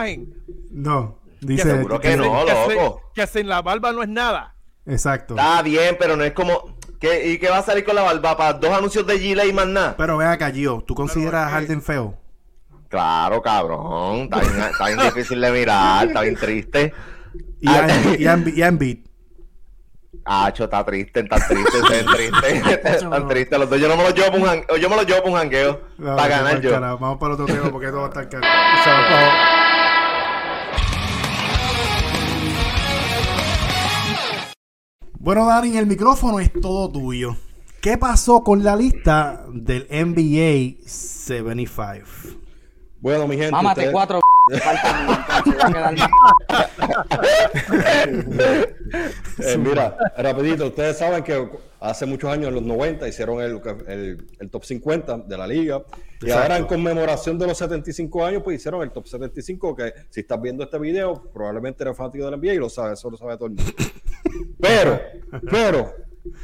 No. 0.72 1.20
Dice, 1.42 1.64
seguro 1.64 2.00
que, 2.00 2.16
no, 2.16 2.46
loco. 2.46 3.02
Que, 3.14 3.28
sin 3.28 3.48
la 3.48 3.62
barba 3.62 3.92
no 3.92 4.02
es 4.02 4.10
nada. 4.10 4.56
Exacto. 4.86 5.36
Está 5.36 5.62
bien, 5.62 5.98
pero 6.00 6.16
no 6.16 6.24
es 6.24 6.34
como. 6.34 6.78
¿Qué, 7.00 7.32
¿Y 7.32 7.38
qué 7.38 7.50
va 7.50 7.58
a 7.58 7.64
salir 7.64 7.84
con 7.84 7.96
la 7.96 8.04
barba? 8.04 8.38
¿Para 8.38 8.54
dos 8.54 8.72
anuncios 8.72 9.06
de 9.06 9.20
Gila 9.20 9.46
y 9.46 9.52
más 9.52 9.68
nada? 9.68 9.96
Pero 9.98 10.18
vea 10.18 10.32
acá, 10.32 10.50
Gio. 10.52 10.82
¿Tú 10.88 10.96
consideras 10.96 11.48
a 11.48 11.50
Harden 11.50 11.82
feo? 11.82 12.18
Claro, 12.88 13.42
cabrón. 13.42 14.24
Está 14.24 14.40
bien, 14.40 14.62
está 14.72 14.88
bien 14.88 15.00
difícil 15.00 15.42
de 15.42 15.52
mirar. 15.52 16.08
Está 16.08 16.22
bien 16.22 16.36
triste. 16.36 16.94
Y 17.60 17.68
a, 17.68 17.88
y, 18.18 18.62
y, 18.62 19.04
Ah, 20.26 20.54
está 20.58 20.86
triste, 20.86 21.20
está 21.20 21.36
triste, 21.36 21.78
está 21.80 22.14
triste, 22.14 22.90
están 22.90 23.28
triste 23.28 23.58
los 23.60 23.70
dos. 23.70 23.80
Yo 23.80 23.90
no 23.90 23.98
me 23.98 24.04
lo 24.04 24.12
llevo 24.12 24.40
para 24.40 24.54
un, 24.54 24.80
yo 24.80 24.90
me 24.90 24.96
lo 24.96 25.04
llevo 25.04 25.28
un 25.28 25.34
jangueo 25.34 25.82
para 25.98 26.28
ganar 26.28 26.62
yo. 26.62 26.80
Vamos 26.80 27.18
para 27.18 27.34
otro 27.34 27.46
tema 27.46 27.70
porque 27.70 27.88
todo 27.88 28.02
va 28.02 28.06
a 28.06 28.10
estar 28.10 28.30
caro. 28.30 29.63
Bueno, 35.24 35.46
Dani, 35.46 35.78
el 35.78 35.88
micrófono 35.88 36.42
es 36.42 36.52
todo 36.52 36.92
tuyo. 36.92 37.38
¿Qué 37.80 37.98
pasó 37.98 38.44
con 38.44 38.62
la 38.62 38.76
lista 38.76 39.46
del 39.54 39.88
NBA 39.90 40.86
75? 40.86 42.06
Bueno, 43.00 43.26
mi 43.26 43.38
gente. 43.38 43.54
Mámate 43.54 43.90
cuatro. 43.90 44.20
eh, 49.40 49.58
mira, 49.58 49.96
rapidito, 50.18 50.68
ustedes 50.68 50.98
saben 50.98 51.24
que 51.24 51.50
hace 51.80 52.06
muchos 52.06 52.30
años, 52.30 52.50
en 52.50 52.56
los 52.56 52.64
90, 52.64 53.08
hicieron 53.08 53.40
el, 53.40 53.62
el, 53.88 54.50
top 54.50 54.66
50 54.66 55.20
de 55.20 55.38
la 55.38 55.48
liga. 55.48 55.82
Y 56.22 56.32
ahora 56.32 56.58
en 56.58 56.66
conmemoración 56.66 57.40
de 57.40 57.48
los 57.48 57.58
75 57.60 58.26
años, 58.26 58.44
pues 58.44 58.58
hicieron 58.60 58.82
el 58.82 58.92
top 58.92 59.08
75, 59.08 59.74
que 59.74 59.94
si 60.10 60.20
estás 60.20 60.42
viendo 60.42 60.66
este 60.66 60.78
video, 60.80 61.14
probablemente 61.34 61.82
eres 61.84 61.96
fanático 61.96 62.30
del 62.30 62.38
NBA 62.42 62.56
y 62.56 62.58
lo 62.58 62.68
sabes, 62.70 63.00
eso 63.00 63.10
lo 63.10 63.16
sabe 63.16 63.38
todo 63.38 63.46
el 63.46 63.54
mundo. 63.54 63.72
Pero, 64.60 65.00
pero, 65.52 65.94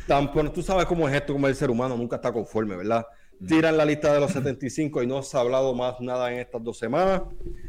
tampoco, 0.07 0.51
tú 0.51 0.61
sabes 0.61 0.85
cómo 0.85 1.07
es 1.07 1.15
esto, 1.15 1.33
como 1.33 1.47
el 1.47 1.55
ser 1.55 1.69
humano 1.69 1.97
nunca 1.97 2.17
está 2.17 2.31
conforme, 2.31 2.75
¿verdad? 2.75 3.05
Tiran 3.47 3.77
la 3.77 3.85
lista 3.85 4.13
de 4.13 4.19
los 4.19 4.31
75 4.31 5.01
y 5.01 5.07
no 5.07 5.23
se 5.23 5.37
ha 5.37 5.39
hablado 5.39 5.73
más 5.73 5.99
nada 6.01 6.31
en 6.31 6.39
estas 6.39 6.61
dos 6.61 6.77
semanas 6.77 7.21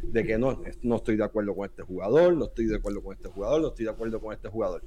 de 0.02 0.24
que 0.24 0.36
no, 0.36 0.60
no 0.82 0.96
estoy 0.96 1.16
de 1.16 1.24
acuerdo 1.24 1.54
con 1.54 1.66
este 1.66 1.82
jugador, 1.82 2.34
no 2.34 2.46
estoy 2.46 2.66
de 2.66 2.76
acuerdo 2.76 3.02
con 3.02 3.14
este 3.14 3.28
jugador, 3.28 3.60
no 3.62 3.68
estoy 3.68 3.84
de 3.84 3.90
acuerdo 3.92 4.20
con 4.20 4.32
este 4.32 4.48
jugador. 4.48 4.82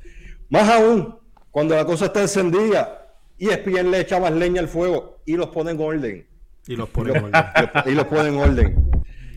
Más 0.49 0.69
aún, 0.69 1.15
cuando 1.51 1.75
la 1.75 1.85
cosa 1.85 2.05
está 2.05 2.21
encendida 2.21 3.15
y 3.37 3.47
ESPN 3.47 3.91
le 3.91 4.01
echa 4.01 4.19
más 4.19 4.33
leña 4.33 4.59
al 4.59 4.67
fuego 4.67 5.19
y 5.25 5.37
los 5.37 5.47
pone 5.47 5.71
en 5.71 5.79
orden. 5.79 6.27
Y 6.67 6.75
los 6.75 6.89
pone 6.89 7.11
en 7.11 7.25
orden. 7.25 7.43
y 7.85 7.91
los 7.91 8.05
pone 8.05 8.29
en 8.29 8.37
orden. 8.37 8.91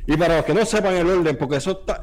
Y 0.06 0.16
para 0.16 0.36
los 0.36 0.44
que 0.44 0.54
no 0.54 0.64
sepan 0.64 0.94
el 0.94 1.08
orden, 1.08 1.36
porque 1.36 1.56
eso 1.56 1.72
está, 1.80 2.02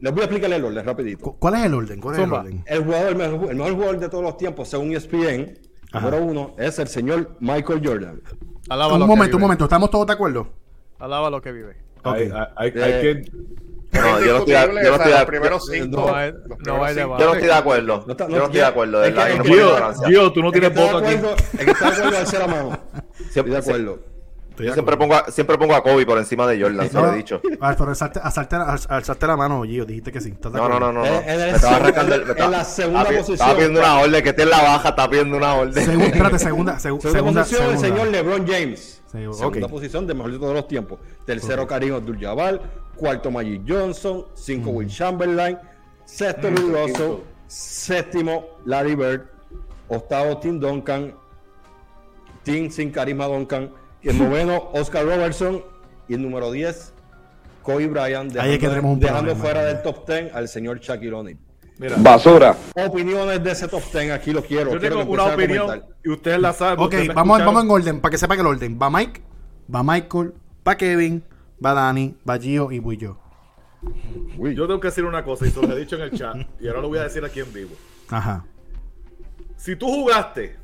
les 0.00 0.12
voy 0.12 0.22
a 0.22 0.24
explicar 0.24 0.52
el 0.52 0.64
orden 0.64 0.84
rapidito. 0.84 1.36
¿Cuál 1.38 1.54
es 1.54 1.64
el 1.64 1.74
orden? 1.74 2.00
¿Cuál 2.00 2.14
es 2.14 2.20
el 2.22 2.32
orden? 2.32 2.64
El 2.66 2.84
jugador, 2.84 3.08
el 3.08 3.16
mejor, 3.16 3.72
jugador 3.72 3.98
de 3.98 4.08
todos 4.08 4.24
los 4.24 4.36
tiempos, 4.36 4.68
según 4.68 4.92
ESPN, 4.92 5.58
número 5.92 6.22
uno, 6.22 6.54
es 6.58 6.78
el 6.78 6.88
señor 6.88 7.36
Michael 7.40 7.80
Jordan. 7.84 8.22
un 8.70 9.06
momento, 9.06 9.36
un 9.36 9.42
momento, 9.42 9.64
¿estamos 9.64 9.90
todos 9.90 10.06
de 10.06 10.12
acuerdo? 10.12 10.48
Alaba 10.98 11.30
lo 11.30 11.40
que 11.40 11.52
vive. 11.52 11.76
Hay, 12.04 12.30
hay, 12.56 12.68
eh, 12.74 13.00
que... 13.02 13.48
No, 13.90 14.20
yo 14.20 14.32
no 14.32 14.38
estoy, 14.38 14.52
de, 14.52 14.84
yo 14.84 14.90
no 14.90 14.96
estoy 14.96 15.12
de 15.12 15.18
acuerdo. 15.18 15.58
Yo 16.64 16.78
no 16.78 16.86
estoy 16.86 16.94
de 16.94 17.02
acuerdo. 17.02 17.18
Yo 17.18 17.26
no 17.26 18.44
estoy 18.44 18.60
de 18.60 18.64
acuerdo. 18.64 19.02
Gio, 20.06 20.32
tú 20.32 20.42
no 20.42 20.52
tienes 20.52 20.74
voto 20.74 20.98
aquí. 20.98 21.14
El 21.58 21.64
que 21.64 21.70
está 21.70 21.90
de 21.90 21.96
acuerdo 21.96 22.18
al 22.18 22.26
ser 22.26 22.42
amado. 22.42 22.78
Estoy 23.18 23.50
de 23.50 23.56
acuerdo. 23.56 24.17
Yo 24.64 24.72
siempre 24.72 24.96
pongo, 24.96 25.14
a, 25.14 25.30
siempre 25.30 25.56
pongo 25.58 25.74
a 25.74 25.82
Kobe 25.82 26.04
por 26.04 26.18
encima 26.18 26.46
de 26.46 26.60
Jordan, 26.60 26.90
se 26.90 27.00
lo 27.00 27.12
he 27.12 27.16
dicho. 27.16 27.40
Pero 27.78 27.90
alzarte, 27.90 29.26
la 29.26 29.36
mano, 29.36 29.62
Gio, 29.64 29.84
dijiste 29.84 30.12
que 30.12 30.20
sí. 30.20 30.34
No, 30.42 30.68
no, 30.68 30.80
no, 30.80 30.92
no. 30.92 31.04
Eh, 31.04 31.22
me 31.26 31.50
estaba 31.50 31.76
arrancando 31.76 32.14
el, 32.14 32.22
en 32.36 32.50
la 32.50 32.64
segunda 32.64 33.04
posición. 33.04 33.34
Estaba 33.34 33.54
pidiendo 33.54 33.80
una 33.80 34.00
orden, 34.00 34.22
que 34.22 34.28
esté 34.30 34.42
en 34.42 34.50
la 34.50 34.62
baja, 34.62 34.88
está 34.88 35.10
pidiendo 35.10 35.36
una 35.36 35.54
orden. 35.54 35.84
Segunda, 35.84 36.06
espérate, 36.06 36.38
segunda, 36.38 36.78
segunda, 36.78 37.10
segunda 37.10 37.42
posición, 37.42 37.70
el 37.72 37.78
señor 37.78 38.08
LeBron 38.08 38.46
James. 38.46 39.02
segunda 39.10 39.68
posición 39.68 40.06
de 40.06 40.14
mejor 40.14 40.32
de 40.32 40.38
todos 40.38 40.54
los 40.54 40.68
tiempos. 40.68 40.98
Tercero, 41.24 41.66
Karim 41.66 41.94
Abdul-Jabbar. 41.94 42.60
Cuarto, 42.96 43.30
Magic 43.30 43.62
Johnson. 43.66 44.26
Cinco, 44.34 44.70
Will 44.70 44.88
Chamberlain. 44.88 45.58
Sexto, 46.04 46.50
Bill 46.50 46.72
Russell. 46.72 47.16
Séptimo, 47.46 48.44
Larry 48.64 48.94
Bird. 48.94 49.22
Octavo, 49.88 50.38
Tim 50.38 50.58
Duncan. 50.58 51.14
Tim 52.42 52.70
sin 52.70 52.90
carisma 52.90 53.26
Duncan. 53.26 53.70
Y 54.02 54.08
el 54.08 54.18
noveno, 54.18 54.70
Oscar 54.72 55.04
Robertson. 55.04 55.62
Y 56.08 56.14
el 56.14 56.22
número 56.22 56.50
10, 56.50 56.94
Kobe 57.62 57.86
Bryant. 57.86 58.32
Dejando, 58.32 58.96
dejando 58.96 59.36
fuera 59.36 59.62
del 59.64 59.82
top 59.82 60.08
10 60.08 60.34
al 60.34 60.48
señor 60.48 60.80
Shaquille 60.80 61.12
O'Neal. 61.12 61.38
Basura. 61.98 62.56
Opiniones 62.74 63.42
de 63.42 63.50
ese 63.52 63.68
top 63.68 63.82
10, 63.92 64.10
aquí 64.10 64.32
lo 64.32 64.42
quiero. 64.42 64.72
Yo 64.72 64.80
tengo 64.80 65.04
una 65.04 65.24
opinión 65.26 65.84
y 66.04 66.10
ustedes 66.10 66.40
la 66.40 66.52
saben. 66.52 66.80
Ok, 66.80 66.94
vamos, 67.14 67.38
vamos 67.38 67.64
en 67.64 67.70
orden, 67.70 68.00
para 68.00 68.10
que 68.10 68.18
sepa 68.18 68.34
que 68.34 68.40
el 68.40 68.46
orden. 68.46 68.78
Va 68.80 68.90
Mike, 68.90 69.20
va 69.72 69.82
Michael, 69.82 70.34
va 70.66 70.76
Kevin, 70.76 71.22
va 71.64 71.74
Dani, 71.74 72.16
va 72.28 72.38
Gio 72.38 72.72
y 72.72 72.78
voy 72.78 72.96
yo. 72.96 73.20
Yo 74.38 74.66
tengo 74.66 74.80
que 74.80 74.88
decir 74.88 75.04
una 75.04 75.22
cosa 75.22 75.46
y 75.46 75.50
se 75.50 75.62
lo 75.62 75.76
he 75.76 75.78
dicho 75.78 75.94
en 75.96 76.02
el 76.02 76.10
chat 76.12 76.36
y 76.58 76.66
ahora 76.66 76.80
lo 76.80 76.88
voy 76.88 76.98
a 76.98 77.04
decir 77.04 77.24
aquí 77.24 77.40
en 77.40 77.52
vivo. 77.52 77.76
Ajá. 78.08 78.44
Si 79.56 79.76
tú 79.76 79.86
jugaste 79.86 80.56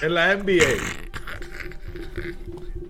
en 0.00 0.14
la 0.14 0.34
NBA 0.36 0.64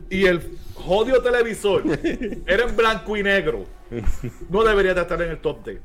y 0.08 0.26
el 0.26 0.58
jodido 0.74 1.22
televisor 1.22 1.82
era 2.46 2.64
en 2.64 2.76
blanco 2.76 3.16
y 3.16 3.22
negro, 3.22 3.66
no 4.48 4.64
debería 4.64 4.94
de 4.94 5.00
estar 5.00 5.20
en 5.22 5.30
el 5.30 5.38
top 5.38 5.64
10. 5.64 5.80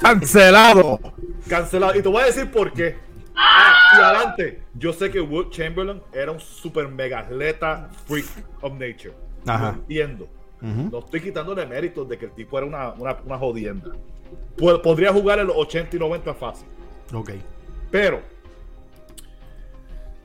Cancelado. 0.00 1.00
Cancelado. 1.48 1.98
Y 1.98 2.02
te 2.02 2.08
voy 2.08 2.22
a 2.22 2.26
decir 2.26 2.50
por 2.50 2.72
qué. 2.72 2.96
Ah, 3.34 3.74
y 3.96 4.00
adelante, 4.00 4.62
yo 4.74 4.92
sé 4.92 5.10
que 5.10 5.20
Will 5.20 5.50
Chamberlain 5.50 6.00
era 6.12 6.32
un 6.32 6.40
super 6.40 6.88
mega 6.88 7.20
atleta 7.20 7.90
freak 8.06 8.26
of 8.62 8.72
nature. 8.72 9.14
Ajá. 9.46 9.74
entiendo. 9.74 10.28
No 10.60 10.98
estoy 10.98 11.20
quitándole 11.20 11.64
méritos 11.66 12.08
de 12.08 12.18
que 12.18 12.24
el 12.24 12.32
tipo 12.32 12.58
era 12.58 12.66
una, 12.66 12.92
una, 12.92 13.38
jodienda. 13.38 13.92
Podría 14.56 15.12
jugar 15.12 15.38
en 15.38 15.48
los 15.48 15.56
80 15.56 15.94
y 15.94 15.98
90 15.98 16.34
fácil. 16.34 16.66
Ok. 17.12 17.32
Pero, 17.90 18.20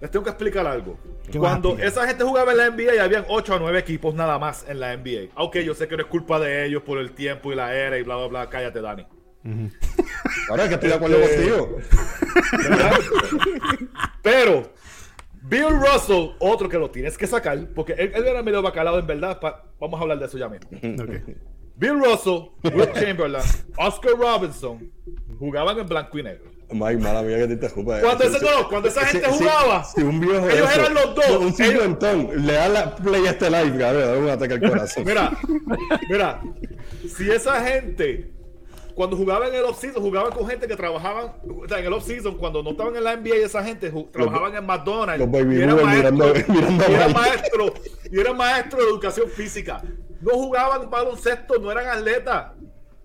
les 0.01 0.09
tengo 0.09 0.23
que 0.23 0.31
explicar 0.31 0.65
algo. 0.65 0.97
Cuando 1.37 1.77
esa 1.77 2.07
gente 2.07 2.23
jugaba 2.23 2.51
en 2.51 2.57
la 2.57 2.69
NBA, 2.71 2.95
y 2.95 2.97
habían 2.97 3.23
8 3.29 3.53
a 3.53 3.59
9 3.59 3.79
equipos 3.79 4.15
nada 4.15 4.39
más 4.39 4.65
en 4.67 4.79
la 4.79 4.97
NBA. 4.97 5.29
Aunque 5.35 5.63
yo 5.63 5.75
sé 5.75 5.87
que 5.87 5.95
no 5.95 6.01
es 6.01 6.09
culpa 6.09 6.39
de 6.39 6.65
ellos 6.65 6.81
por 6.81 6.97
el 6.97 7.11
tiempo 7.11 7.53
y 7.53 7.55
la 7.55 7.75
era 7.75 7.99
y 7.99 8.03
bla, 8.03 8.17
bla, 8.17 8.27
bla. 8.27 8.49
Cállate, 8.49 8.81
Dani. 8.81 9.05
Ahora 10.49 10.67
que 10.67 10.73
estoy 10.73 10.89
de 10.89 10.95
acuerdo 10.95 11.17
este, 11.17 11.49
contigo. 11.49 11.77
Pero, 14.23 14.73
Bill 15.43 15.69
Russell, 15.69 16.31
otro 16.39 16.67
que 16.67 16.77
lo 16.77 16.89
tienes 16.89 17.17
que 17.17 17.27
sacar, 17.27 17.67
porque 17.75 17.93
él, 17.93 18.11
era 18.13 18.41
medio 18.41 18.61
bacalado 18.63 18.99
en 18.99 19.05
verdad. 19.05 19.39
vamos 19.79 19.99
a 19.99 20.03
hablar 20.03 20.19
de 20.19 20.25
eso 20.25 20.37
ya 20.37 20.49
mismo. 20.49 20.69
Bill 21.75 21.99
Russell, 21.99 22.49
Will 22.75 22.91
Chamberlain, 22.93 23.43
Oscar 23.77 24.11
Robinson 24.17 24.91
jugaban 25.39 25.79
en 25.79 25.87
blanco 25.87 26.19
y 26.19 26.23
negro. 26.23 26.50
May, 26.73 26.97
mala 26.97 27.21
mía 27.21 27.37
que 27.37 27.47
te 27.47 27.53
interrumpa. 27.53 27.99
Cuando, 28.01 28.23
ese, 28.23 28.39
no, 28.39 28.69
cuando 28.69 28.87
esa 28.87 29.05
gente 29.05 29.27
jugaba, 29.27 29.83
si, 29.83 30.01
un 30.01 30.19
viejo 30.19 30.49
ellos 30.49 30.75
eran 30.75 30.93
los 30.93 31.15
dos. 31.15 31.29
Un 31.39 31.53
cincuentón, 31.53 32.45
le 32.45 32.53
da 32.53 32.69
la 32.69 32.95
play 32.95 33.27
a 33.27 33.31
este 33.31 33.49
live, 33.49 33.77
cabrón, 33.77 34.01
da 34.01 34.17
un 34.17 34.29
ataque 34.29 34.53
al 34.53 34.61
corazón. 34.61 35.03
mira, 35.05 35.31
mira, 36.09 36.41
si 37.15 37.29
esa 37.29 37.63
gente 37.63 38.31
cuando 38.93 39.15
jugaban 39.17 39.49
en 39.49 39.55
el 39.55 39.63
off-season, 39.63 40.01
jugaban 40.01 40.31
con 40.31 40.47
gente 40.47 40.67
que 40.67 40.75
trabajaban 40.75 41.33
o 41.43 41.67
sea, 41.67 41.79
en 41.79 41.85
el 41.85 41.93
off-season, 41.93 42.37
cuando 42.37 42.61
no 42.61 42.71
estaban 42.71 42.95
en 42.95 43.03
la 43.03 43.15
NBA, 43.15 43.35
esa 43.45 43.63
gente 43.63 43.91
trabajaban 44.11 44.55
en 44.55 44.65
McDonald's. 44.65 45.19
Los 45.19 45.31
baby 45.31 45.57
y 45.57 45.61
eran 45.61 45.83
maestros, 45.83 46.47
mirando, 46.47 46.83
y 46.89 46.93
eran 46.93 47.13
maestros 47.13 47.71
y 48.11 48.19
eran 48.19 48.37
maestros 48.37 48.83
de 48.83 48.89
educación 48.89 49.29
física. 49.29 49.81
No 50.21 50.33
jugaban 50.33 50.89
baloncesto, 50.89 51.57
no 51.59 51.71
eran 51.71 51.87
atletas. 51.87 52.51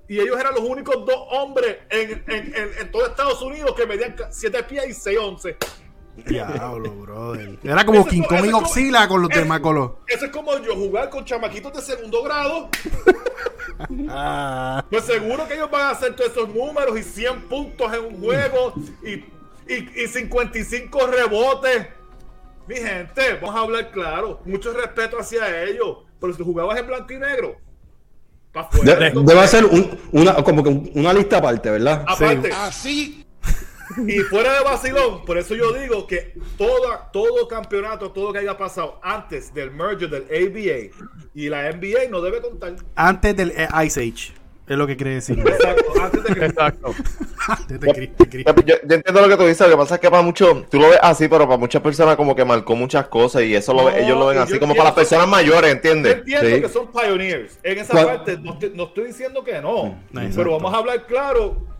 Y 0.09 0.21
ellos 0.21 0.39
eran 0.39 0.55
los 0.55 0.63
únicos 0.63 1.05
dos 1.05 1.19
hombres 1.31 1.79
en, 1.91 2.23
en, 2.29 2.55
en, 2.55 2.91
todo 2.93 3.07
Estados 3.07 3.43
Unidos 3.43 3.75
que 3.75 3.87
medían 3.87 4.15
7 4.31 4.63
pies 4.65 4.89
y 4.89 4.95
6 4.95 5.19
once. 5.19 5.57
Diablo, 6.25 6.91
brother. 7.03 7.59
Era 7.63 7.85
como 7.85 8.07
King 8.07 8.23
Kong 8.23 8.47
y 8.47 8.53
Oxila 8.53 9.09
con 9.09 9.23
los 9.23 9.31
demás 9.31 9.61
colores. 9.61 9.97
Eso 10.07 10.27
es 10.27 10.31
como 10.31 10.57
yo 10.59 10.75
jugar 10.75 11.11
con 11.11 11.25
chamaquitos 11.25 11.73
de 11.75 11.83
segundo 11.83 12.23
grado. 12.23 12.69
Ah. 14.09 14.83
Pues 14.89 15.05
seguro 15.05 15.47
que 15.47 15.55
ellos 15.55 15.71
van 15.71 15.83
a 15.83 15.91
hacer 15.91 16.17
todos 16.17 16.31
esos 16.31 16.49
números 16.49 16.99
y 16.99 17.03
100 17.03 17.43
puntos 17.43 17.93
en 17.93 18.07
un 18.07 18.21
juego 18.23 18.73
y, 19.05 19.15
y, 19.71 20.03
y 20.03 20.09
55 20.09 21.07
rebotes. 21.09 21.89
Mi 22.67 22.77
gente, 22.77 23.35
vamos 23.35 23.55
a 23.55 23.61
hablar 23.61 23.91
claro. 23.91 24.41
Mucho 24.47 24.73
respeto 24.73 25.19
hacia 25.19 25.65
ellos. 25.65 25.99
Pero 26.19 26.33
si 26.33 26.43
jugabas 26.43 26.79
en 26.79 26.87
blanco 26.87 27.13
y 27.13 27.19
negro, 27.19 27.57
debe 29.15 29.49
ser 29.49 29.65
una, 30.13 30.35
como 30.43 30.63
que 30.63 30.91
una 30.95 31.13
lista 31.13 31.39
aparte, 31.39 31.71
¿verdad? 31.71 32.05
Aparte. 32.07 32.51
Así. 32.53 33.27
Y 34.07 34.19
fuera 34.21 34.53
de 34.53 34.65
vacilón, 34.65 35.25
por 35.25 35.39
eso 35.39 35.55
yo 35.55 35.73
digo 35.73 36.07
que 36.07 36.35
toda, 36.59 37.11
todo 37.13 37.47
campeonato, 37.47 38.11
todo 38.11 38.33
que 38.33 38.41
haya 38.41 38.57
pasado 38.57 38.99
antes 39.03 39.55
del 39.55 39.71
merger 39.71 40.11
del 40.11 40.25
ABA 40.25 40.93
y 41.35 41.49
la 41.49 41.71
NBA 41.73 42.11
no 42.11 42.21
debe 42.21 42.41
contar. 42.41 42.77
Antes 42.97 43.37
del 43.37 43.53
Ice 43.85 44.01
Age. 44.01 44.46
Es 44.69 44.77
lo 44.77 44.87
que 44.87 44.97
quiere 44.97 45.15
decir. 45.15 45.39
Exacto, 45.39 46.03
antes 46.03 46.25
de 46.25 46.47
Exacto. 46.47 46.95
yo, 48.65 48.75
entiendo 48.83 49.21
lo 49.21 49.29
que 49.29 49.37
tú 49.37 49.47
dices, 49.47 49.61
lo 49.61 49.71
que 49.71 49.77
pasa 49.77 49.95
es 49.95 50.01
que 50.01 50.11
para 50.11 50.23
muchos, 50.23 50.69
tú 50.69 50.81
lo 50.81 50.89
ves 50.89 50.99
así, 51.03 51.29
pero 51.29 51.47
para 51.47 51.57
muchas 51.57 51.81
personas 51.83 52.17
como 52.17 52.35
que 52.35 52.45
marcó 52.45 52.75
muchas 52.75 53.07
cosas 53.07 53.43
y 53.43 53.55
eso 53.55 53.73
lo, 53.73 53.91
ellos 53.91 54.19
lo 54.19 54.27
ven 54.27 54.39
así 54.39 54.59
como 54.59 54.75
para 54.75 54.87
las 54.89 54.95
personas 54.95 55.29
mayores, 55.29 55.73
¿entiendes? 55.73 56.23
Yo 56.27 56.39
entiendo 56.39 56.67
que 56.67 56.73
son 56.73 56.89
pioneers. 56.91 57.61
En 57.63 57.79
esa 57.79 57.95
parte 57.95 58.39
no, 58.39 58.59
no, 58.75 58.85
estoy 58.85 59.07
diciendo 59.07 59.45
que 59.45 59.61
no, 59.61 59.97
pero 60.35 60.53
vamos 60.53 60.75
a 60.75 60.79
hablar 60.79 61.07
claro 61.07 61.77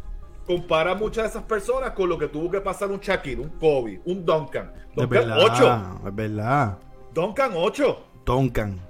compara 0.47 0.95
muchas 0.95 1.25
de 1.25 1.31
esas 1.31 1.43
personas 1.43 1.91
con 1.91 2.09
lo 2.09 2.17
que 2.17 2.29
tuvo 2.29 2.51
que 2.51 2.61
pasar 2.61 2.91
un 2.91 3.01
Shaquille, 3.01 3.41
un 3.41 3.51
Kobe, 3.51 4.01
un 4.05 4.25
Duncan. 4.25 4.73
Duncan 4.95 5.33
8. 5.33 6.01
Es 6.07 6.15
verdad. 6.15 6.79
Duncan 7.13 7.51
8. 7.55 8.05
Duncan. 8.25 8.81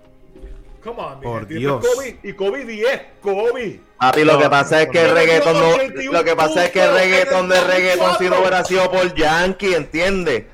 Come 0.86 1.02
on, 1.02 1.20
Por 1.20 1.48
Dios. 1.48 1.84
Kobe, 1.84 2.20
y 2.22 2.32
Kobe 2.34 2.64
10. 2.64 3.02
Kobe. 3.20 3.80
Papi, 3.98 4.22
lo 4.22 4.38
que 4.38 4.48
pasa 4.48 4.82
es 4.82 4.88
que 4.88 5.02
el 5.02 5.10
reggaetón 5.10 5.54
no, 5.58 6.12
lo 6.12 6.24
que 6.24 6.36
pasa 6.36 6.64
es 6.66 6.70
que 6.70 6.84
el 6.84 6.92
reggaetón 6.92 7.48
de 7.48 7.60
reggaetón 7.60 8.16
si 8.18 8.30
no 8.30 8.38
hubiera 8.38 8.62
sido 8.62 8.88
por 8.88 9.12
Yankee, 9.16 9.74
¿entiendes? 9.74 10.44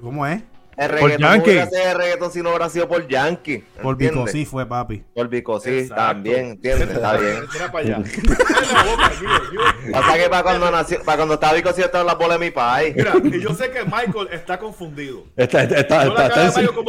¿Cómo 0.00 0.28
es? 0.28 0.42
El 0.76 0.88
reggaetón 0.88 1.40
por 1.40 1.52
Yankee. 1.52 1.78
el 1.78 1.94
reggaetón 1.96 2.32
si 2.32 2.42
no 2.42 2.50
hubiera 2.50 2.68
sido 2.68 2.88
por 2.88 3.06
Yankee. 3.06 3.64
Por 3.82 3.96
Vico 3.96 4.26
sí 4.26 4.44
fue, 4.44 4.66
papi. 4.66 5.04
Por 5.14 5.28
Vico 5.28 5.60
sí, 5.60 5.88
también, 5.88 6.46
¿entiendes? 6.50 6.90
Está 6.90 7.16
bien. 7.18 7.44
Mira 7.52 7.72
para 7.72 7.84
allá. 7.84 7.98
Pasa 9.92 10.18
que 10.18 10.28
para 10.28 10.42
cuando 10.42 10.70
nació, 10.70 11.02
para 11.04 11.16
cuando 11.18 11.34
estaba 11.34 11.52
Vico 11.54 11.72
sí 11.72 11.82
estaba 11.82 12.04
la 12.04 12.14
bola 12.14 12.34
de 12.34 12.40
mi 12.46 12.50
país. 12.50 12.94
Mira, 12.96 13.14
y 13.22 13.40
yo 13.40 13.54
sé 13.54 13.70
que 13.70 13.84
Michael 13.84 14.28
está 14.32 14.58
confundido. 14.58 15.24
Está, 15.36 15.62
está, 15.62 15.78
está, 15.80 16.06
está, 16.06 16.46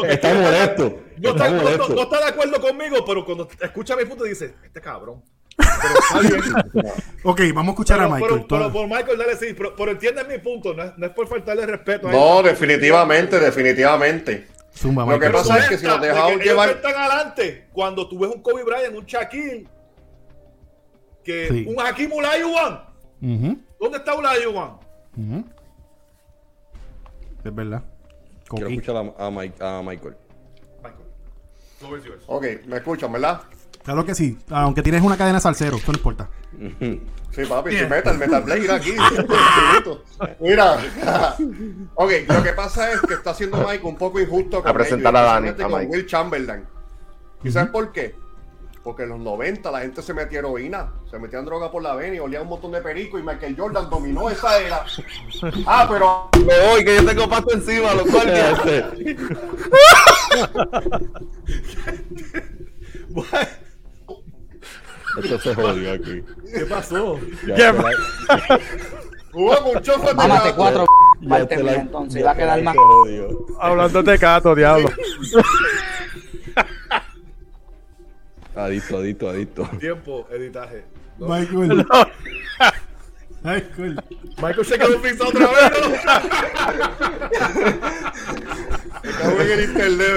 está, 0.07 0.33
molesto. 0.33 0.99
No 1.17 1.29
está, 1.29 1.49
no 1.49 2.01
está 2.01 2.19
de 2.19 2.25
acuerdo 2.25 2.59
conmigo, 2.59 3.05
pero 3.05 3.23
cuando 3.23 3.47
escucha 3.61 3.95
mi 3.95 4.05
punto 4.05 4.23
dice, 4.23 4.55
este 4.63 4.81
cabrón. 4.81 5.21
Pero 5.57 5.99
está 5.99 6.19
bien. 6.19 6.85
ok, 7.23 7.41
vamos 7.53 7.69
a 7.69 7.71
escuchar 7.71 7.99
a 8.01 8.09
Michael. 8.09 8.45
Pero, 8.47 8.71
por 8.71 8.87
Michael, 8.87 9.17
dale 9.17 9.35
sí, 9.35 9.53
pero, 9.55 9.75
pero 9.75 9.91
entiendes 9.91 10.27
mi 10.27 10.37
punto, 10.39 10.73
no 10.73 10.83
es, 10.83 10.97
no 10.97 11.05
es 11.05 11.13
por 11.13 11.27
faltarle 11.27 11.65
respeto 11.65 12.07
a 12.07 12.11
No, 12.11 12.43
definitivamente, 12.43 13.39
definitivamente. 13.39 14.47
Lo 14.83 15.19
que 15.19 15.29
pasa 15.29 15.59
es 15.59 15.69
que 15.69 15.77
si 15.77 15.85
nos 15.85 16.01
dejamos 16.01 16.43
llevar. 16.43 16.69
Ellos 16.69 16.83
están 16.83 17.01
adelante. 17.01 17.67
Cuando 17.71 18.07
tú 18.09 18.19
ves 18.19 18.31
un 18.33 18.41
Kobe 18.41 18.63
Bryant, 18.63 18.95
un 18.95 19.05
Shaquille, 19.05 19.67
que 21.23 21.65
un 21.67 21.79
Hakim 21.79 22.11
Olajuwon. 22.11 22.81
¿Dónde 23.79 23.97
está 23.97 24.13
Olajuwon? 24.13 24.79
Uh 25.17 25.43
Es 27.43 27.55
verdad. 27.55 27.83
Quiero 28.49 28.67
escuchar 28.67 28.97
a, 28.97 29.25
a, 29.25 29.31
Mike, 29.31 29.55
a 29.59 29.81
Michael. 29.81 30.15
Michael. 30.83 32.19
Ok, 32.27 32.45
me 32.67 32.77
escuchan, 32.77 33.11
¿verdad? 33.11 33.41
Claro 33.85 34.03
que 34.03 34.15
sí. 34.15 34.37
Aunque 34.49 34.81
tienes 34.81 35.03
una 35.03 35.15
cadena 35.15 35.39
salsero, 35.39 35.77
esto 35.77 35.91
no 35.91 35.97
importa. 35.99 36.27
Sí, 37.31 37.43
papi, 37.47 37.77
si 37.77 37.85
Metal, 37.85 38.17
Metal 38.17 38.41
Blade 38.41 38.71
aquí. 38.71 38.95
Mira. 40.39 40.73
ok, 41.93 42.11
lo 42.27 42.43
que 42.43 42.53
pasa 42.53 42.91
es 42.91 43.01
que 43.01 43.13
está 43.13 43.29
haciendo 43.31 43.57
Mike 43.57 43.85
un 43.85 43.95
poco 43.95 44.19
injusto 44.19 44.61
con, 44.63 44.71
a 44.71 44.73
presentar 44.73 45.15
a 45.15 45.21
Dani, 45.21 45.53
con 45.53 45.85
Will 45.87 46.07
Chamberlain. 46.07 46.65
¿Y 47.43 47.51
sabes 47.51 47.69
por 47.69 47.91
qué? 47.91 48.15
Porque 48.83 49.03
en 49.03 49.09
los 49.09 49.19
90 49.19 49.69
la 49.69 49.81
gente 49.81 50.01
se 50.01 50.15
metía 50.15 50.39
heroína, 50.39 50.93
se 51.09 51.19
metían 51.19 51.45
droga 51.45 51.71
por 51.71 51.83
la 51.83 51.95
vena 51.95 52.15
y 52.15 52.19
olía 52.19 52.41
un 52.41 52.47
montón 52.47 52.71
de 52.71 52.81
perico 52.81 53.19
y 53.19 53.23
Michael 53.23 53.55
Jordan 53.57 53.89
dominó 53.89 54.29
esa 54.31 54.59
era. 54.59 54.83
Ah, 55.67 55.87
pero. 55.89 56.29
Me 56.39 56.67
voy, 56.67 56.83
que 56.83 56.95
yo 56.95 57.05
tengo 57.05 57.29
pasto 57.29 57.53
encima, 57.53 57.93
lo 57.93 58.05
cual. 58.05 58.33
Esto 65.17 65.39
se 65.39 65.55
jodió 65.55 65.93
aquí. 65.93 66.23
¿Qué 66.53 66.65
pasó? 66.65 67.19
¿Qué 67.45 67.73
Hubo 69.33 69.61
mucho 69.73 69.97
Mámate 70.15 70.53
cuatro 70.55 70.85
partes, 71.27 71.63
la... 71.63 71.73
entonces 71.75 72.25
va 72.25 72.31
a 72.31 72.35
quedar 72.35 72.61
más. 72.61 72.75
Hablando 73.59 74.03
de 74.03 74.19
cato, 74.19 74.55
diablo. 74.55 74.89
adicto, 78.55 78.97
adicto, 78.97 79.29
adicto. 79.29 79.69
Tiempo, 79.79 80.27
editaje. 80.31 80.85
Michael. 81.17 81.85
Michael. 83.45 84.01
Michael 84.41 84.65
se 84.65 84.79
quedó 84.79 84.99
fixado 84.99 85.29
otra 85.29 85.47
vez. 85.47 85.71
Estamos 89.03 89.39
en 89.39 89.51
el 89.51 89.61
internet, 89.69 90.09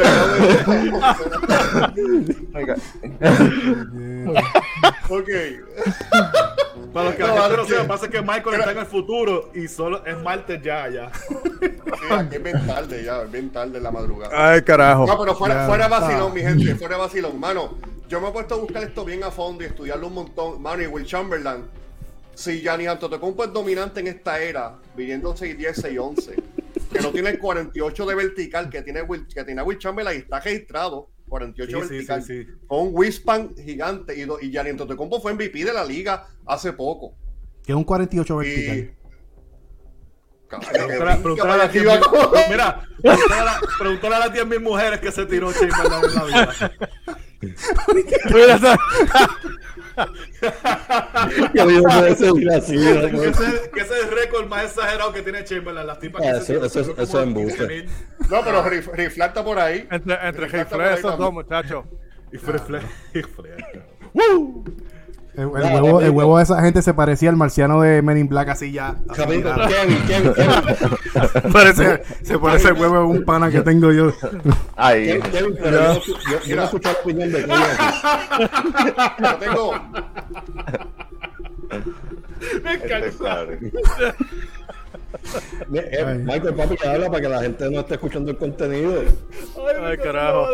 ok. 5.11 5.29
Para 6.95 7.05
los 7.05 7.15
que 7.17 7.23
no, 7.23 7.35
la 7.35 7.43
gente 7.43 7.57
no 7.59 7.65
sepa, 7.67 7.87
pasa 7.87 8.09
que 8.09 8.23
Michael 8.23 8.61
está 8.61 8.73
en 8.73 8.79
el 8.79 8.87
futuro 8.87 9.51
y 9.55 9.69
solo 9.69 10.07
es 10.07 10.17
martes 10.23 10.63
ya, 10.63 10.89
ya. 10.89 11.11
Sí, 11.13 12.07
aquí 12.11 12.37
es 12.37 12.43
bien 12.43 12.67
tarde 12.67 13.05
ya, 13.05 13.23
es 13.23 13.31
bien 13.31 13.51
tarde 13.51 13.77
en 13.77 13.85
la 13.85 13.91
madrugada. 13.91 14.53
Ay, 14.53 14.63
carajo. 14.63 15.07
No, 15.07 15.19
pero 15.19 15.35
fuera, 15.35 15.67
fuera 15.67 15.87
vacilón, 15.87 16.33
mi 16.33 16.41
gente, 16.41 16.75
fuera 16.77 16.97
vacilón. 16.97 17.39
Mano, 17.39 17.77
yo 18.09 18.23
me 18.23 18.29
he 18.29 18.33
puesto 18.33 18.55
a 18.55 18.59
buscar 18.59 18.83
esto 18.85 19.05
bien 19.05 19.23
a 19.23 19.31
fondo 19.31 19.65
y 19.65 19.67
estudiarlo 19.67 20.07
un 20.07 20.15
montón. 20.15 20.63
Mano, 20.63 20.83
y 20.83 20.87
Will 20.87 21.05
Chamberlain 21.05 21.65
si 22.39 22.61
Gianni 22.61 22.87
Antetokounmpo 22.87 23.45
es 23.45 23.53
dominante 23.53 23.99
en 23.99 24.07
esta 24.07 24.41
era, 24.41 24.79
viviendo 24.97 25.35
6'10, 25.35 25.75
6'11, 25.75 26.35
que 26.93 27.01
no 27.01 27.11
tiene 27.11 27.31
el 27.31 27.39
48 27.41 28.07
de 28.07 28.15
vertical 28.15 28.71
que 28.71 28.83
tiene 28.83 29.03
Will, 29.03 29.27
que 29.27 29.43
tiene 29.43 29.61
Will 29.61 29.77
Chamberlain 29.77 30.19
y 30.19 30.23
está 30.23 30.39
registrado 30.39 31.11
48 31.29 31.81
vertical 31.81 32.25
con 32.69 32.87
un 32.87 32.91
Wispan 32.95 33.57
gigante 33.57 34.17
y, 34.17 34.47
y 34.47 34.53
Gianni 34.53 34.71
Antetokounmpo 34.71 35.21
fue 35.21 35.35
MVP 35.35 35.65
de 35.65 35.73
la 35.73 35.85
liga 35.85 36.29
hace 36.47 36.73
poco. 36.73 37.17
Que 37.65 37.73
es 37.73 37.77
un 37.77 37.83
48 37.83 38.37
vertical. 38.37 38.95
Preguntar 41.21 41.51
a 41.51 41.57
las 41.57 41.73
10 41.73 41.85
mira, 42.51 42.89
preguntar 43.81 44.13
a 44.13 44.19
las 44.21 44.33
10.000 44.33 44.61
mujeres 44.61 45.01
que 45.01 45.11
se 45.11 45.27
tiró 45.27 45.53
Chamberlain 45.53 46.05
en 46.05 46.15
la 46.15 46.25
vida. 46.25 46.73
que 51.53 51.61
ese, 53.29 53.95
es 53.95 54.05
el 54.05 54.11
récord 54.11 54.47
más 54.47 54.65
exagerado 54.65 55.13
que 55.13 55.23
tiene 55.23 55.45
Chamberlain. 55.45 55.87
Las 55.87 55.99
tipas 55.99 56.23
que 56.23 56.29
ah, 56.29 56.37
eso, 56.37 56.65
eso, 56.65 56.81
eso, 56.81 56.95
eso 56.97 57.23
es 57.23 57.29
No, 58.31 58.45
pero 58.45 58.63
Rifle 58.63 59.25
está 59.25 59.45
por 59.45 59.59
ahí. 59.59 59.87
Entre, 59.91 60.15
entre 60.29 60.47
Rifle 60.47 60.95
esos 60.95 61.19
dos 61.19 61.33
muchachos. 61.33 61.85
Y 62.33 62.37
Rifle. 62.39 62.81
El, 65.35 65.47
huevo, 65.47 66.01
el 66.01 66.11
huevo 66.11 66.39
de 66.39 66.45
esa 66.45 66.61
gente 66.63 66.83
se 66.83 66.95
parecía 66.95 67.31
al 67.31 67.37
marciano 67.37 67.81
de 67.81 68.03
Men 68.03 68.19
in 68.19 68.29
Black 68.29 68.49
así 68.49 68.73
ya. 68.73 68.97
Kevin, 69.15 69.43
Kevin, 69.43 70.05
Kevin. 70.07 70.33
parece, 71.53 72.03
se 72.23 72.39
parece 72.39 72.69
el 72.69 72.75
huevo 72.75 72.95
de 72.97 73.05
un 73.05 73.25
pana 73.25 73.51
que 73.51 73.61
tengo 73.61 73.93
yo. 73.93 74.13
Ay. 74.77 75.21
Kevin, 75.31 75.55
pero 75.63 75.95
yo, 75.95 76.01
yo, 76.31 76.41
yo 76.45 76.57
no 76.57 76.65
escuché 76.65 76.93
la 76.93 76.99
opinión 77.01 77.33
de 77.33 77.45
Kevin. 77.45 77.63
Yo 79.19 79.37
tengo. 79.37 79.73
Me 82.63 82.75
encanta. 82.75 83.47
Eh, 85.75 86.05
Michael, 86.25 86.55
papi, 86.55 86.77
que 86.77 86.89
habla 86.89 87.09
para 87.09 87.21
que 87.21 87.29
la 87.29 87.43
gente 87.43 87.71
no 87.71 87.81
esté 87.81 87.95
escuchando 87.95 88.31
el 88.31 88.39
contenido. 88.39 89.03
Ay, 89.83 89.99
carajo. 89.99 90.49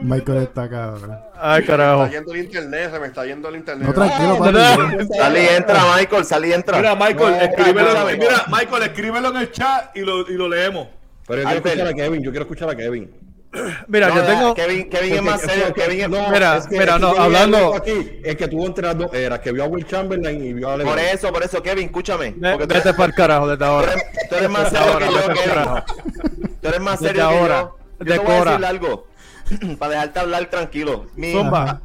Michael 0.00 0.42
está 0.42 0.68
cabrón. 0.68 1.18
Ay, 1.36 1.64
carajo. 1.64 2.00
Me 2.00 2.04
está 2.06 2.18
yendo 2.18 2.34
el 2.34 2.40
internet, 2.40 2.90
se 2.92 2.98
me 2.98 3.06
está 3.06 3.26
yendo 3.26 3.48
el 3.48 3.56
internet. 3.56 3.88
No, 3.88 3.94
tranquilo, 3.94 4.38
papi. 4.38 5.06
Salí 5.16 5.40
entra, 5.40 5.80
Michael, 5.96 6.24
salí 6.24 6.48
y 6.48 6.52
entra. 6.52 6.76
Mira, 6.78 6.94
Michael, 6.96 7.34
escríbelo, 7.42 8.06
mira, 8.18 8.44
Michael, 8.48 8.82
escríbelo 8.82 9.28
en 9.28 9.36
el 9.36 9.52
chat 9.52 9.96
y 9.96 10.00
lo, 10.00 10.28
y 10.28 10.34
lo 10.34 10.48
leemos. 10.48 10.88
Pero 11.26 11.42
yo 11.42 11.48
quiero 11.48 11.68
escuchar 11.68 11.86
a 11.86 11.94
Kevin, 11.94 12.22
yo 12.22 12.30
quiero 12.30 12.42
escuchar 12.44 12.70
a 12.70 12.76
Kevin. 12.76 13.21
Mira, 13.86 14.14
yo 14.14 14.22
tengo. 14.22 14.54
Kevin, 14.54 14.88
Kevin 14.88 15.14
es 15.14 15.22
más 15.22 15.40
serio. 15.40 15.74
Kevin 15.74 16.00
es... 16.00 16.08
No, 16.08 16.30
mira, 16.30 16.62
mira, 16.70 16.98
no, 16.98 17.08
hablando. 17.08 17.74
Aquí, 17.74 18.20
es 18.24 18.36
que 18.36 18.48
tuvo 18.48 18.66
entre 18.66 18.86
las 18.86 18.96
dos 18.96 19.12
eras, 19.12 19.40
que 19.40 19.52
vio 19.52 19.64
a 19.64 19.66
Will 19.66 19.86
Chamberlain 19.86 20.42
y 20.44 20.52
vio 20.54 20.70
a 20.70 20.78
Por 20.78 20.98
eso, 20.98 21.32
por 21.32 21.42
eso, 21.42 21.62
Kevin, 21.62 21.86
escúchame. 21.86 22.32
Porque 22.32 22.66
vete 22.66 22.94
para 22.94 23.06
el 23.06 23.14
carajo 23.14 23.48
desde 23.48 23.64
ahora. 23.64 23.92
Tú 24.28 24.36
eres, 24.36 24.50
más 24.50 24.70
serio 24.70 24.98
que 24.98 25.04
yo, 25.04 25.26
Kevin. 25.34 26.52
Tú 26.60 26.68
eres 26.68 26.80
más 26.80 26.98
serio 26.98 27.28
que 27.28 27.34
yo. 27.34 27.76
Yo 28.00 28.06
te 28.06 28.18
voy 28.18 28.32
a 28.32 28.44
decir 28.44 28.64
algo. 28.64 29.06
para 29.78 29.92
dejarte 29.92 30.20
hablar 30.20 30.46
tranquilo. 30.46 31.06
Mi, 31.16 31.32
Zumba. 31.32 31.80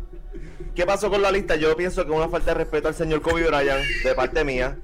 ¿Qué 0.75 0.85
pasó 0.85 1.09
con 1.09 1.21
la 1.21 1.31
lista? 1.31 1.55
Yo 1.55 1.75
pienso 1.75 2.05
que 2.05 2.11
una 2.11 2.29
falta 2.29 2.51
de 2.51 2.59
respeto 2.59 2.87
al 2.87 2.93
señor 2.93 3.21
Kobe 3.21 3.47
Bryant, 3.47 3.83
de 4.03 4.15
parte 4.15 4.43
mía. 4.43 4.77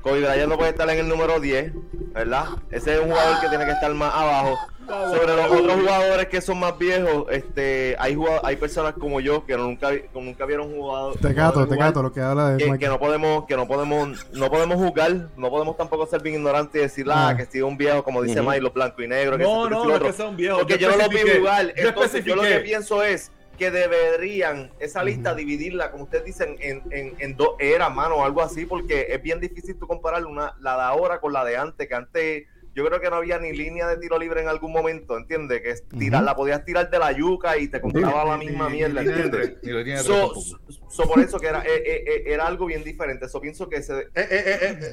Kobe 0.00 0.20
Bryant 0.20 0.48
no 0.48 0.56
puede 0.56 0.70
estar 0.70 0.88
en 0.90 0.98
el 0.98 1.08
número 1.08 1.40
10, 1.40 1.72
¿verdad? 2.12 2.46
Ese 2.70 2.94
es 2.94 3.00
un 3.00 3.10
jugador 3.10 3.40
que 3.40 3.48
tiene 3.48 3.64
que 3.64 3.72
estar 3.72 3.92
más 3.94 4.14
abajo. 4.14 4.58
Sobre 4.86 5.34
los 5.34 5.50
otros 5.50 5.80
jugadores 5.80 6.26
que 6.28 6.40
son 6.42 6.60
más 6.60 6.76
viejos, 6.78 7.24
este, 7.30 7.96
hay 7.98 8.18
hay 8.42 8.56
personas 8.56 8.92
como 8.94 9.18
yo 9.20 9.46
que 9.46 9.56
nunca, 9.56 9.88
nunca 10.12 10.44
vieron 10.44 10.74
jugador. 10.74 11.16
Te 11.18 11.32
gato, 11.32 11.66
te 11.66 11.76
gato, 11.76 12.02
lo 12.02 12.12
que 12.12 12.20
habla 12.20 12.50
de 12.50 12.58
que, 12.58 12.78
que, 12.78 12.88
no 12.88 12.98
podemos, 12.98 13.46
que 13.46 13.56
no 13.56 13.66
podemos, 13.66 14.26
no 14.32 14.50
podemos 14.50 14.76
jugar, 14.76 15.30
no 15.38 15.48
podemos 15.48 15.76
tampoco 15.78 16.06
ser 16.06 16.22
bien 16.22 16.36
ignorantes 16.36 16.74
y 16.74 16.82
decir, 16.82 17.06
ah, 17.10 17.28
ah. 17.28 17.36
que 17.36 17.46
si 17.46 17.62
un 17.62 17.78
viejo, 17.78 18.04
como 18.04 18.22
dice 18.22 18.40
uh 18.40 18.50
Milo, 18.50 18.70
blanco 18.70 19.02
y 19.02 19.08
negro. 19.08 19.38
No, 19.38 19.70
no, 19.70 19.86
no, 19.86 20.00
que 20.00 20.12
sea 20.12 20.26
un 20.26 20.36
viejo. 20.36 20.58
Porque 20.58 20.76
yo, 20.76 20.90
no 20.90 20.96
lo 20.96 21.08
vi 21.08 21.18
jugar. 21.38 21.72
Entonces, 21.76 22.24
yo 22.24 22.36
lo 22.36 22.42
que 22.42 22.60
pienso 22.60 23.02
es 23.02 23.30
que 23.58 23.70
deberían 23.70 24.72
esa 24.78 25.04
lista 25.04 25.34
dividirla, 25.34 25.90
como 25.90 26.04
ustedes 26.04 26.24
dicen, 26.24 26.56
en, 26.60 26.82
en, 26.90 27.14
en 27.18 27.36
dos 27.36 27.56
eras, 27.58 27.94
mano, 27.94 28.16
o 28.16 28.24
algo 28.24 28.42
así, 28.42 28.66
porque 28.66 29.06
es 29.10 29.22
bien 29.22 29.40
difícil 29.40 29.78
tú 29.78 29.86
comparar 29.86 30.24
una, 30.26 30.54
la 30.60 30.76
de 30.76 30.82
ahora 30.82 31.20
con 31.20 31.32
la 31.32 31.44
de 31.44 31.56
antes, 31.56 31.88
que 31.88 31.94
antes 31.94 32.46
yo 32.74 32.84
creo 32.84 33.00
que 33.00 33.08
no 33.08 33.16
había 33.16 33.38
ni 33.38 33.52
línea 33.52 33.86
de 33.86 33.96
tiro 33.98 34.18
libre 34.18 34.42
en 34.42 34.48
algún 34.48 34.72
momento, 34.72 35.16
¿entiendes? 35.16 35.60
Que 35.62 35.96
tirar, 35.96 36.24
la 36.24 36.34
podías 36.34 36.64
tirar 36.64 36.90
de 36.90 36.98
la 36.98 37.12
yuca 37.12 37.56
y 37.56 37.68
te 37.68 37.80
compraba 37.80 38.24
la 38.24 38.36
misma 38.36 38.68
mierda, 38.68 39.02
¿entiendes? 39.02 39.58
So, 40.02 41.08
por 41.08 41.20
eso 41.20 41.38
que 41.38 41.48
era, 41.48 41.60
eh, 41.60 41.82
eh, 41.84 42.04
eh, 42.06 42.22
era 42.26 42.46
algo 42.46 42.66
bien 42.66 42.84
diferente. 42.84 43.26
Eso 43.26 43.40
pienso 43.40 43.68
que 43.68 43.82
se. 43.82 44.08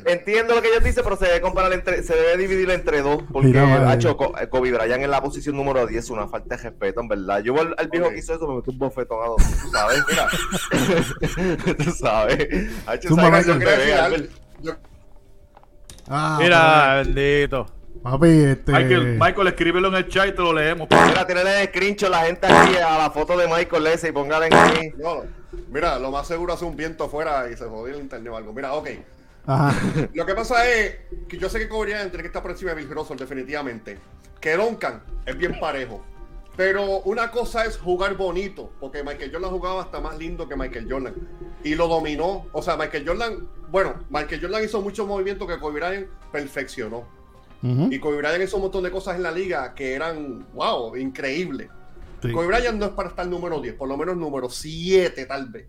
entiendo 0.05 0.55
lo 0.55 0.61
que 0.61 0.69
ellos 0.69 0.83
dicen, 0.83 1.03
pero 1.03 1.15
se 1.15 1.25
debe 1.25 1.41
comparar 1.41 1.73
entre, 1.73 2.03
se 2.03 2.15
debe 2.15 2.37
dividir 2.37 2.69
entre 2.69 3.01
dos. 3.01 3.23
Porque 3.31 3.49
hecho 3.93 4.17
Kobe 4.17 4.71
Bryant 4.71 5.03
en 5.03 5.11
la 5.11 5.21
posición 5.21 5.55
número 5.55 5.85
10 5.87 6.03
es 6.03 6.09
una 6.09 6.27
falta 6.27 6.55
de 6.55 6.63
respeto, 6.63 7.01
en 7.01 7.07
verdad. 7.07 7.41
Yo 7.41 7.55
al, 7.59 7.89
viejo 7.89 8.09
que 8.09 8.19
hizo 8.19 8.35
eso 8.35 8.47
me 8.47 8.55
metí 8.55 8.69
un 8.69 8.79
bofetón 8.79 9.17
tú 9.37 9.69
sabes, 9.71 10.03
mira. 10.09 11.75
tú 11.83 11.91
sabes. 11.91 12.47
Hacho, 12.85 13.15
¿sabes? 13.15 13.45
Yo, 14.61 14.73
Ah, 16.07 16.37
Mira, 16.41 16.95
bendito. 17.03 17.67
Papi, 18.03 18.27
este... 18.27 18.71
Michael, 18.71 19.17
Michael, 19.19 19.47
escríbelo 19.47 19.87
en 19.89 19.95
el 19.95 20.07
chat 20.07 20.29
y 20.29 20.31
te 20.31 20.41
lo 20.41 20.53
leemos. 20.53 20.87
Mira, 20.89 21.25
tiene 21.25 21.41
el 21.41 21.67
screenshot 21.67 22.09
la 22.09 22.25
gente 22.25 22.47
aquí 22.47 22.75
a 22.77 22.97
la 22.97 23.11
foto 23.11 23.37
de 23.37 23.47
Michael 23.47 23.87
ese 23.87 24.09
y 24.09 24.11
póngale 24.11 24.47
en 24.47 24.53
aquí. 24.53 24.91
mira, 25.69 25.99
lo 25.99 26.09
más 26.11 26.27
seguro 26.27 26.53
hace 26.53 26.65
un 26.65 26.75
viento 26.75 27.03
afuera 27.03 27.47
y 27.51 27.55
se 27.55 27.65
jodió 27.65 27.95
el 27.95 28.01
internet 28.01 28.33
o 28.33 28.37
algo. 28.37 28.53
Mira, 28.53 28.73
ok. 28.73 28.89
Ajá. 29.45 29.75
Lo 30.13 30.25
que 30.25 30.33
pasa 30.35 30.67
es 30.69 30.97
que 31.27 31.37
yo 31.37 31.49
sé 31.49 31.59
que 31.59 31.67
Cobrian 31.67 32.09
tiene 32.09 32.23
que 32.23 32.27
estar 32.27 32.41
por 32.41 32.51
encima 32.51 32.71
de 32.71 32.77
Bill 32.77 32.89
Russell, 32.89 33.17
definitivamente. 33.17 33.97
Que 34.39 34.55
Duncan 34.55 35.01
es 35.25 35.37
bien 35.37 35.59
parejo. 35.59 36.03
Pero 36.61 36.99
una 37.05 37.31
cosa 37.31 37.65
es 37.65 37.75
jugar 37.75 38.15
bonito, 38.15 38.71
porque 38.79 39.03
Michael 39.03 39.31
Jordan 39.33 39.49
jugaba 39.49 39.81
hasta 39.81 39.99
más 39.99 40.15
lindo 40.19 40.47
que 40.47 40.55
Michael 40.55 40.85
Jordan. 40.87 41.15
Y 41.63 41.73
lo 41.73 41.87
dominó. 41.87 42.45
O 42.51 42.61
sea, 42.61 42.77
Michael 42.77 43.03
Jordan, 43.07 43.49
bueno, 43.71 43.95
Michael 44.11 44.39
Jordan 44.39 44.63
hizo 44.63 44.79
muchos 44.79 45.07
movimientos 45.07 45.47
que 45.47 45.57
Kobe 45.57 45.79
Bryant 45.79 46.07
perfeccionó. 46.31 47.07
Y 47.63 47.97
Kobe 47.97 48.17
Bryant 48.17 48.43
hizo 48.43 48.57
un 48.57 48.61
montón 48.61 48.83
de 48.83 48.91
cosas 48.91 49.15
en 49.15 49.23
la 49.23 49.31
liga 49.31 49.73
que 49.73 49.95
eran, 49.95 50.45
wow, 50.53 50.95
increíbles. 50.95 51.67
Kobe 52.21 52.45
Bryant 52.45 52.77
no 52.77 52.85
es 52.85 52.91
para 52.91 53.09
estar 53.09 53.25
número 53.25 53.59
10, 53.59 53.73
por 53.73 53.89
lo 53.89 53.97
menos 53.97 54.15
número 54.15 54.47
7 54.47 55.25
tal 55.25 55.47
vez. 55.47 55.65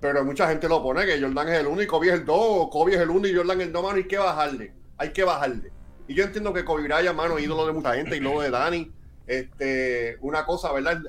Pero 0.00 0.24
mucha 0.24 0.48
gente 0.48 0.70
lo 0.70 0.82
pone 0.82 1.04
que 1.04 1.20
Jordan 1.20 1.48
es 1.50 1.60
el 1.60 1.66
1 1.66 1.82
y 1.82 1.86
Kobe 1.86 2.06
es 2.06 2.14
el 2.14 2.24
2, 2.24 2.68
Kobe 2.70 2.94
es 2.94 3.00
el 3.00 3.10
1 3.10 3.28
y 3.28 3.36
Jordan 3.36 3.60
es 3.60 3.66
el 3.66 3.72
2, 3.74 3.82
mano, 3.82 3.96
hay 3.96 4.08
que 4.08 4.16
bajarle. 4.16 4.72
Hay 4.96 5.12
que 5.12 5.22
bajarle. 5.22 5.70
Y 6.08 6.14
yo 6.14 6.24
entiendo 6.24 6.54
que 6.54 6.64
Kobe 6.64 6.84
Bryant, 6.84 7.14
mano, 7.14 7.38
ídolo 7.38 7.66
de 7.66 7.74
mucha 7.74 7.94
gente 7.94 8.16
y 8.16 8.20
luego 8.20 8.40
de 8.40 8.48
Dani 8.48 8.90
este, 9.30 10.18
una 10.22 10.44
cosa, 10.44 10.72
¿verdad? 10.72 11.00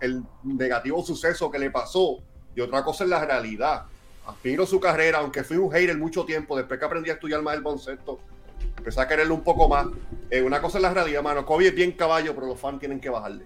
El, 0.00 0.24
negativo 0.44 1.04
suceso 1.04 1.50
que 1.50 1.58
le 1.58 1.70
pasó 1.70 2.22
y 2.56 2.62
otra 2.62 2.82
cosa 2.82 3.04
es 3.04 3.10
la 3.10 3.22
realidad. 3.22 3.84
Aspiro 4.26 4.64
su 4.64 4.80
carrera, 4.80 5.18
aunque 5.18 5.44
fui 5.44 5.58
un 5.58 5.70
hater 5.70 5.98
mucho 5.98 6.24
tiempo, 6.24 6.56
después 6.56 6.80
que 6.80 6.86
aprendí 6.86 7.10
a 7.10 7.14
estudiar 7.14 7.42
más 7.42 7.56
el 7.56 7.62
concepto, 7.62 8.18
empecé 8.78 8.98
a 8.98 9.06
quererlo 9.06 9.34
un 9.34 9.44
poco 9.44 9.68
más. 9.68 9.88
Eh, 10.30 10.40
una 10.40 10.62
cosa 10.62 10.78
es 10.78 10.82
la 10.82 10.94
realidad, 10.94 11.22
mano. 11.22 11.44
Kobe 11.44 11.66
es 11.68 11.74
bien 11.74 11.92
caballo, 11.92 12.34
pero 12.34 12.46
los 12.46 12.58
fans 12.58 12.80
tienen 12.80 12.98
que 12.98 13.10
bajarle. 13.10 13.44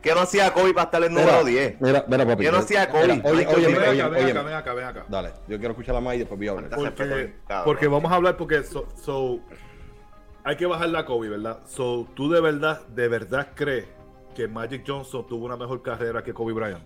¿Qué 0.00 0.14
no 0.14 0.20
hacía 0.20 0.50
Kobe 0.54 0.72
para 0.72 0.84
estar 0.84 1.02
en 1.02 1.12
el 1.12 1.14
número 1.14 1.44
10? 1.44 1.80
Mira, 1.80 2.04
mira, 2.08 2.26
papi. 2.26 2.44
¿Qué 2.44 2.50
no 2.50 2.58
hacía 2.58 2.88
Kobe? 2.88 3.20
Oye, 3.24 3.46
oye, 3.46 3.66
ven 3.66 3.76
acá, 3.76 4.08
ven 4.08 4.54
acá, 4.54 4.74
ven 4.74 4.84
acá, 4.86 5.06
Dale, 5.06 5.32
yo 5.48 5.58
quiero 5.58 5.72
escuchar 5.72 5.94
la 5.94 6.00
más 6.00 6.14
y 6.14 6.20
después 6.20 6.38
voy 6.38 6.48
a 6.48 6.52
hablar. 6.52 6.70
Porque, 6.70 7.34
porque 7.62 7.88
vamos 7.88 8.10
a 8.10 8.14
hablar 8.14 8.38
porque 8.38 8.62
so 8.64 8.88
hay 10.46 10.54
que 10.54 10.64
bajar 10.64 10.88
la 10.90 11.04
Kobe, 11.04 11.28
¿verdad? 11.28 11.58
So, 11.66 12.06
¿tú 12.14 12.30
de 12.30 12.40
verdad, 12.40 12.86
de 12.94 13.08
verdad 13.08 13.48
crees 13.56 13.86
que 14.32 14.46
Magic 14.46 14.84
Johnson 14.86 15.26
tuvo 15.26 15.44
una 15.44 15.56
mejor 15.56 15.82
carrera 15.82 16.22
que 16.22 16.32
Kobe 16.32 16.52
Bryant? 16.52 16.84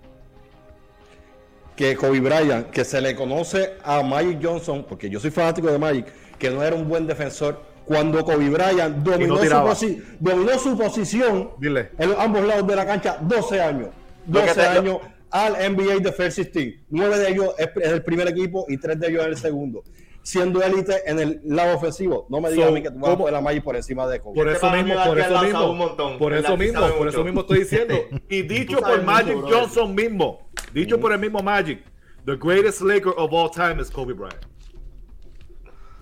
Que 1.77 1.95
Kobe 1.95 2.21
Bryant, 2.21 2.71
que 2.71 2.87
se 2.87 3.03
le 3.03 3.15
conoce 3.15 3.75
a 3.85 4.03
Magic 4.03 4.39
Johnson, 4.43 4.87
porque 4.89 5.11
yo 5.11 5.21
soy 5.21 5.31
fanático 5.31 5.71
de 5.71 5.79
Magic, 5.79 6.07
que 6.39 6.49
no 6.51 6.63
era 6.63 6.75
un 6.75 6.89
buen 6.89 7.07
defensor. 7.07 7.61
Cuando 7.85 8.25
Kobe 8.25 8.49
Bryant 8.49 8.97
dominó, 8.97 9.37
su, 9.37 10.79
posición 10.79 11.51
en 11.61 12.15
ambos 12.19 12.43
lados 12.43 12.67
de 12.67 12.77
la 12.77 12.87
cancha 12.87 13.19
12 13.21 13.61
años. 13.61 13.89
12 14.25 14.63
años 14.63 14.99
al 15.31 15.75
NBA 15.75 15.99
de 15.99 16.13
First 16.13 16.51
Team. 16.51 16.77
Nueve 16.89 17.19
de 17.19 17.29
ellos 17.29 17.55
es 17.59 17.93
el 17.93 18.03
primer 18.03 18.27
equipo 18.29 18.65
y 18.69 18.79
tres 18.79 18.99
de 18.99 19.09
ellos 19.09 19.25
en 19.25 19.31
el 19.31 19.37
segundo 19.37 19.85
siendo 20.23 20.63
élite 20.63 21.03
en 21.07 21.19
el 21.19 21.41
lado 21.45 21.77
ofensivo. 21.77 22.27
No 22.29 22.41
me 22.41 22.51
digas 22.51 22.69
a 22.69 22.73
mí 22.73 22.83
que 22.83 22.91
tú 22.91 22.99
vas 22.99 23.13
a 23.13 23.19
poner 23.19 23.33
la 23.33 23.41
Magic 23.41 23.63
por 23.63 23.77
encima 23.77 24.07
de 24.07 24.21
Kobe. 24.21 24.35
Por 24.35 24.49
eso 24.49 24.71
mismo, 24.71 24.95
por 25.05 25.19
eso 25.19 25.43
mismo, 25.43 26.19
por 26.19 26.33
eso 26.35 26.57
mismo, 26.57 26.81
por 26.99 27.09
eso 27.09 27.25
mismo 27.25 27.41
estoy 27.41 27.59
dciendo. 27.61 27.95
Y 28.29 28.43
dicho 28.43 28.79
por 28.79 29.03
Magic 29.03 29.37
Johnson 29.43 29.95
mismo, 29.95 30.49
dicho 30.73 31.01
por 31.01 31.13
el 31.13 31.19
mismo 31.19 31.43
Magic, 31.43 31.83
the 32.27 32.37
greatest 32.37 32.81
Laker 32.81 33.13
of 33.17 33.33
all 33.33 33.51
time 33.51 33.81
is 33.81 33.91
Kobe 33.91 34.15
Bryant. 34.15 34.45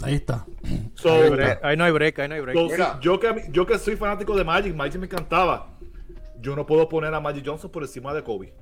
Ahí 0.02 0.14
está. 0.14 0.46
ahí 1.62 1.76
no 1.76 1.84
hay 1.84 1.92
break, 1.92 2.18
ahí 2.18 2.28
no 2.28 2.34
hay 2.34 2.40
break. 2.40 3.00
yo, 3.00 3.18
que, 3.18 3.44
yo 3.50 3.66
que 3.66 3.78
soy 3.78 3.96
fanático 3.96 4.36
de 4.36 4.44
Magic, 4.44 4.74
Magic 4.74 5.00
me 5.00 5.06
encantaba. 5.06 5.74
Yo 6.40 6.54
no 6.54 6.64
puedo 6.64 6.88
poner 6.88 7.12
a 7.14 7.20
Magic 7.20 7.44
Johnson 7.44 7.70
por 7.70 7.82
encima 7.82 8.14
de 8.14 8.22
Kobe. 8.22 8.52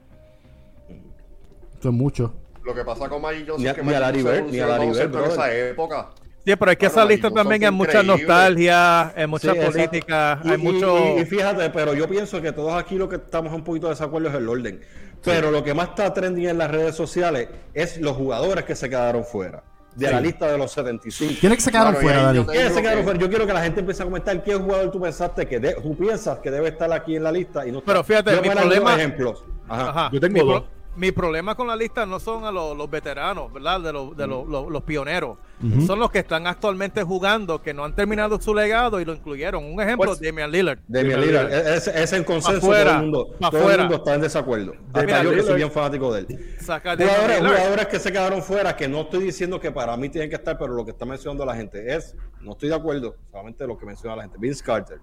Eso 1.79 1.89
es 1.89 1.95
mucho. 1.95 2.35
Lo 2.67 2.75
que 2.75 2.85
pasa 2.85 3.09
con 3.09 3.23
Magic 3.23 3.49
Johnson 3.49 3.67
es 3.69 3.75
que 3.75 3.83
ni 3.85 3.95
a 3.95 4.01
Larry 4.01 4.23
Bird, 4.25 4.45
ni 4.51 4.59
a 4.59 4.67
Larry 4.67 4.89
Bird, 4.89 5.15
en 5.15 5.31
esa 5.31 5.55
época. 5.55 6.09
Sí, 6.45 6.57
pero 6.57 6.71
es 6.73 6.77
que 6.77 6.87
esa 6.87 7.05
lista 7.05 7.31
también 7.31 7.63
es 7.63 7.71
mucha 7.71 8.03
nostalgia, 8.03 9.13
es 9.17 9.29
mucha 9.29 9.55
política, 9.55 10.41
hay 10.45 10.59
mucho... 10.59 11.17
Y, 11.19 11.25
fíjate, 11.25 11.71
pero 11.71 11.95
yo 11.95 12.09
pienso 12.09 12.43
que 12.43 12.51
todos 12.51 12.75
aquí 12.75 12.97
lo 12.97 13.09
que 13.09 13.17
estamos 13.17 13.53
un 13.53 13.63
poquito 13.63 13.87
de 13.87 13.93
desacuerdo 13.93 14.29
es 14.29 14.35
el 14.35 14.49
orden. 14.49 14.81
Pero 15.23 15.53
lo 15.53 15.63
que 15.63 15.75
más 15.75 15.91
está 15.91 16.13
trending 16.13 16.49
en 16.49 16.59
las 16.59 16.71
redes 16.71 16.97
sociales 16.97 17.49
es 17.73 17.99
los 17.99 18.17
jugadores 18.17 18.65
que 18.65 18.75
se 18.75 18.89
quedaron 18.89 19.25
fuera 19.25 19.63
de 19.95 20.11
la 20.11 20.21
lista 20.21 20.51
de 20.51 20.59
los 20.59 20.73
75. 20.73 21.35
¿Quiénes 21.41 21.63
se 21.63 21.71
quedaron 21.71 21.97
fuera, 21.97 22.23
Dani? 22.23 22.45
¿Quiénes 22.45 22.75
se 22.75 22.83
quedaron 22.83 23.05
fuera? 23.05 23.19
Yo 23.19 23.29
quiero 23.29 23.47
que 23.47 23.53
la 23.53 23.63
gente 23.63 23.81
empiece 23.81 24.03
a 24.03 24.07
comentar 24.07 24.43
qué 24.43 24.55
jugador 24.55 24.91
tú 24.91 25.01
pensaste 25.01 25.47
que 25.47 25.59
tú 25.59 25.97
piensas 25.97 26.39
que 26.41 26.51
debe 26.51 26.69
estar 26.69 26.93
aquí 26.93 27.17
en 27.17 27.23
la 27.23 27.33
lista 27.33 27.67
y 27.67 27.73
no 27.73 27.81
Pero 27.81 28.05
fíjate, 28.05 28.41
mi 28.41 28.51
problema 28.51 28.95
ejemplos. 28.97 29.45
Ajá. 29.69 30.11
Yo 30.13 30.21
tengo 30.21 30.45
dos 30.45 30.65
mi 30.97 31.13
problema 31.13 31.55
con 31.55 31.67
la 31.67 31.77
lista 31.77 32.07
no 32.07 32.19
son 32.19 32.45
a 32.45 32.51
los, 32.51 32.91
veteranos, 32.91 33.53
¿verdad? 33.53 33.81
De, 33.81 33.93
los, 33.93 34.17
de 34.17 34.27
los, 34.27 34.83
pioneros. 34.83 35.39
Son 35.87 35.99
los 35.99 36.11
que 36.11 36.21
están 36.21 36.47
actualmente 36.47 37.03
jugando, 37.03 37.63
que 37.63 37.73
no 37.73 37.85
han 37.85 37.95
terminado 37.95 38.41
su 38.41 38.55
legado 38.55 39.01
y 39.01 39.05
lo 39.05 39.15
incluyeron. 39.15 39.65
Un 39.65 39.81
ejemplo, 39.81 40.07
pues, 40.07 40.21
Damian 40.21 40.51
Lillard. 40.51 40.79
Damian 40.87 41.21
Lillard, 41.21 41.53
es, 41.53 41.87
es 41.87 42.13
en 42.13 42.25
consenso. 42.25 42.61
todo 42.61 42.77
el 42.77 42.99
mundo, 42.99 43.37
todo 43.51 43.71
el 43.71 43.79
mundo 43.81 43.97
está 43.97 44.15
en 44.15 44.21
desacuerdo. 44.21 44.75
Hasta 44.93 45.23
yo 45.23 45.31
que 45.31 45.43
soy 45.43 45.57
bien 45.57 45.71
fanático 45.71 46.13
de 46.13 46.21
él. 46.21 46.57
Jugadores, 46.61 47.39
jugadores 47.39 47.87
que 47.87 47.99
se 47.99 48.13
quedaron 48.13 48.43
fuera, 48.43 48.77
que 48.77 48.89
no 48.89 49.03
estoy 49.03 49.25
diciendo 49.25 49.61
que 49.61 49.71
para 49.71 49.97
mí 49.97 50.09
tienen 50.09 50.31
que 50.31 50.37
estar, 50.37 50.59
pero 50.59 50.75
lo 50.75 50.85
que 50.85 50.91
está 50.91 51.05
mencionando 51.05 51.45
la 51.45 51.55
gente 51.55 51.95
es, 51.95 52.15
no 52.41 52.53
estoy 52.53 52.69
de 52.69 52.75
acuerdo, 52.75 53.17
solamente 53.31 53.67
lo 53.67 53.79
que 53.79 53.87
menciona 53.87 54.17
la 54.17 54.23
gente. 54.23 54.37
Vince 54.39 54.63
Carter, 54.63 55.01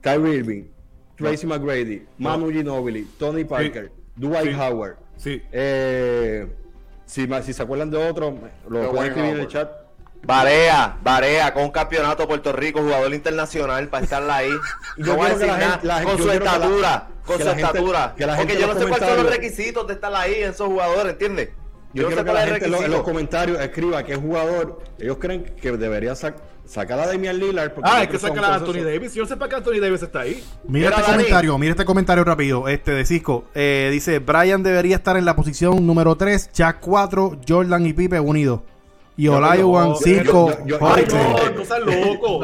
Kyrie 0.00 0.36
Irving, 0.36 0.64
Tracy 1.16 1.46
McGrady, 1.46 2.06
Manu 2.18 2.50
Ginobili, 2.50 3.04
Tony 3.18 3.44
Parker, 3.44 3.92
Dwight 4.16 4.54
Howard. 4.58 4.96
Sí. 5.16 5.42
Eh, 5.52 6.46
si, 7.06 7.28
si 7.42 7.52
se 7.52 7.62
acuerdan 7.62 7.90
de 7.90 7.96
otro, 7.96 8.36
lo 8.68 8.90
pueden 8.90 9.08
escribir 9.08 9.34
en 9.34 9.40
el 9.40 9.48
chat. 9.48 9.70
Barea, 10.24 10.98
Barea, 11.02 11.52
con 11.52 11.64
un 11.64 11.70
campeonato 11.70 12.28
Puerto 12.28 12.52
Rico, 12.52 12.80
jugador 12.80 13.12
internacional 13.12 13.88
para 13.88 14.04
estarla 14.04 14.36
ahí. 14.36 14.52
yo 14.96 15.16
voy 15.16 15.26
a 15.26 15.34
decir 15.34 15.48
nada, 15.48 16.04
con 16.04 16.18
su 16.18 16.30
estatura, 16.30 17.08
con 17.26 17.40
su 17.40 17.48
estatura. 17.48 18.14
Porque 18.36 18.58
yo 18.58 18.66
no 18.68 18.78
sé 18.78 18.86
cuáles 18.86 19.08
son 19.08 19.24
los 19.24 19.32
requisitos 19.34 19.86
de 19.88 19.94
estar 19.94 20.14
ahí 20.14 20.42
en 20.42 20.50
esos 20.50 20.68
jugadores, 20.68 21.12
¿entiendes? 21.12 21.50
Yo, 21.92 22.06
quiero 22.06 22.24
que 22.24 22.32
la 22.32 22.46
gente 22.46 22.64
en 22.64 22.90
los, 22.90 23.02
comentarios 23.02 23.60
escriba 23.60 24.02
qué 24.02 24.16
jugador 24.16 24.82
ellos 24.98 25.18
creen 25.20 25.44
que 25.44 25.72
debería 25.72 26.14
sacar 26.14 26.40
a 26.76 26.84
Damian 26.84 27.38
Lillard. 27.38 27.72
Ah, 27.82 28.02
es 28.02 28.08
que 28.08 28.18
sacar 28.18 28.44
a 28.44 28.54
Anthony 28.54 28.82
Davis. 28.84 29.14
Yo 29.14 29.22
no 29.22 29.28
sé 29.28 29.36
para 29.36 29.50
qué 29.50 29.56
Anthony 29.56 29.80
Davis 29.80 30.02
está 30.02 30.20
ahí. 30.20 30.42
Mira, 30.66 30.90
este 30.90 31.02
comentario, 31.02 31.58
mira 31.58 31.72
este 31.72 31.84
comentario 31.84 32.24
rápido. 32.24 32.68
Este 32.68 32.92
de 32.92 33.04
Cisco. 33.04 33.44
Eh, 33.54 33.88
dice: 33.92 34.18
Brian 34.18 34.62
debería 34.62 34.96
estar 34.96 35.16
en 35.16 35.24
la 35.24 35.36
posición 35.36 35.86
número 35.86 36.16
3, 36.16 36.50
Jack 36.52 36.78
4, 36.80 37.40
Jordan 37.46 37.86
y 37.86 37.92
Pipe 37.92 38.20
unidos. 38.20 38.60
Y 39.16 39.28
Olajuwon 39.28 39.96
5. 39.96 40.50
No, 40.66 40.78
no 40.78 41.64
seas 41.64 41.80
loco. 41.80 42.40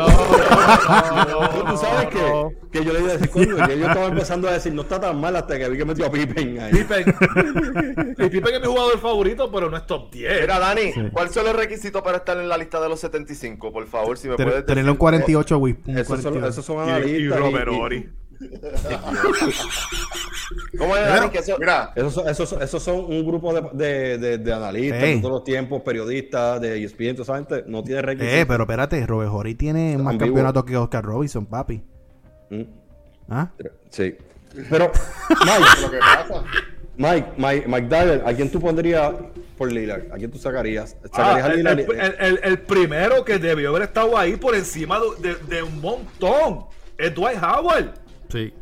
Tú 1.68 1.76
sabes 1.78 2.08
que, 2.08 2.56
que 2.70 2.84
yo 2.84 2.92
le 2.92 3.00
iba 3.00 3.08
a 3.08 3.12
decir, 3.12 3.30
coño, 3.30 3.56
que 3.66 3.78
yo 3.78 3.86
estaba 3.86 4.06
empezando 4.06 4.48
a 4.48 4.52
decir, 4.52 4.74
no 4.74 4.82
está 4.82 5.00
tan 5.00 5.18
mal 5.18 5.34
hasta 5.36 5.58
que 5.58 5.68
vi 5.68 5.78
que 5.78 5.84
metió 5.84 6.06
a 6.06 6.10
Pippen 6.10 6.60
ahí. 6.60 6.72
Pippen. 6.72 7.14
y 8.18 8.28
Pippen 8.28 8.54
es 8.54 8.60
mi 8.60 8.66
jugador 8.66 8.98
favorito, 8.98 9.50
pero 9.50 9.70
no 9.70 9.76
es 9.76 9.86
top 9.86 10.10
10. 10.12 10.42
Mira, 10.42 10.58
Dani, 10.58 11.10
¿cuáles 11.10 11.32
son 11.32 11.46
los 11.46 11.56
requisitos 11.56 12.02
para 12.02 12.18
estar 12.18 12.36
en 12.36 12.48
la 12.48 12.58
lista 12.58 12.80
de 12.80 12.88
los 12.88 13.00
75? 13.00 13.72
Por 13.72 13.86
favor, 13.86 14.18
si 14.18 14.28
me 14.28 14.36
puedes 14.36 14.52
decir. 14.52 14.66
Tenerlo 14.66 14.92
en 14.92 14.98
48, 14.98 15.58
Wii. 15.58 15.76
Esos 15.86 16.22
son, 16.22 16.44
esos 16.44 16.64
son 16.64 16.80
analistas. 16.80 17.18
Y, 17.18 17.22
y 17.22 17.28
Robert 17.28 17.68
Ori. 17.68 18.10
¿Cómo 20.78 20.96
es, 20.96 21.30
que 21.30 21.38
eso, 21.38 21.56
Mira, 21.58 21.92
esos, 21.94 22.26
esos, 22.26 22.52
esos, 22.52 22.82
son 22.82 23.04
un 23.06 23.26
grupo 23.26 23.52
de, 23.72 24.18
de, 24.18 24.38
de, 24.38 24.52
analistas 24.52 25.00
de 25.00 25.18
todos 25.18 25.32
los 25.32 25.44
tiempos, 25.44 25.82
periodistas, 25.82 26.60
de 26.60 26.84
ESPN, 26.84 27.16
toda 27.16 27.22
esa 27.22 27.36
gente 27.36 27.64
no 27.66 27.82
tiene 27.82 28.02
requisitos. 28.02 28.38
Eh, 28.38 28.46
pero 28.46 28.62
espérate, 28.62 29.04
Robert 29.06 29.32
Horry 29.32 29.54
tiene 29.54 29.98
más 29.98 30.16
campeonatos 30.16 30.64
que 30.64 30.76
Oscar 30.76 31.04
Robinson, 31.04 31.46
papi. 31.46 31.82
¿Mm? 32.50 32.62
¿Ah? 33.28 33.50
Sí. 33.90 34.16
Pero, 34.70 34.90
Mike, 35.28 35.68
lo 35.82 35.90
que 35.90 35.98
pasa. 35.98 36.44
Mike, 36.96 37.32
Mike, 37.36 37.68
Mike 37.68 37.88
Dyer, 37.88 38.22
¿a 38.24 38.32
quién 38.34 38.50
tú 38.50 38.60
pondrías 38.60 39.12
por 39.56 39.70
Lillard? 39.72 40.12
¿A 40.12 40.16
quién 40.16 40.30
tú 40.30 40.38
sacarías? 40.38 40.96
¿Sacarías 41.12 41.46
ah, 41.46 41.52
el, 41.52 41.56
Lillard? 41.56 41.80
El, 42.20 42.40
el, 42.42 42.58
primero 42.60 43.24
que 43.24 43.38
debió 43.38 43.70
haber 43.70 43.82
estado 43.82 44.16
ahí 44.16 44.36
por 44.36 44.54
encima 44.54 44.98
de, 45.20 45.34
de 45.34 45.62
un 45.62 45.80
montón 45.80 46.66
es 46.96 47.14
Dwight 47.14 47.38
Howard. 47.42 48.07
Sí. 48.28 48.52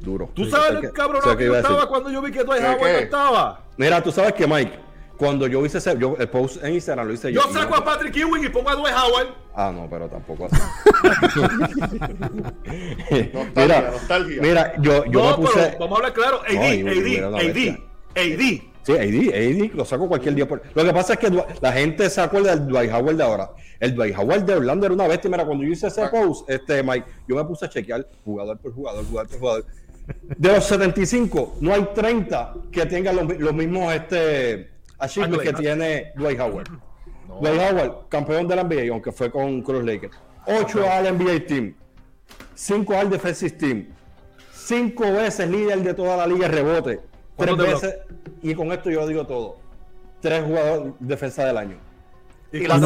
Duro. 0.00 0.30
¿Tú 0.34 0.46
sabes 0.46 0.82
el 0.82 0.92
cabrón 0.92 1.22
que 1.36 1.44
yo 1.44 1.56
estaba 1.56 1.88
cuando 1.88 2.10
yo 2.10 2.20
vi 2.22 2.30
que 2.32 2.44
Dwight 2.44 2.62
Howard 2.62 2.80
no 2.80 2.86
estaba? 2.86 3.60
Mira, 3.76 4.02
tú 4.02 4.10
sabes 4.12 4.32
que 4.34 4.46
Mike, 4.46 4.78
cuando 5.16 5.46
yo 5.46 5.64
hice 5.64 5.78
ese, 5.78 5.96
yo, 5.98 6.16
el 6.18 6.28
post 6.28 6.62
en 6.62 6.74
Instagram 6.74 7.06
lo 7.06 7.14
hice 7.14 7.32
yo. 7.32 7.40
Yo 7.40 7.52
saco 7.52 7.76
a 7.76 7.84
Patrick 7.84 8.16
Ewing 8.16 8.44
y 8.44 8.48
pongo 8.48 8.70
a 8.70 8.74
Dwight 8.74 8.94
Howard. 8.94 9.28
Ah, 9.54 9.72
no, 9.74 9.88
pero 9.88 10.08
tampoco 10.08 10.46
así. 10.46 10.60
mira, 13.56 13.92
mira, 14.40 14.74
yo, 14.80 15.04
yo 15.06 15.30
me 15.30 15.34
puse. 15.46 15.76
vamos 15.78 15.92
a 15.92 15.96
hablar 15.96 16.12
claro. 16.12 16.40
AD, 16.42 16.50
AD, 16.50 17.34
AD, 17.34 17.78
AD. 18.16 18.73
Sí, 18.84 18.92
AD, 18.92 19.34
AD, 19.34 19.74
lo 19.74 19.84
saco 19.84 20.06
cualquier 20.08 20.34
día. 20.34 20.46
Por... 20.46 20.62
Lo 20.74 20.84
que 20.84 20.92
pasa 20.92 21.14
es 21.14 21.18
que 21.18 21.30
la 21.60 21.72
gente 21.72 22.08
se 22.10 22.20
acuerda 22.20 22.54
del 22.54 22.68
Dwight 22.68 22.92
Howard 22.92 23.16
de 23.16 23.22
ahora. 23.22 23.50
El 23.80 23.94
Dwight 23.94 24.14
Howard 24.16 24.44
de 24.44 24.54
Orlando 24.56 24.84
era 24.84 24.94
una 24.94 25.08
bestia. 25.08 25.30
Mira, 25.30 25.46
cuando 25.46 25.64
yo 25.64 25.70
hice 25.70 25.86
ese 25.86 26.06
post, 26.08 26.48
este, 26.50 26.82
Mike, 26.82 27.06
yo 27.26 27.36
me 27.36 27.44
puse 27.44 27.64
a 27.64 27.68
chequear 27.70 28.06
jugador 28.24 28.58
por 28.58 28.74
jugador, 28.74 29.06
jugador 29.06 29.30
por 29.30 29.38
jugador. 29.38 29.66
De 30.36 30.52
los 30.52 30.64
75, 30.66 31.56
no 31.60 31.72
hay 31.72 31.88
30 31.94 32.54
que 32.70 32.84
tengan 32.84 33.16
los, 33.16 33.54
mismos 33.54 33.94
este, 33.94 34.70
achievements 34.98 35.44
que 35.44 35.52
tiene 35.54 36.12
Dwight 36.14 36.38
Howard. 36.38 36.68
Dwight 37.40 37.60
Howard, 37.60 38.08
campeón 38.10 38.46
de 38.46 38.56
la 38.56 38.64
NBA, 38.64 38.92
aunque 38.92 39.12
fue 39.12 39.30
con 39.30 39.62
Cruz 39.62 39.82
Lakers. 39.82 40.14
8 40.46 40.90
al 40.90 41.16
NBA 41.16 41.46
Team, 41.46 41.74
5 42.54 42.94
al 42.94 43.08
Defensive 43.08 43.52
Team, 43.52 43.86
5 44.52 45.12
veces 45.12 45.48
líder 45.48 45.82
de 45.82 45.94
toda 45.94 46.18
la 46.18 46.26
liga 46.26 46.48
rebote, 46.48 47.00
3 47.36 47.56
veces, 47.56 47.98
y 48.42 48.54
con 48.54 48.72
esto 48.72 48.90
yo 48.90 49.06
digo 49.06 49.26
todo, 49.26 49.56
3 50.20 50.44
jugadores 50.44 50.92
defensa 51.00 51.44
del 51.44 51.56
año. 51.56 51.76
Y, 52.54 52.68
la, 52.68 52.76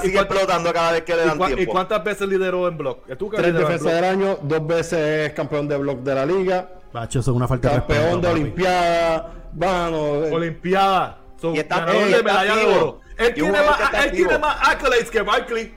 sigue, 0.00 0.18
explotando 0.18 0.70
cada 0.70 0.92
vez 0.92 1.02
que 1.02 1.16
le 1.16 1.24
dan 1.24 1.38
tiempo. 1.38 1.62
¿Y 1.62 1.64
cuántas 1.64 2.04
veces 2.04 2.28
lideró 2.28 2.68
en 2.68 2.76
block? 2.76 3.06
Tres 3.06 3.54
defensas 3.54 3.94
del 3.94 4.04
año, 4.04 4.38
dos 4.42 4.66
veces 4.66 5.32
campeón 5.32 5.66
de 5.66 5.78
block 5.78 6.00
de 6.00 6.14
la 6.14 6.26
liga. 6.26 6.68
Bacho, 6.92 7.20
eso 7.20 7.30
es 7.30 7.36
una 7.36 7.48
falta 7.48 7.70
campeón 7.70 7.96
de 7.96 8.04
Campeón 8.04 8.20
de 8.20 8.28
Olimpiada. 8.28 9.32
Bueno, 9.52 10.24
eh. 10.24 10.30
Olimpiada. 10.30 11.18
y 11.42 11.58
está, 11.58 11.80
ganador 11.80 12.10
de 12.10 12.22
medalla 12.22 12.56
de 12.56 12.64
oro. 12.66 13.00
Él 13.16 13.34
tiene, 13.34 13.52
más, 13.52 14.04
él 14.04 14.12
tiene 14.12 14.38
más 14.38 14.68
accolades 14.68 15.10
que 15.10 15.22
Barkley. 15.22 15.74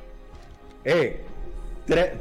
Eh, 0.83 1.23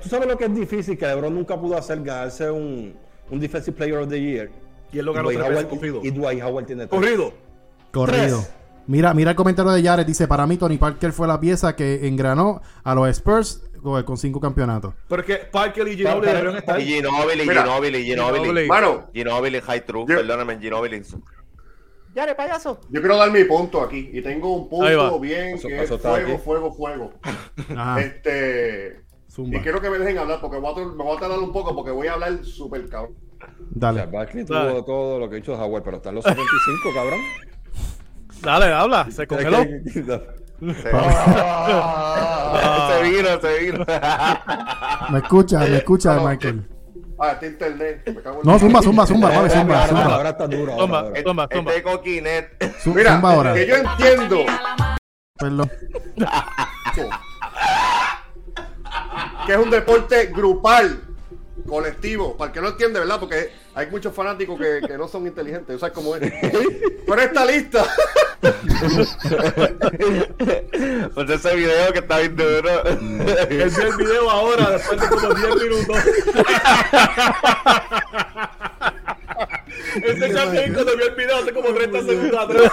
¿Tú 0.00 0.08
sabes 0.08 0.28
lo 0.28 0.36
que 0.38 0.44
es 0.44 0.54
difícil? 0.54 0.96
Que 0.96 1.06
LeBron 1.06 1.34
nunca 1.34 1.58
pudo 1.58 1.76
hacer 1.76 2.00
ganarse 2.02 2.48
un, 2.50 2.94
un 3.30 3.40
Defensive 3.40 3.76
Player 3.76 3.98
of 3.98 4.08
the 4.08 4.20
Year. 4.20 4.50
Y 4.94 5.00
él 5.00 5.06
lo 5.06 5.12
ganó 5.12 5.28
tres 5.28 5.48
veces 5.48 5.64
corrido. 5.66 6.00
Y 6.02 6.10
Dwight 6.10 6.42
Howard 6.42 6.66
tiene 6.66 6.86
tres. 6.86 7.00
Corrido. 7.00 7.34
Corrido. 7.90 8.44
Mira, 8.86 9.12
mira 9.14 9.30
el 9.30 9.36
comentario 9.36 9.72
de 9.72 9.82
Jared. 9.82 10.06
Dice, 10.06 10.28
para 10.28 10.46
mí 10.46 10.56
Tony 10.56 10.78
Parker 10.78 11.12
fue 11.12 11.26
la 11.26 11.40
pieza 11.40 11.74
que 11.74 12.06
engranó 12.06 12.62
a 12.82 12.94
los 12.94 13.08
Spurs 13.08 13.62
con 13.82 14.16
cinco 14.16 14.40
campeonatos. 14.40 14.94
Porque 15.08 15.36
Parker 15.36 15.88
y 15.88 15.96
Ginobili 15.96 16.26
deberían 16.26 16.56
estar. 16.56 16.80
Y 16.80 16.84
Ginobili, 16.84 17.42
Ginobili, 17.42 18.04
Ginobili. 18.04 18.68
Mano. 18.68 19.08
Ginobili, 19.12 19.60
High 19.60 19.84
True. 19.84 20.06
Perdóname, 20.06 20.58
Ginobili. 20.58 21.02
Yare, 22.14 22.34
payaso. 22.36 22.80
Yo 22.90 23.00
quiero 23.00 23.16
dar 23.16 23.30
mi 23.32 23.42
punto 23.44 23.82
aquí. 23.82 24.10
Y 24.12 24.22
tengo 24.22 24.54
un 24.54 24.68
punto 24.68 25.18
bien 25.18 25.58
que 25.58 25.82
es 25.82 25.88
fuego, 25.88 26.38
fuego, 26.38 26.72
fuego, 26.72 27.12
Este... 27.98 29.04
Y 29.36 29.58
quiero 29.58 29.80
que 29.80 29.90
me 29.90 29.98
dejen 29.98 30.18
hablar 30.18 30.40
porque 30.40 30.58
me 30.58 30.62
voy 30.62 30.80
a, 30.80 30.86
me 30.86 31.02
voy 31.02 31.16
a 31.16 31.20
tardar 31.20 31.40
un 31.40 31.52
poco 31.52 31.74
porque 31.74 31.90
voy 31.90 32.06
a 32.06 32.12
hablar 32.12 32.44
súper 32.44 32.88
cabrón. 32.88 33.16
Dale. 33.70 34.00
O 34.00 34.02
sea, 34.02 34.12
Barkley 34.12 34.44
tuvo 34.44 34.84
todo 34.84 35.18
lo 35.18 35.28
que 35.28 35.36
ha 35.36 35.38
dicho 35.38 35.54
Howard, 35.54 35.82
pero 35.82 35.96
están 35.98 36.14
los 36.14 36.24
75, 36.24 36.94
cabrón. 36.94 37.20
Dale, 38.42 38.72
habla, 38.72 39.10
se 39.10 39.26
congeló. 39.26 39.58
Se, 39.58 39.66
vino, 43.02 43.40
se 43.40 43.58
vino. 43.60 43.84
me 45.10 45.18
escucha, 45.18 45.58
me 45.60 45.76
escucha, 45.76 46.18
Michael. 46.20 46.68
Ah, 47.18 47.32
está 47.32 47.46
internet. 47.46 48.02
Me 48.06 48.22
cago 48.22 48.40
en 48.40 48.46
no, 48.46 48.58
zumba, 48.58 48.82
zumba, 48.82 49.06
zumba, 49.06 49.30
vale, 49.30 49.50
zumba, 49.50 49.86
zumba. 49.86 50.14
Ahora 50.16 50.30
está 50.30 50.46
duro. 50.46 50.76
Toma, 50.76 51.04
toma, 51.24 51.48
toma. 51.48 51.70
Este 51.70 51.82
coquinet. 51.82 52.74
Mira, 52.86 53.14
zumba 53.14 53.32
ahora. 53.32 53.54
que 53.54 53.66
yo 53.66 53.76
entiendo. 53.76 54.44
Perdón. 55.38 55.70
que 59.46 59.52
es 59.52 59.58
un 59.58 59.70
deporte 59.70 60.26
grupal 60.26 61.13
colectivo, 61.68 62.36
para 62.36 62.48
el 62.48 62.54
que 62.54 62.60
no 62.60 62.68
entiende, 62.68 63.00
¿verdad? 63.00 63.20
Porque 63.20 63.50
hay 63.74 63.90
muchos 63.90 64.14
fanáticos 64.14 64.58
que, 64.58 64.80
que 64.86 64.98
no 64.98 65.08
son 65.08 65.26
inteligentes, 65.26 65.80
¿sabes 65.80 65.94
cómo 65.94 66.14
es? 66.16 66.32
Pero 67.06 67.20
esta 67.20 67.44
lista. 67.44 67.84
pues 71.14 71.30
ese 71.30 71.56
video 71.56 71.92
que 71.92 72.00
está 72.00 72.18
viendo 72.18 72.48
duro. 72.48 72.82
Es 73.48 73.78
el 73.78 73.96
video 73.96 74.28
ahora, 74.30 74.70
después 74.70 75.00
de 75.00 75.08
como 75.08 75.34
10 75.34 75.56
minutos. 75.56 75.96
Ese 80.02 80.34
champion 80.34 80.74
cuando 80.74 80.96
vio 80.96 81.08
el 81.08 81.14
video 81.14 81.36
hace 81.36 81.52
como 81.52 81.68
30 81.72 82.02
segundos 82.02 82.40
atrás. 82.40 82.72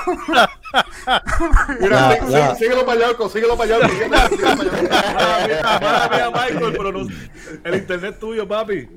Mira, 1.80 2.11
sí, 2.11 2.19
sí, 2.28 2.39
síguelo 2.59 2.86
para 2.86 3.07
allá, 3.07 3.30
síguelo 3.32 3.57
para 3.57 3.76
allá. 3.76 3.88
Mira, 5.47 6.32
Michael, 6.32 6.74
pero 6.78 6.91
no, 6.91 7.07
el 7.63 7.76
internet 7.76 8.17
tuyo, 8.19 8.47
papi. 8.47 8.88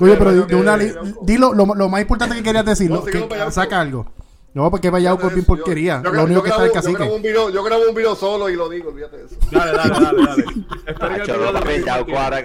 Oye, 0.00 0.16
pero 0.16 0.32
de, 0.32 0.54
una 0.56 0.76
dilo 0.76 1.54
lo, 1.54 1.74
lo, 1.74 1.88
más 1.88 2.00
importante 2.00 2.34
que 2.34 2.42
querías 2.42 2.64
decir, 2.64 2.90
no, 2.90 3.04
que, 3.04 3.28
saca 3.50 3.80
algo. 3.80 4.12
No, 4.54 4.70
porque 4.70 4.88
vaya 4.88 5.16
por 5.16 5.34
bien 5.34 5.44
porquería. 5.44 6.00
Yo, 6.04 6.12
lo 6.12 6.24
único 6.24 6.42
que 6.44 6.50
está 6.50 6.64
el 6.64 6.70
cacique. 6.70 6.92
Yo 6.92 6.98
grabo, 6.98 7.16
un 7.16 7.22
video, 7.22 7.50
yo 7.50 7.64
grabo 7.64 7.82
un 7.88 7.94
video 7.94 8.14
solo 8.14 8.48
y 8.48 8.54
lo 8.54 8.68
digo, 8.68 8.90
olvídate 8.90 9.16
de 9.16 9.24
eso. 9.24 9.34
Dale, 9.50 9.72
dale, 9.72 9.94
dale, 10.00 10.22
dale. 10.22 10.44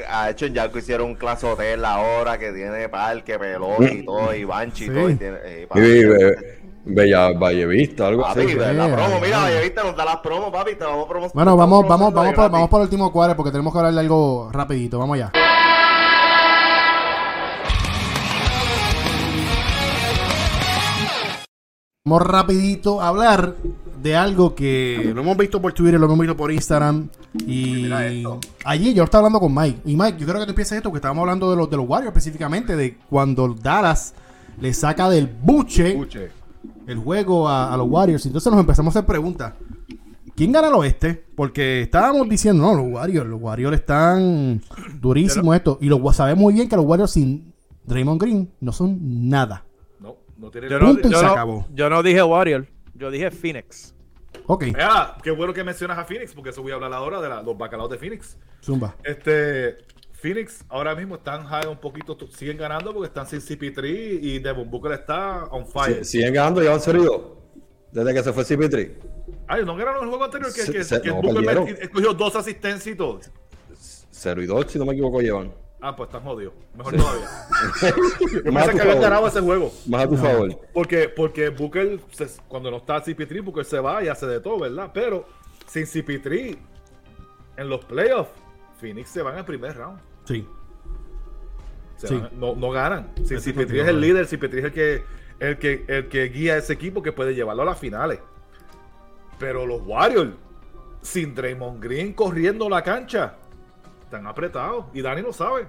ha 0.10 0.30
hecho 0.32 0.48
en 0.48 0.56
Yauco 0.56 0.80
hicieron 0.80 1.08
un 1.08 1.16
clase 1.16 1.46
hotel 1.46 1.86
ahora 1.86 2.40
que 2.40 2.52
tiene 2.52 2.90
parque, 2.90 3.38
pelota 3.38 3.94
y 3.94 4.04
todo, 4.04 4.34
y 4.34 4.44
banchi 4.44 4.86
y 4.86 4.88
todo. 4.88 5.10
Y 5.12 5.16
tiene, 5.18 5.38
eh, 5.44 5.68
Bella 6.86 7.32
Vallevista, 7.34 8.08
algo 8.08 8.26
así. 8.26 8.56
la 8.56 8.96
promo, 8.96 9.20
mira, 9.22 9.42
Vallevista 9.42 9.84
nos 9.84 9.96
da 9.96 10.06
las 10.06 10.18
promos, 10.18 10.52
papi, 10.52 10.76
te 10.76 10.86
vamos 10.86 11.06
a 11.06 11.10
promocionar. 11.10 11.46
Bueno, 11.46 11.58
vamos, 11.58 11.88
vamos, 11.88 12.12
vamos, 12.12 12.34
por, 12.34 12.50
vamos 12.50 12.70
por 12.70 12.82
el 12.82 12.86
último 12.86 13.12
cuadro 13.12 13.36
porque 13.36 13.52
tenemos 13.52 13.72
que 13.72 13.78
hablar 13.78 13.94
de 13.94 14.00
algo 14.00 14.50
rapidito. 14.52 14.98
Vamos 14.98 15.14
allá. 15.16 15.32
Vamos 22.06 22.22
rapidito 22.26 23.02
a 23.02 23.10
hablar 23.10 23.58
de 24.02 24.16
algo 24.16 24.56
que 24.56 25.12
lo 25.14 25.22
hemos 25.22 25.36
visto 25.36 25.62
por 25.62 25.74
Twitter, 25.74 26.00
lo 26.00 26.06
hemos 26.06 26.18
visto 26.18 26.38
por 26.38 26.50
Instagram. 26.50 27.10
Y 27.46 27.90
allí 28.64 28.94
yo 28.94 29.04
estaba 29.04 29.28
hablando 29.28 29.42
con 29.42 29.54
Mike. 29.54 29.82
Y 29.84 29.98
Mike, 29.98 30.18
yo 30.18 30.26
creo 30.26 30.40
que 30.40 30.46
tú 30.46 30.52
empieces 30.52 30.78
esto, 30.78 30.92
que 30.92 30.98
estábamos 30.98 31.24
hablando 31.24 31.52
de 31.52 31.58
los, 31.58 31.70
de 31.70 31.76
los 31.76 31.88
Warriors 31.88 32.16
específicamente, 32.16 32.78
de 32.78 32.98
cuando 33.10 33.54
Dallas 33.54 34.14
le 34.62 34.74
saca 34.74 35.10
del 35.10 35.28
buche, 35.28 36.00
el 36.88 36.98
juego 36.98 37.50
a, 37.50 37.76
los 37.76 37.90
Warriors. 37.90 38.26
Entonces 38.26 38.50
nos 38.50 38.62
empezamos 38.62 38.96
a 38.96 39.00
hacer 39.00 39.06
preguntas. 39.06 39.54
¿Quién 40.36 40.54
gana 40.54 40.70
el 40.70 40.76
oeste? 40.76 41.26
Porque 41.36 41.82
estábamos 41.82 42.30
diciendo, 42.30 42.64
no, 42.64 42.82
los 42.82 42.94
Warriors, 42.94 43.28
los 43.28 43.42
Warriors 43.42 43.76
están 43.76 44.62
durísimos 45.02 45.54
esto. 45.54 45.78
Y 45.82 45.88
lo 45.88 46.14
sabemos 46.14 46.44
muy 46.44 46.54
bien 46.54 46.70
que 46.70 46.78
los 46.78 46.86
Warriors 46.86 47.12
sin 47.12 47.54
Draymond 47.86 48.22
Green 48.22 48.50
no 48.62 48.72
son 48.72 48.98
nada. 49.30 49.66
No 50.40 50.50
tiene 50.50 50.70
yo, 50.70 50.80
no, 50.80 50.98
yo, 51.02 51.22
no, 51.22 51.68
yo 51.74 51.90
no 51.90 52.02
dije 52.02 52.24
Warrior, 52.24 52.66
yo 52.94 53.12
dije 53.12 53.30
Phoenix. 53.30 53.94
Ok. 54.48 54.68
Ah, 54.80 55.18
qué 55.22 55.32
bueno 55.32 55.54
que 55.54 55.64
mencionas 55.64 55.98
a 55.98 56.06
Phoenix, 56.06 56.34
porque 56.34 56.52
eso 56.52 56.62
voy 56.62 56.72
a 56.72 56.76
hablar 56.76 56.94
ahora 56.94 57.20
de 57.20 57.30
los 57.44 57.58
bacalaos 57.58 57.90
de 57.90 57.98
Phoenix. 57.98 58.38
Zumba. 58.64 58.96
Este, 59.04 59.78
Phoenix 60.14 60.64
ahora 60.70 60.96
mismo 60.96 61.16
están 61.16 61.46
high 61.46 61.68
un 61.68 61.78
poquito, 61.78 62.18
siguen 62.30 62.58
ganando 62.58 62.94
porque 62.94 63.08
están 63.08 63.28
sin 63.28 63.42
CP3 63.42 64.20
y 64.22 64.40
Devon 64.40 64.70
Booker 64.70 64.94
está 64.94 65.44
on 65.46 65.68
fire. 65.68 66.06
siguen 66.06 66.34
ganando, 66.34 66.64
ya 66.64 66.74
han 66.74 66.80
serido. 66.80 67.38
Desde 67.92 68.14
que 68.14 68.24
se 68.24 68.32
fue 68.32 68.44
CP3. 68.44 68.94
Ay, 69.48 69.66
no 69.66 69.76
ganaron 69.76 70.04
el 70.04 70.10
juego 70.10 70.24
anterior 70.24 70.54
que, 70.54 70.64
que, 70.64 71.02
que 71.02 71.12
Booker 71.12 71.78
escogió 71.82 72.14
dos 72.14 72.36
asistencias 72.36 72.88
y 72.88 72.96
todo. 72.96 73.20
0 74.12 74.42
y 74.42 74.46
2, 74.46 74.66
si 74.72 74.80
no 74.80 74.86
me 74.86 74.94
equivoco, 74.94 75.22
llevan. 75.22 75.54
Ah, 75.82 75.96
pues 75.96 76.10
están 76.10 76.24
jodidos. 76.24 76.54
Mejor 76.76 76.96
todavía. 76.98 77.28
Yo 78.34 78.44
pensé 78.44 78.72
que 78.72 79.00
ganado 79.00 79.28
ese 79.28 79.40
juego. 79.40 79.72
Más 79.88 80.04
a 80.04 80.10
tu 80.10 80.18
favor. 80.18 80.60
Porque, 80.74 81.08
porque 81.08 81.50
Booker, 81.50 82.00
cuando 82.50 82.70
no 82.70 82.78
está 82.78 83.02
CP3, 83.04 83.44
Booker 83.44 83.64
se 83.64 83.80
va 83.80 84.04
y 84.04 84.10
hace 84.10 84.26
de 84.28 84.42
todo, 84.42 84.60
¿verdad? 84.60 84.92
Pero 84.94 85.26
sin 85.68 85.84
CP3, 85.86 86.58
en 87.58 87.70
los 87.70 87.86
playoffs, 87.86 88.32
Phoenix 88.80 89.10
se 89.10 89.22
van 89.22 89.38
al 89.38 89.46
primer 89.46 89.76
round. 89.78 90.00
Sí. 90.26 90.46
no, 92.34 92.56
no, 92.56 92.72
ganan. 92.72 93.12
Sin 93.24 93.38
CP3 93.38 93.82
es 93.82 93.88
el 93.88 94.02
líder, 94.02 94.28
CP3 94.28 94.54
es 94.58 94.64
el 94.66 94.72
que, 94.74 95.04
el, 95.40 95.58
que, 95.58 95.86
el 95.88 96.08
que 96.10 96.24
guía 96.26 96.58
ese 96.58 96.74
equipo 96.74 97.02
que 97.02 97.14
puede 97.14 97.34
llevarlo 97.34 97.62
a 97.64 97.66
las 97.66 97.80
finales. 97.80 98.20
Pero 99.38 99.66
los 99.66 99.82
Warriors, 99.86 100.34
sin 101.02 101.34
Draymond 101.34 101.82
Green 101.82 102.12
corriendo 102.12 102.68
la 102.68 102.84
cancha, 102.84 103.36
están 104.10 104.26
apretados. 104.26 104.86
Y 104.94 105.02
Dani 105.02 105.22
lo 105.22 105.32
sabe. 105.32 105.68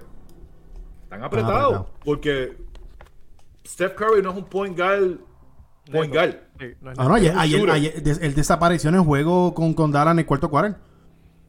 Están 1.03 1.23
apretados. 1.23 1.85
Porque 2.03 2.57
Steph 3.65 3.93
Curry 3.93 4.21
no 4.23 4.31
es 4.31 4.37
un 4.37 4.45
point 4.45 4.77
guard. 4.77 5.19
Point 5.91 6.13
guard. 6.13 6.35
Ah, 6.97 7.05
no, 7.05 7.13
ayer, 7.13 7.93
él 8.21 8.35
desapareció 8.35 8.89
en 8.89 8.95
el 8.95 9.01
juego 9.01 9.53
con, 9.53 9.73
con 9.73 9.91
Dallas 9.91 10.13
en 10.13 10.19
el 10.19 10.25
cuarto 10.25 10.49
cuarto. 10.49 10.79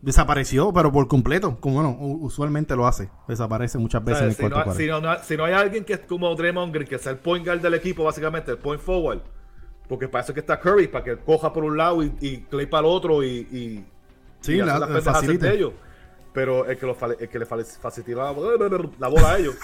Desapareció, 0.03 0.73
pero 0.73 0.91
por 0.91 1.07
completo, 1.07 1.59
como 1.61 1.77
bueno, 1.77 1.97
usualmente 2.01 2.75
lo 2.75 2.87
hace. 2.87 3.09
Desaparece 3.29 3.79
muchas 3.79 4.05
veces 4.05 4.23
en 4.23 4.29
el 4.31 4.37
cuarto 4.37 4.65
cuarto. 4.65 5.23
Si 5.25 5.37
no, 5.37 5.45
hay 5.45 5.53
alguien 5.53 5.85
que 5.85 5.95
es 5.95 6.01
como 6.01 6.35
Draymond 6.35 6.75
Green, 6.75 6.89
que 6.89 6.99
sea 6.99 7.13
el 7.13 7.19
point 7.19 7.47
guard 7.47 7.61
del 7.61 7.75
equipo, 7.75 8.05
básicamente, 8.05 8.51
el 8.51 8.59
point 8.59 8.81
forward. 8.81 9.21
Porque 9.89 10.09
para 10.09 10.25
eso 10.25 10.35
que 10.35 10.41
está 10.41 10.59
Curry, 10.59 10.89
para 10.89 11.05
que 11.05 11.17
coja 11.19 11.53
por 11.53 11.65
un 11.65 11.77
lado 11.77 12.03
y, 12.03 12.45
Clay 12.51 12.67
para 12.67 12.87
el 12.87 12.93
otro 12.93 13.23
y, 13.23 13.29
y, 13.29 13.85
sí, 14.41 14.57
la, 14.57 15.01
facilita. 15.01 15.53
ellos. 15.53 15.73
Pero 16.33 16.67
el 16.67 16.79
que, 16.79 16.87
lo, 16.87 16.97
el 17.19 17.29
que 17.29 17.39
le 17.39 17.47
facilita 17.47 18.25
la, 18.25 19.09
bola 19.09 19.33
a 19.33 19.39
ellos 19.39 19.55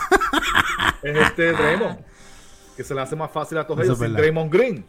es 1.02 1.16
este 1.16 1.52
Draymond. 1.52 1.98
Que 2.76 2.84
se 2.84 2.94
le 2.94 3.00
hace 3.00 3.16
más 3.16 3.30
fácil 3.30 3.58
a 3.58 3.66
todos 3.66 3.84
ellos 3.84 3.98
sin 3.98 4.12
Draymond 4.12 4.52
Green. 4.52 4.84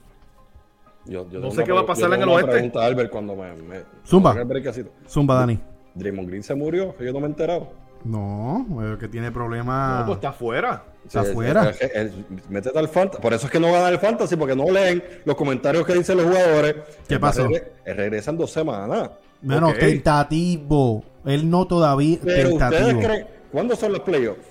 Yo, 1.06 1.28
yo 1.30 1.40
no 1.40 1.52
sé 1.52 1.64
qué 1.64 1.72
va 1.72 1.82
a 1.82 1.86
pasar 1.86 2.14
en 2.14 2.22
el 2.22 2.30
oeste. 2.30 2.52
pregunta 2.52 2.82
a 2.82 2.86
Albert 2.86 3.10
cuando 3.10 3.36
me, 3.36 3.54
me 3.56 3.84
Zumba. 4.06 4.36
Zumba, 5.08 5.36
Dani. 5.36 5.60
Draymond 5.96 6.28
Green 6.28 6.44
se 6.44 6.54
murió, 6.54 6.96
yo 7.00 7.14
no 7.14 7.20
me 7.20 7.28
he 7.28 7.30
enterado. 7.30 7.72
No, 8.04 8.66
que 9.00 9.08
tiene 9.08 9.32
problemas. 9.32 10.02
No, 10.02 10.06
pues 10.06 10.18
está 10.18 10.30
afuera. 10.30 10.84
Está 11.06 11.22
afuera. 11.22 11.74
métete 12.50 12.78
al 12.78 12.88
fantasy. 12.88 13.22
Por 13.22 13.34
eso 13.34 13.48
es 13.48 13.52
que 13.52 13.60
no 13.60 13.72
gana 13.72 13.90
el 13.90 14.00
fantasy, 14.00 14.36
porque 14.36 14.56
no 14.56 14.70
leen 14.72 15.04
los 15.26 15.36
comentarios 15.36 15.86
que 15.86 15.94
dicen 15.94 16.18
los 16.18 16.26
jugadores. 16.28 16.76
¿Qué 17.08 17.20
pasó? 17.20 17.48
regresan 17.86 18.38
dos 18.38 18.52
semanas. 18.52 19.12
Menos 19.42 19.78
tentativo. 19.78 21.04
Él 21.26 21.50
no 21.50 21.68
todavía. 21.68 22.18
Pero 22.24 22.50
tentativo. 22.50 23.00
Creen, 23.00 23.28
¿Cuándo 23.52 23.76
son 23.76 23.94
los 23.94 24.02
playoffs? 24.02 24.42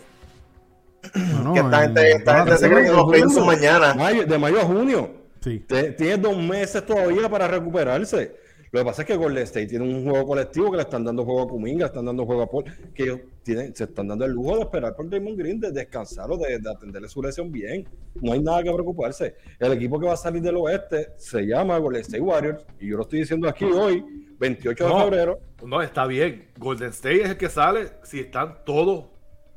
No, 1.42 1.52
que 1.54 1.60
esta 1.60 1.82
gente, 1.82 2.10
esta 2.12 2.36
gente 2.38 2.58
se 2.58 2.68
cree 2.68 2.84
que 2.84 2.92
los 2.92 3.06
playoffs 3.06 3.34
son 3.34 3.46
mañana. 3.46 3.94
de 3.94 4.38
mayo 4.38 4.60
a 4.60 4.64
junio. 4.64 5.10
Sí. 5.40 5.64
Tienes 5.96 6.20
dos 6.20 6.36
meses 6.36 6.84
todavía 6.84 7.28
para 7.28 7.46
recuperarse. 7.46 8.36
Lo 8.70 8.80
que 8.80 8.84
pasa 8.84 9.02
es 9.02 9.08
que 9.08 9.16
Golden 9.16 9.44
State 9.44 9.66
tiene 9.66 9.84
un 9.84 10.04
juego 10.08 10.26
colectivo 10.26 10.70
que 10.70 10.76
le 10.76 10.82
están 10.82 11.04
dando 11.04 11.24
juego 11.24 11.42
a 11.42 11.48
Kuminga, 11.48 11.86
están 11.86 12.04
dando 12.04 12.26
juego 12.26 12.42
a 12.42 12.50
Paul, 12.50 12.64
que 12.94 13.04
ellos 13.04 13.20
tienen, 13.42 13.74
se 13.74 13.84
están 13.84 14.08
dando 14.08 14.24
el 14.24 14.32
lujo 14.32 14.56
de 14.56 14.62
esperar 14.62 14.94
por 14.94 15.08
Damon 15.08 15.36
Green, 15.36 15.58
de 15.58 15.72
descansar 15.72 16.30
o 16.30 16.36
de, 16.36 16.60
atenderle 16.68 17.08
su 17.08 17.22
lesión 17.22 17.50
bien. 17.50 17.88
No 18.20 18.32
hay 18.32 18.42
nada 18.42 18.62
que 18.62 18.72
preocuparse. 18.72 19.36
El 19.58 19.72
equipo 19.72 19.98
que 19.98 20.06
va 20.06 20.14
a 20.14 20.16
salir 20.16 20.42
del 20.42 20.56
oeste 20.56 21.12
se 21.16 21.42
llama 21.42 21.78
Golden 21.78 22.02
State 22.02 22.20
Warriors, 22.20 22.64
y 22.78 22.88
yo 22.88 22.96
lo 22.96 23.02
estoy 23.02 23.20
diciendo 23.20 23.48
aquí 23.48 23.64
hoy, 23.64 24.04
28 24.38 24.86
de 24.86 24.94
febrero. 25.04 25.40
No, 25.64 25.82
está 25.82 26.06
bien. 26.06 26.48
Golden 26.58 26.90
State 26.90 27.22
es 27.22 27.30
el 27.30 27.36
que 27.36 27.48
sale 27.48 27.88
si 28.02 28.20
están 28.20 28.64
todos 28.64 29.06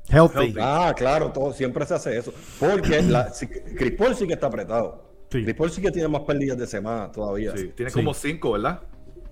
healthy. 0.10 0.56
Ah, 0.60 0.94
claro, 0.96 1.32
todo, 1.32 1.54
siempre 1.54 1.86
se 1.86 1.94
hace 1.94 2.18
eso. 2.18 2.34
Porque 2.60 3.02
la, 3.02 3.32
Chris 3.78 3.92
Paul 3.94 4.16
sí 4.16 4.28
que 4.28 4.34
está 4.34 4.48
apretado. 4.48 5.12
Sí. 5.30 5.44
Chris 5.44 5.56
Paul 5.56 5.72
sí 5.72 5.82
que 5.82 5.92
tiene 5.92 6.08
más 6.08 6.22
pérdidas 6.22 6.58
de 6.58 6.68
semana 6.68 7.12
todavía. 7.12 7.56
Sí, 7.56 7.72
tiene 7.76 7.92
como 7.92 8.14
5, 8.14 8.52
¿verdad? 8.52 8.82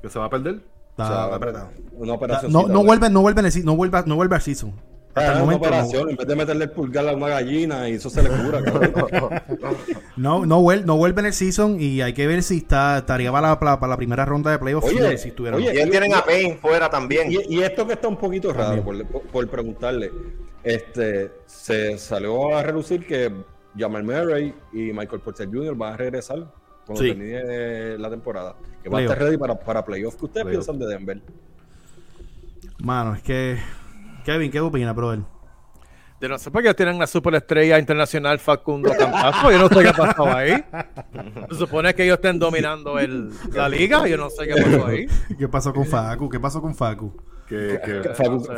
¿Que 0.01 0.09
se 0.09 0.19
va 0.19 0.25
a 0.25 0.29
perder? 0.29 0.61
Una 1.93 2.13
operación. 2.13 2.51
No, 2.51 2.67
no, 2.67 2.83
vuelve, 2.83 3.09
no 3.09 3.21
vuelve, 3.21 3.41
no 3.63 3.75
vuelve, 3.75 4.03
no 4.05 4.15
vuelve 4.15 4.35
al 4.35 4.41
season. 4.41 4.73
Hasta 5.15 5.33
el 5.33 5.39
momento, 5.39 5.65
operación, 5.65 6.09
en 6.09 6.15
vez 6.15 6.27
de 6.27 6.35
meterle 6.35 6.63
el 6.65 6.71
pulgar 6.71 7.07
a 7.07 7.13
una 7.13 7.27
gallina 7.29 7.89
y 7.89 7.93
eso 7.93 8.09
se 8.09 8.21
le 8.21 8.29
cura. 8.29 8.61
no, 10.17 10.45
no, 10.45 10.61
vuelve, 10.61 10.85
no 10.85 10.97
vuelve 10.97 11.21
en 11.21 11.25
el 11.27 11.33
season 11.33 11.81
y 11.81 12.01
hay 12.01 12.13
que 12.13 12.27
ver 12.27 12.43
si 12.43 12.57
está 12.57 12.99
estaría 12.99 13.31
para 13.31 13.49
la, 13.49 13.59
para 13.59 13.87
la 13.87 13.97
primera 13.97 14.23
ronda 14.23 14.51
de 14.51 14.59
playoffs. 14.59 14.87
Oye, 14.87 15.17
si 15.17 15.29
estuviera 15.29 15.57
oye, 15.57 15.71
y 15.71 15.89
tienen 15.89 16.13
a 16.13 16.23
Payne 16.23 16.57
fuera 16.57 16.89
también. 16.89 17.31
Y, 17.31 17.59
esto 17.59 17.87
que 17.87 17.93
está 17.93 18.07
un 18.07 18.17
poquito 18.17 18.53
raro, 18.53 18.83
por, 18.83 19.03
por, 19.05 19.47
preguntarle. 19.49 20.11
este, 20.63 21.31
se 21.45 21.97
salió 21.97 22.55
a 22.55 22.61
relucir 22.61 23.05
que 23.05 23.33
Jamal 23.77 24.03
Murray 24.03 24.53
y 24.71 24.93
Michael 24.93 25.21
Porter 25.21 25.47
Jr. 25.47 25.75
van 25.75 25.93
a 25.93 25.97
regresar 25.97 26.45
cuando 26.89 27.05
termine 27.05 27.97
la 27.97 28.09
temporada. 28.09 28.55
Que 28.81 28.89
va 28.89 28.99
a 28.99 29.01
estar 29.01 29.19
ready 29.19 29.37
para, 29.37 29.59
para 29.59 29.85
playoff. 29.85 30.15
¿Qué 30.15 30.25
ustedes 30.25 30.47
piensan 30.47 30.79
de 30.79 30.87
Denver? 30.87 31.21
Mano, 32.79 33.15
es 33.15 33.21
que. 33.21 33.57
Kevin, 34.25 34.51
¿qué 34.51 34.59
opina, 34.59 34.93
brother? 34.93 35.19
Yo 36.21 36.27
no 36.27 36.37
sé 36.37 36.51
por 36.51 36.61
qué 36.61 36.73
tienen 36.73 36.95
una 36.95 37.07
superestrella 37.07 37.79
internacional 37.79 38.39
Facundo 38.39 38.91
Campazo. 38.97 39.51
Yo 39.51 39.57
no 39.57 39.69
sé 39.69 39.83
qué 39.83 39.93
pasó 39.95 40.25
ahí. 40.25 40.63
Se 41.49 41.55
supone 41.55 41.93
que 41.93 42.03
ellos 42.03 42.15
estén 42.15 42.39
dominando 42.39 42.99
el, 42.99 43.31
la 43.53 43.69
liga. 43.69 44.05
Yo 44.07 44.17
no 44.17 44.29
sé 44.29 44.47
qué 44.47 44.61
pasó 44.61 44.85
ahí. 44.85 45.07
¿Qué 45.37 45.47
pasó 45.47 45.73
con 45.73 45.85
Facu? 45.85 46.29
¿Qué 46.29 46.39
pasó 46.39 46.61
con 46.61 46.75
Facu? 46.75 47.13
Que, 47.47 47.79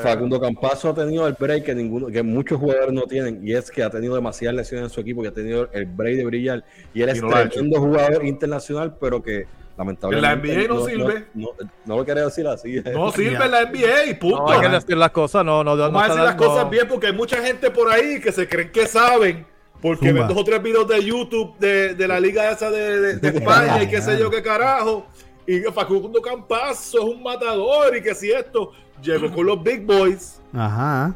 Facundo, 0.04 0.42
Campazo 0.42 0.90
ha 0.90 0.94
tenido 0.94 1.26
el 1.26 1.34
break 1.40 1.64
que 1.64 1.74
ninguno, 1.74 2.08
que 2.08 2.22
muchos 2.22 2.60
jugadores 2.60 2.92
no 2.92 3.04
tienen, 3.04 3.40
y 3.42 3.54
es 3.54 3.72
que 3.72 3.84
ha 3.84 3.90
tenido 3.90 4.16
demasiadas 4.16 4.54
lesiones 4.58 4.90
en 4.90 4.90
su 4.90 5.00
equipo, 5.00 5.22
que 5.22 5.30
ha 5.30 5.34
tenido 5.34 5.70
el 5.72 5.86
break 5.86 6.18
de 6.18 6.26
brillar, 6.26 6.66
y 6.94 7.02
él 7.02 7.08
es 7.08 7.22
tremendo 7.22 7.80
jugador 7.80 8.26
internacional, 8.26 8.98
pero 9.00 9.24
que 9.24 9.46
lamentablemente. 9.82 10.52
En 10.52 10.58
la 10.58 10.66
NBA 10.66 10.74
no, 10.74 10.86
sirve. 10.86 11.26
No, 11.34 11.98
lo 11.98 12.06
quería 12.06 12.26
decir 12.26 12.48
así. 12.48 12.82
No 12.94 13.12
sirve 13.14 13.46
en 13.46 13.52
la 13.52 13.66
NBA, 13.66 14.20
punto. 14.20 14.46
No 14.46 14.52
hay 14.52 14.62
que 14.62 14.70
decir 14.70 14.98
las 14.98 15.12
cosas, 15.12 15.46
no, 15.46 15.64
no, 15.64 15.76
Vamos 15.76 16.04
a 16.04 16.08
decir 16.08 16.24
las 16.24 16.36
cosas 16.36 16.70
bien, 16.70 16.88
porque 16.88 17.08
hay 17.08 17.14
mucha 17.14 17.42
gente 17.42 17.70
por 17.72 17.90
ahí 17.90 18.20
que 18.20 18.32
se 18.32 18.48
creen 18.48 18.72
que 18.72 18.88
saben. 18.88 19.46
Porque 19.82 20.14
ven 20.14 20.28
dos 20.28 20.38
o 20.38 20.44
tres 20.44 20.62
videos 20.62 20.88
de 20.88 21.04
YouTube 21.04 21.58
de, 21.58 21.96
de 21.96 22.08
la 22.08 22.20
liga 22.20 22.52
esa 22.52 22.70
de, 22.70 23.16
de 23.16 23.28
España 23.30 23.82
y 23.82 23.88
qué 23.88 24.00
sé 24.00 24.20
yo 24.20 24.30
qué 24.30 24.44
carajo 24.44 25.08
y 25.46 25.60
Facundo 25.72 26.22
Campazo 26.22 27.00
es 27.00 27.04
un 27.04 27.24
matador 27.24 27.96
y 27.96 28.02
que 28.02 28.14
si 28.14 28.32
esto 28.32 28.72
llegó 29.02 29.32
con 29.32 29.46
los 29.46 29.62
big 29.62 29.86
boys. 29.86 30.40
Ajá. 30.54 31.16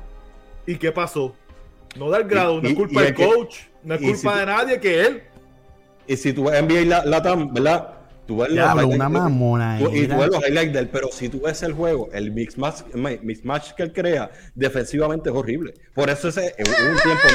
¿Y 0.66 0.76
qué 0.76 0.91
pasó? 0.91 1.34
No 1.97 2.09
da 2.09 2.18
el 2.18 2.26
grado, 2.26 2.61
no 2.61 2.68
es 2.68 2.76
culpa 2.76 3.03
del 3.03 3.16
coach, 3.16 3.57
no 3.84 3.95
es 3.95 4.01
culpa 4.01 4.39
de 4.39 4.45
nadie 4.45 4.80
que 4.80 5.05
él. 5.05 5.24
Y 6.07 6.18
si 6.18 6.34
tú 6.34 6.45
ves 6.45 6.61
NBA 6.61 6.86
la, 6.86 7.05
la 7.05 7.22
TAM, 7.22 7.53
¿verdad? 7.53 7.93
Tú 8.26 8.38
ves 8.38 8.49
los 8.49 8.86
una 8.86 9.09
mamona 9.09 9.80
y 9.80 10.07
tú 10.07 10.17
ves 10.17 10.30
los 10.32 10.47
highlights 10.47 10.73
de 10.73 10.80
él, 10.80 10.89
pero 10.91 11.09
si 11.11 11.30
tú 11.30 11.41
ves 11.41 11.61
el 11.63 11.73
juego, 11.73 12.09
el 12.11 12.32
mix 12.32 12.57
match, 12.57 12.82
mix 13.21 13.45
match 13.45 13.73
que 13.73 13.84
él 13.84 13.93
crea, 13.93 14.32
defensivamente 14.55 15.30
es 15.30 15.36
horrible. 15.36 15.73
Por 15.93 16.09
eso 16.09 16.30
ese 16.30 16.55
un 16.57 16.97
tiempo 17.01 17.28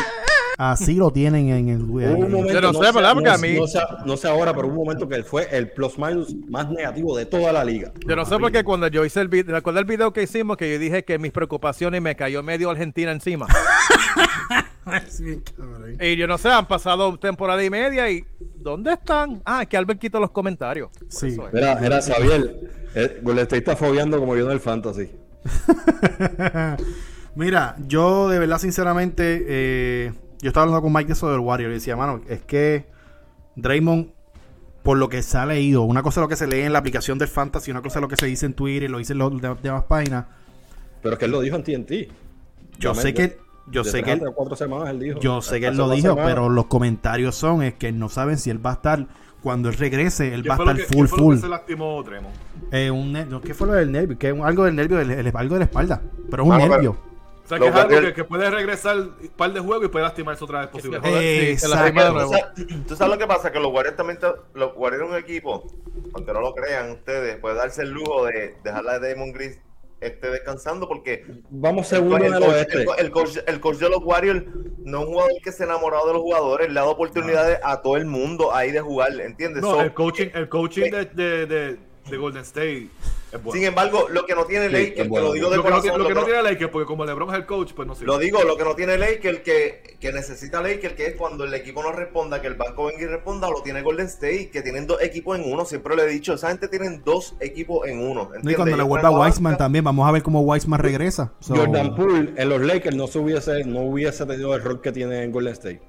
Así 0.61 0.96
lo 0.96 1.11
tienen 1.11 1.48
en 1.48 1.68
el 1.70 1.86
Yo 1.86 2.28
no, 2.61 2.74
sé, 2.74 2.92
¿verdad? 2.92 3.14
Porque 3.14 3.30
a 3.30 3.38
mí. 3.38 3.56
No 4.04 4.16
sé, 4.18 4.28
ahora, 4.28 4.52
pero 4.52 4.68
un 4.68 4.74
momento 4.74 5.08
que 5.08 5.14
él 5.14 5.24
fue 5.24 5.48
el 5.50 5.70
plus 5.70 5.98
minus 5.98 6.34
más 6.50 6.68
negativo 6.68 7.16
de 7.16 7.24
toda 7.24 7.50
la 7.50 7.64
liga. 7.64 7.92
Yo 8.06 8.14
no 8.14 8.26
sé 8.26 8.38
porque 8.38 8.62
cuando 8.62 8.86
yo 8.88 9.02
hice 9.06 9.22
el 9.22 9.28
video, 9.28 9.54
¿recuerda 9.54 9.80
el 9.80 9.86
video 9.86 10.12
que 10.12 10.22
hicimos 10.22 10.58
que 10.58 10.70
yo 10.70 10.78
dije 10.78 11.02
que 11.02 11.18
mis 11.18 11.32
preocupaciones 11.32 12.02
me 12.02 12.14
cayó 12.14 12.42
medio 12.42 12.68
Argentina 12.68 13.11
encima? 13.11 13.46
y 15.98 16.16
yo 16.16 16.26
no 16.26 16.36
sé, 16.36 16.50
han 16.50 16.68
pasado 16.68 17.18
temporada 17.18 17.64
y 17.64 17.70
media 17.70 18.11
y 18.11 18.26
¿dónde 18.56 18.92
están? 18.92 19.40
Ah, 19.46 19.64
que 19.64 19.78
Albert 19.78 19.98
quitó 19.98 20.20
los 20.20 20.30
comentarios. 20.30 20.90
Sí. 21.08 21.38
Era, 21.54 21.72
era 21.82 22.02
Xavier. 22.02 22.54
Eh, 22.94 23.22
le 23.24 23.40
está 23.40 23.76
fobiando 23.76 24.18
como 24.18 24.36
yo 24.36 24.44
en 24.44 24.52
el 24.52 24.61
fantasy. 24.61 25.08
Mira, 27.34 27.76
yo 27.86 28.28
de 28.28 28.38
verdad, 28.38 28.58
sinceramente, 28.58 29.46
eh, 29.48 30.12
yo 30.41 30.49
estaba 30.49 30.64
hablando 30.64 30.82
con 30.82 30.93
Mike 30.93 31.09
de 31.09 31.12
eso 31.12 31.30
del 31.30 31.41
Warrior 31.41 31.70
y 31.70 31.74
decía, 31.74 31.97
mano, 31.97 32.20
es 32.28 32.43
que 32.43 32.86
Draymond, 33.57 34.11
por 34.82 34.97
lo 34.97 35.09
que 35.09 35.22
se 35.22 35.36
ha 35.36 35.45
leído, 35.45 35.82
una 35.82 36.03
cosa 36.03 36.20
es 36.20 36.22
lo 36.22 36.28
que 36.28 36.36
se 36.36 36.47
lee 36.47 36.62
en 36.62 36.72
la 36.72 36.78
aplicación 36.78 37.18
del 37.18 37.28
Fantasy, 37.28 37.70
una 37.70 37.82
cosa 37.82 37.99
es 37.99 38.03
lo 38.03 38.09
que 38.09 38.16
se 38.16 38.26
dice 38.26 38.47
en 38.47 38.55
Twitter 38.55 38.84
y 38.84 38.88
lo 38.88 38.99
dicen 38.99 39.18
las 39.18 39.62
demás 39.62 39.84
páginas. 39.84 40.26
Pero 41.03 41.14
es 41.14 41.18
que 41.18 41.26
él 41.26 41.30
lo 41.30 41.41
dijo 41.41 41.57
en 41.57 41.62
TNT. 41.62 41.93
Yo 42.78 42.95
sé 42.95 43.12
que 43.12 43.38
yo 43.70 43.84
sé 43.84 44.03
que 44.03 44.12
él, 44.12 44.22
cuatro 44.34 44.57
semanas 44.57 44.88
él 44.91 44.99
dijo. 44.99 45.20
Yo 45.20 45.43
sé 45.43 45.61
que 45.61 45.66
él 45.66 45.76
lo 45.76 45.91
dijo, 45.91 46.16
pero 46.16 46.49
los 46.49 46.66
comentarios 46.66 47.34
son 47.34 47.62
es 47.62 47.74
que 47.74 47.93
no 47.93 48.09
saben 48.09 48.38
si 48.38 48.51
él 48.51 48.64
va 48.64 48.70
a 48.70 48.74
estar 48.74 49.07
cuando 49.43 49.68
él 49.68 49.76
regrese, 49.76 50.34
él 50.34 50.49
va 50.49 50.55
a 50.55 50.59
estar 50.59 50.78
full 50.78 51.07
full. 51.07 51.36
se 51.38 51.49
lastimó 51.49 52.03
Draymond? 52.03 52.34
Eh, 52.72 52.91
un, 52.91 53.41
¿Qué 53.43 53.55
fue 53.55 53.68
lo 53.68 53.72
del 53.74 53.93
nervio? 53.93 54.18
Que 54.18 54.28
algo 54.28 54.64
del 54.64 54.76
nervio, 54.76 54.99
algo 54.99 55.55
de 55.55 55.59
la 55.59 55.64
espalda, 55.64 56.03
pero 56.30 56.43
es 56.43 56.49
un 56.49 56.59
nervio 56.59 57.09
sea, 57.51 57.59
que 57.59 57.68
es 57.68 57.74
algo 57.74 58.14
que, 58.14 58.24
puede 58.24 58.51
regresar 58.51 58.96
un 58.96 59.32
par 59.36 59.53
de 59.53 59.61
juegos 59.61 59.86
y 59.86 59.88
puede 59.88 60.05
lastimarse 60.05 60.44
otra 60.44 60.61
vez 60.61 60.68
posible. 60.68 61.01
Tú 62.86 62.96
sabes 62.96 63.12
lo 63.12 63.18
que 63.18 63.26
pasa, 63.26 63.53
que 63.53 63.61
los 63.61 63.72
Warriors 63.72 63.96
también, 63.96 64.18
los 64.55 64.72
Warriors 64.76 65.11
un 65.11 65.16
equipo, 65.16 65.66
aunque 66.14 66.32
no 66.32 66.40
lo 66.40 66.55
crean 66.55 66.92
ustedes, 66.92 67.36
puede 67.38 67.57
darse 67.57 67.82
el 67.82 67.90
lujo 67.90 68.26
de 68.26 68.57
dejar 68.62 68.84
la 68.84 68.98
de 68.98 69.14
Damon 69.14 69.32
Green 69.32 69.61
esté 70.01 70.30
descansando 70.30 70.88
porque 70.88 71.26
vamos 71.51 71.88
segundo 71.88 72.16
en 72.16 72.32
el. 72.32 72.42
El, 72.98 73.11
coach, 73.11 73.36
el 73.46 73.61
coach 73.61 73.76
de 73.76 73.90
los 73.90 74.03
Warriors 74.03 74.44
no 74.78 75.01
es 75.01 75.07
un 75.07 75.12
jugador 75.12 75.32
que 75.42 75.53
se 75.53 75.64
ha 75.64 75.66
enamorado 75.66 76.07
de 76.07 76.14
los 76.14 76.22
jugadores, 76.22 76.68
le 76.68 76.78
ha 76.78 76.82
dado 76.82 76.94
oportunidades 76.94 77.59
a 77.62 77.82
todo 77.82 77.96
el 77.98 78.07
mundo 78.07 78.55
ahí 78.55 78.72
de 78.72 78.80
jugar, 78.80 79.12
¿entiendes? 79.20 79.62
No, 79.62 79.80
el 79.80 79.92
coaching, 79.92 80.28
el 80.32 80.48
coaching 80.48 80.90
de, 80.90 81.05
de, 81.46 81.76
de 82.11 82.16
Golden 82.16 82.42
State 82.42 82.88
sin 83.53 83.64
embargo, 83.64 84.09
lo 84.09 84.26
que 84.26 84.35
no 84.35 84.45
tiene 84.45 84.68
ley, 84.68 84.93
que 84.93 85.05
lo 85.05 85.33
digo 85.33 85.51
de 85.51 85.57
lo 85.57 85.62
corazón. 85.62 85.83
Que 85.83 85.89
no, 85.91 85.99
lo 85.99 86.09
que 86.09 86.14
no 86.14 86.24
tiene 86.24 86.43
Laker, 86.43 86.70
porque 86.70 86.87
como 86.87 87.05
LeBron 87.05 87.31
es 87.31 87.37
el 87.37 87.47
coach, 87.47 87.72
pues 87.74 87.87
no 87.87 87.95
sirve. 87.95 88.07
Lo 88.07 88.18
digo, 88.18 88.43
lo 88.43 88.57
que 88.57 88.64
no 88.64 88.74
tiene 88.74 88.99
ley, 88.99 89.18
que 89.20 89.28
el 89.28 89.43
que, 89.43 89.97
que 90.01 90.12
necesita 90.12 90.61
ley, 90.61 90.78
que 90.78 90.89
el 90.89 90.95
que 90.95 91.07
es 91.07 91.16
cuando 91.16 91.45
el 91.45 91.55
equipo 91.55 91.83
no 91.83 91.93
responda, 91.93 92.41
que 92.41 92.49
el 92.49 92.55
banco 92.55 92.87
venga 92.87 93.03
y 93.03 93.07
responda, 93.07 93.49
lo 93.49 93.62
tiene 93.62 93.83
Golden 93.83 94.07
State, 94.07 94.51
que 94.51 94.62
tienen 94.62 94.87
dos 94.87 95.01
equipos 95.03 95.39
en 95.39 95.53
uno. 95.53 95.64
Siempre 95.64 95.95
le 95.97 96.05
he 96.05 96.09
dicho, 96.09 96.35
esa 96.35 96.49
gente 96.49 96.68
tienen 96.68 97.03
dos 97.05 97.37
equipos 97.41 97.87
en 97.87 98.01
uno. 98.01 98.31
y 98.43 98.55
cuando 98.55 98.76
le 98.76 98.83
vuelva 98.83 99.09
a 99.09 99.12
Wiseman 99.12 99.57
también, 99.57 99.85
vamos 99.85 100.09
a 100.09 100.12
ver 100.12 100.22
cómo 100.22 100.41
Wiseman 100.41 100.81
regresa. 100.81 101.33
Jordan 101.47 101.95
Poole 101.95 102.33
en 102.37 102.49
los 102.49 102.61
Lakers 102.61 102.97
no, 102.97 103.07
se 103.07 103.18
hubiese, 103.18 103.64
no 103.64 103.81
hubiese 103.81 104.26
tenido 104.26 104.55
el 104.55 104.62
rol 104.62 104.81
que 104.81 104.93
tiene 104.93 105.22
en 105.22 105.33
Golden 105.33 105.53
State. 105.53 105.81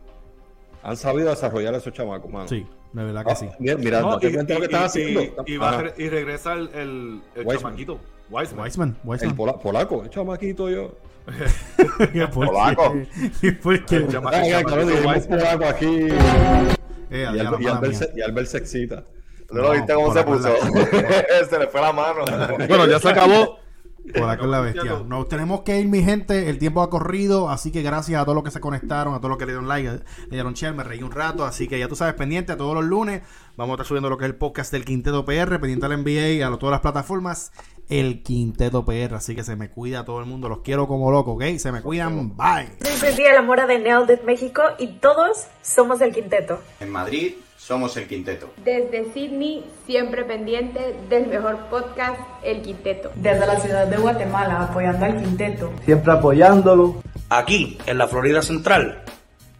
Han 0.84 0.98
sabido 0.98 1.30
desarrollar 1.30 1.74
a 1.76 1.78
esos 1.78 1.94
chamacos, 1.94 2.32
mano. 2.32 2.48
Sí. 2.48 2.66
De 2.94 3.04
verdad 3.06 3.26
que 3.26 3.32
ah, 3.32 3.36
sí. 3.36 3.50
Mira, 3.60 3.78
mira 3.78 4.02
no, 4.02 4.20
y, 4.22 4.28
y, 4.28 4.32
que 4.32 4.38
estaba 4.38 4.86
haciendo. 4.86 5.22
Y, 5.46 5.58
va 5.58 5.84
y, 5.98 6.10
regresa 6.10 6.54
el, 6.54 6.70
el, 6.74 7.22
el 7.36 7.48
chamaquito. 7.48 8.00
Wiseman. 8.30 8.66
Wiseman. 8.66 8.98
Wiseman. 9.04 9.32
El 9.32 9.36
pola, 9.36 9.58
polaco, 9.58 10.04
el 10.04 10.10
chamaquito 10.10 10.70
yo. 10.70 10.94
polaco. 12.34 12.96
Porque 13.64 13.96
el 13.96 14.08
chamaquito. 14.10 15.28
polaco 15.30 15.66
aquí. 15.66 16.08
Eh, 17.14 17.24
y, 17.24 17.24
al, 17.24 17.62
y, 17.62 17.68
Albert 17.68 18.18
y 18.18 18.22
Albert 18.22 18.48
se 18.48 18.58
excita. 18.58 19.04
¿No 19.52 19.62
lo 19.62 19.72
viste 19.72 19.94
cómo 19.94 20.14
se 20.14 20.24
puso? 20.24 20.56
se 21.50 21.60
le 21.60 21.68
fue 21.68 21.82
la 21.82 21.92
mano. 21.92 22.26
bueno, 22.68 22.88
ya 22.88 23.00
se 23.00 23.10
acabó. 23.10 23.61
Por 24.14 24.48
la 24.48 24.60
bestia. 24.62 25.04
Nos 25.06 25.28
tenemos 25.28 25.62
que 25.62 25.80
ir, 25.80 25.88
mi 25.88 26.04
gente. 26.04 26.50
El 26.50 26.58
tiempo 26.58 26.82
ha 26.82 26.90
corrido. 26.90 27.50
Así 27.50 27.72
que 27.72 27.82
gracias 27.82 28.22
a 28.22 28.26
todos 28.26 28.36
los 28.36 28.44
que 28.44 28.52
se 28.52 28.60
conectaron, 28.60 29.14
a 29.14 29.18
todos 29.18 29.30
los 29.30 29.38
que 29.38 29.46
le 29.46 29.52
dieron 29.52 29.68
like, 29.68 29.90
le 29.90 30.02
dieron 30.30 30.54
share. 30.54 30.74
Me 30.74 30.84
reí 30.84 31.04
un 31.04 31.12
rato. 31.12 31.46
Así 31.46 31.68
que 31.68 31.78
ya 31.78 31.88
tú 31.88 31.96
sabes, 31.96 32.16
pendiente 32.16 32.52
a 32.52 32.58
todos 32.58 32.74
los 32.74 32.84
lunes. 32.84 33.22
Vamos 33.58 33.74
a 33.74 33.76
estar 33.76 33.88
subiendo 33.88 34.10
lo 34.10 34.18
que 34.18 34.26
es 34.26 34.32
el 34.32 34.36
podcast 34.36 34.72
del 34.72 34.86
Quinteto 34.86 35.24
PR. 35.26 35.60
Pendiente 35.60 35.86
al 35.86 36.04
NBA, 36.04 36.46
a 36.46 36.58
todas 36.58 36.72
las 36.72 36.82
plataformas. 36.82 37.52
El 37.90 38.24
Quinteto 38.24 38.86
PR. 38.86 39.16
Así 39.16 39.36
que 39.36 39.44
se 39.44 39.56
me 39.56 39.70
cuida 39.70 40.04
todo 40.04 40.20
el 40.20 40.26
mundo. 40.26 40.50
Los 40.50 40.60
quiero 40.60 40.88
como 40.88 41.12
loco, 41.12 41.34
¿ok? 41.34 41.44
Se 41.58 41.72
me 41.72 41.82
cuidan. 41.82 42.36
Bye. 42.36 42.70
Soy 42.98 43.14
día 43.14 43.34
la 43.34 43.42
mora 43.42 43.68
de 43.68 43.80
Nailed 43.80 44.24
México. 44.24 44.62
Y 44.80 45.00
todos 45.00 45.48
somos 45.62 46.02
el 46.02 46.12
Quinteto. 46.12 46.60
En 46.80 46.90
Madrid 46.90 47.34
somos 47.62 47.96
el 47.96 48.08
Quinteto. 48.08 48.52
Desde 48.66 49.14
Sydney, 49.14 49.64
siempre 49.86 50.24
pendiente 50.24 50.96
del 51.10 51.28
mejor 51.28 51.70
podcast, 51.70 52.20
El 52.44 52.62
Quinteto. 52.62 53.12
Desde 53.16 53.46
la 53.46 53.60
ciudad 53.60 53.88
de 53.88 53.98
Guatemala, 53.98 54.64
apoyando 54.64 55.06
al 55.06 55.22
Quinteto. 55.22 55.72
Siempre 55.86 56.12
apoyándolo. 56.12 57.04
Aquí, 57.30 57.78
en 57.86 58.00
la 58.00 58.08
Florida 58.08 58.42
Central, 58.42 59.04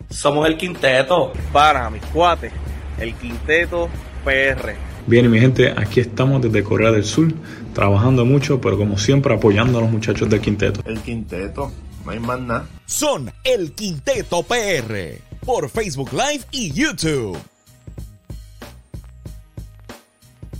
somos 0.10 0.48
el 0.48 0.58
Quinteto. 0.58 1.32
Para 1.54 1.90
mis 1.92 2.04
cuates, 2.08 2.52
el 3.00 3.14
Quinteto 3.14 3.88
PR. 4.26 4.74
Bien, 5.06 5.30
mi 5.30 5.40
gente, 5.40 5.72
aquí 5.78 6.00
estamos 6.00 6.42
desde 6.42 6.64
Corea 6.64 6.92
del 6.92 7.04
Sur, 7.04 7.32
trabajando 7.74 8.26
mucho, 8.26 8.60
pero 8.60 8.78
como 8.78 8.98
siempre 8.98 9.34
apoyando 9.36 9.78
a 9.78 9.82
los 9.82 9.92
muchachos 9.92 10.28
del 10.28 10.42
Quinteto. 10.42 10.82
El 10.86 11.00
Quinteto, 11.02 11.72
no 12.04 12.12
hay 12.12 12.20
más 12.20 12.40
nada. 12.40 12.68
Son 12.86 13.32
el 13.44 13.74
Quinteto 13.74 14.42
PR 14.44 15.22
por 15.46 15.70
Facebook 15.70 16.12
Live 16.14 16.46
y 16.52 16.72
YouTube. 16.74 17.38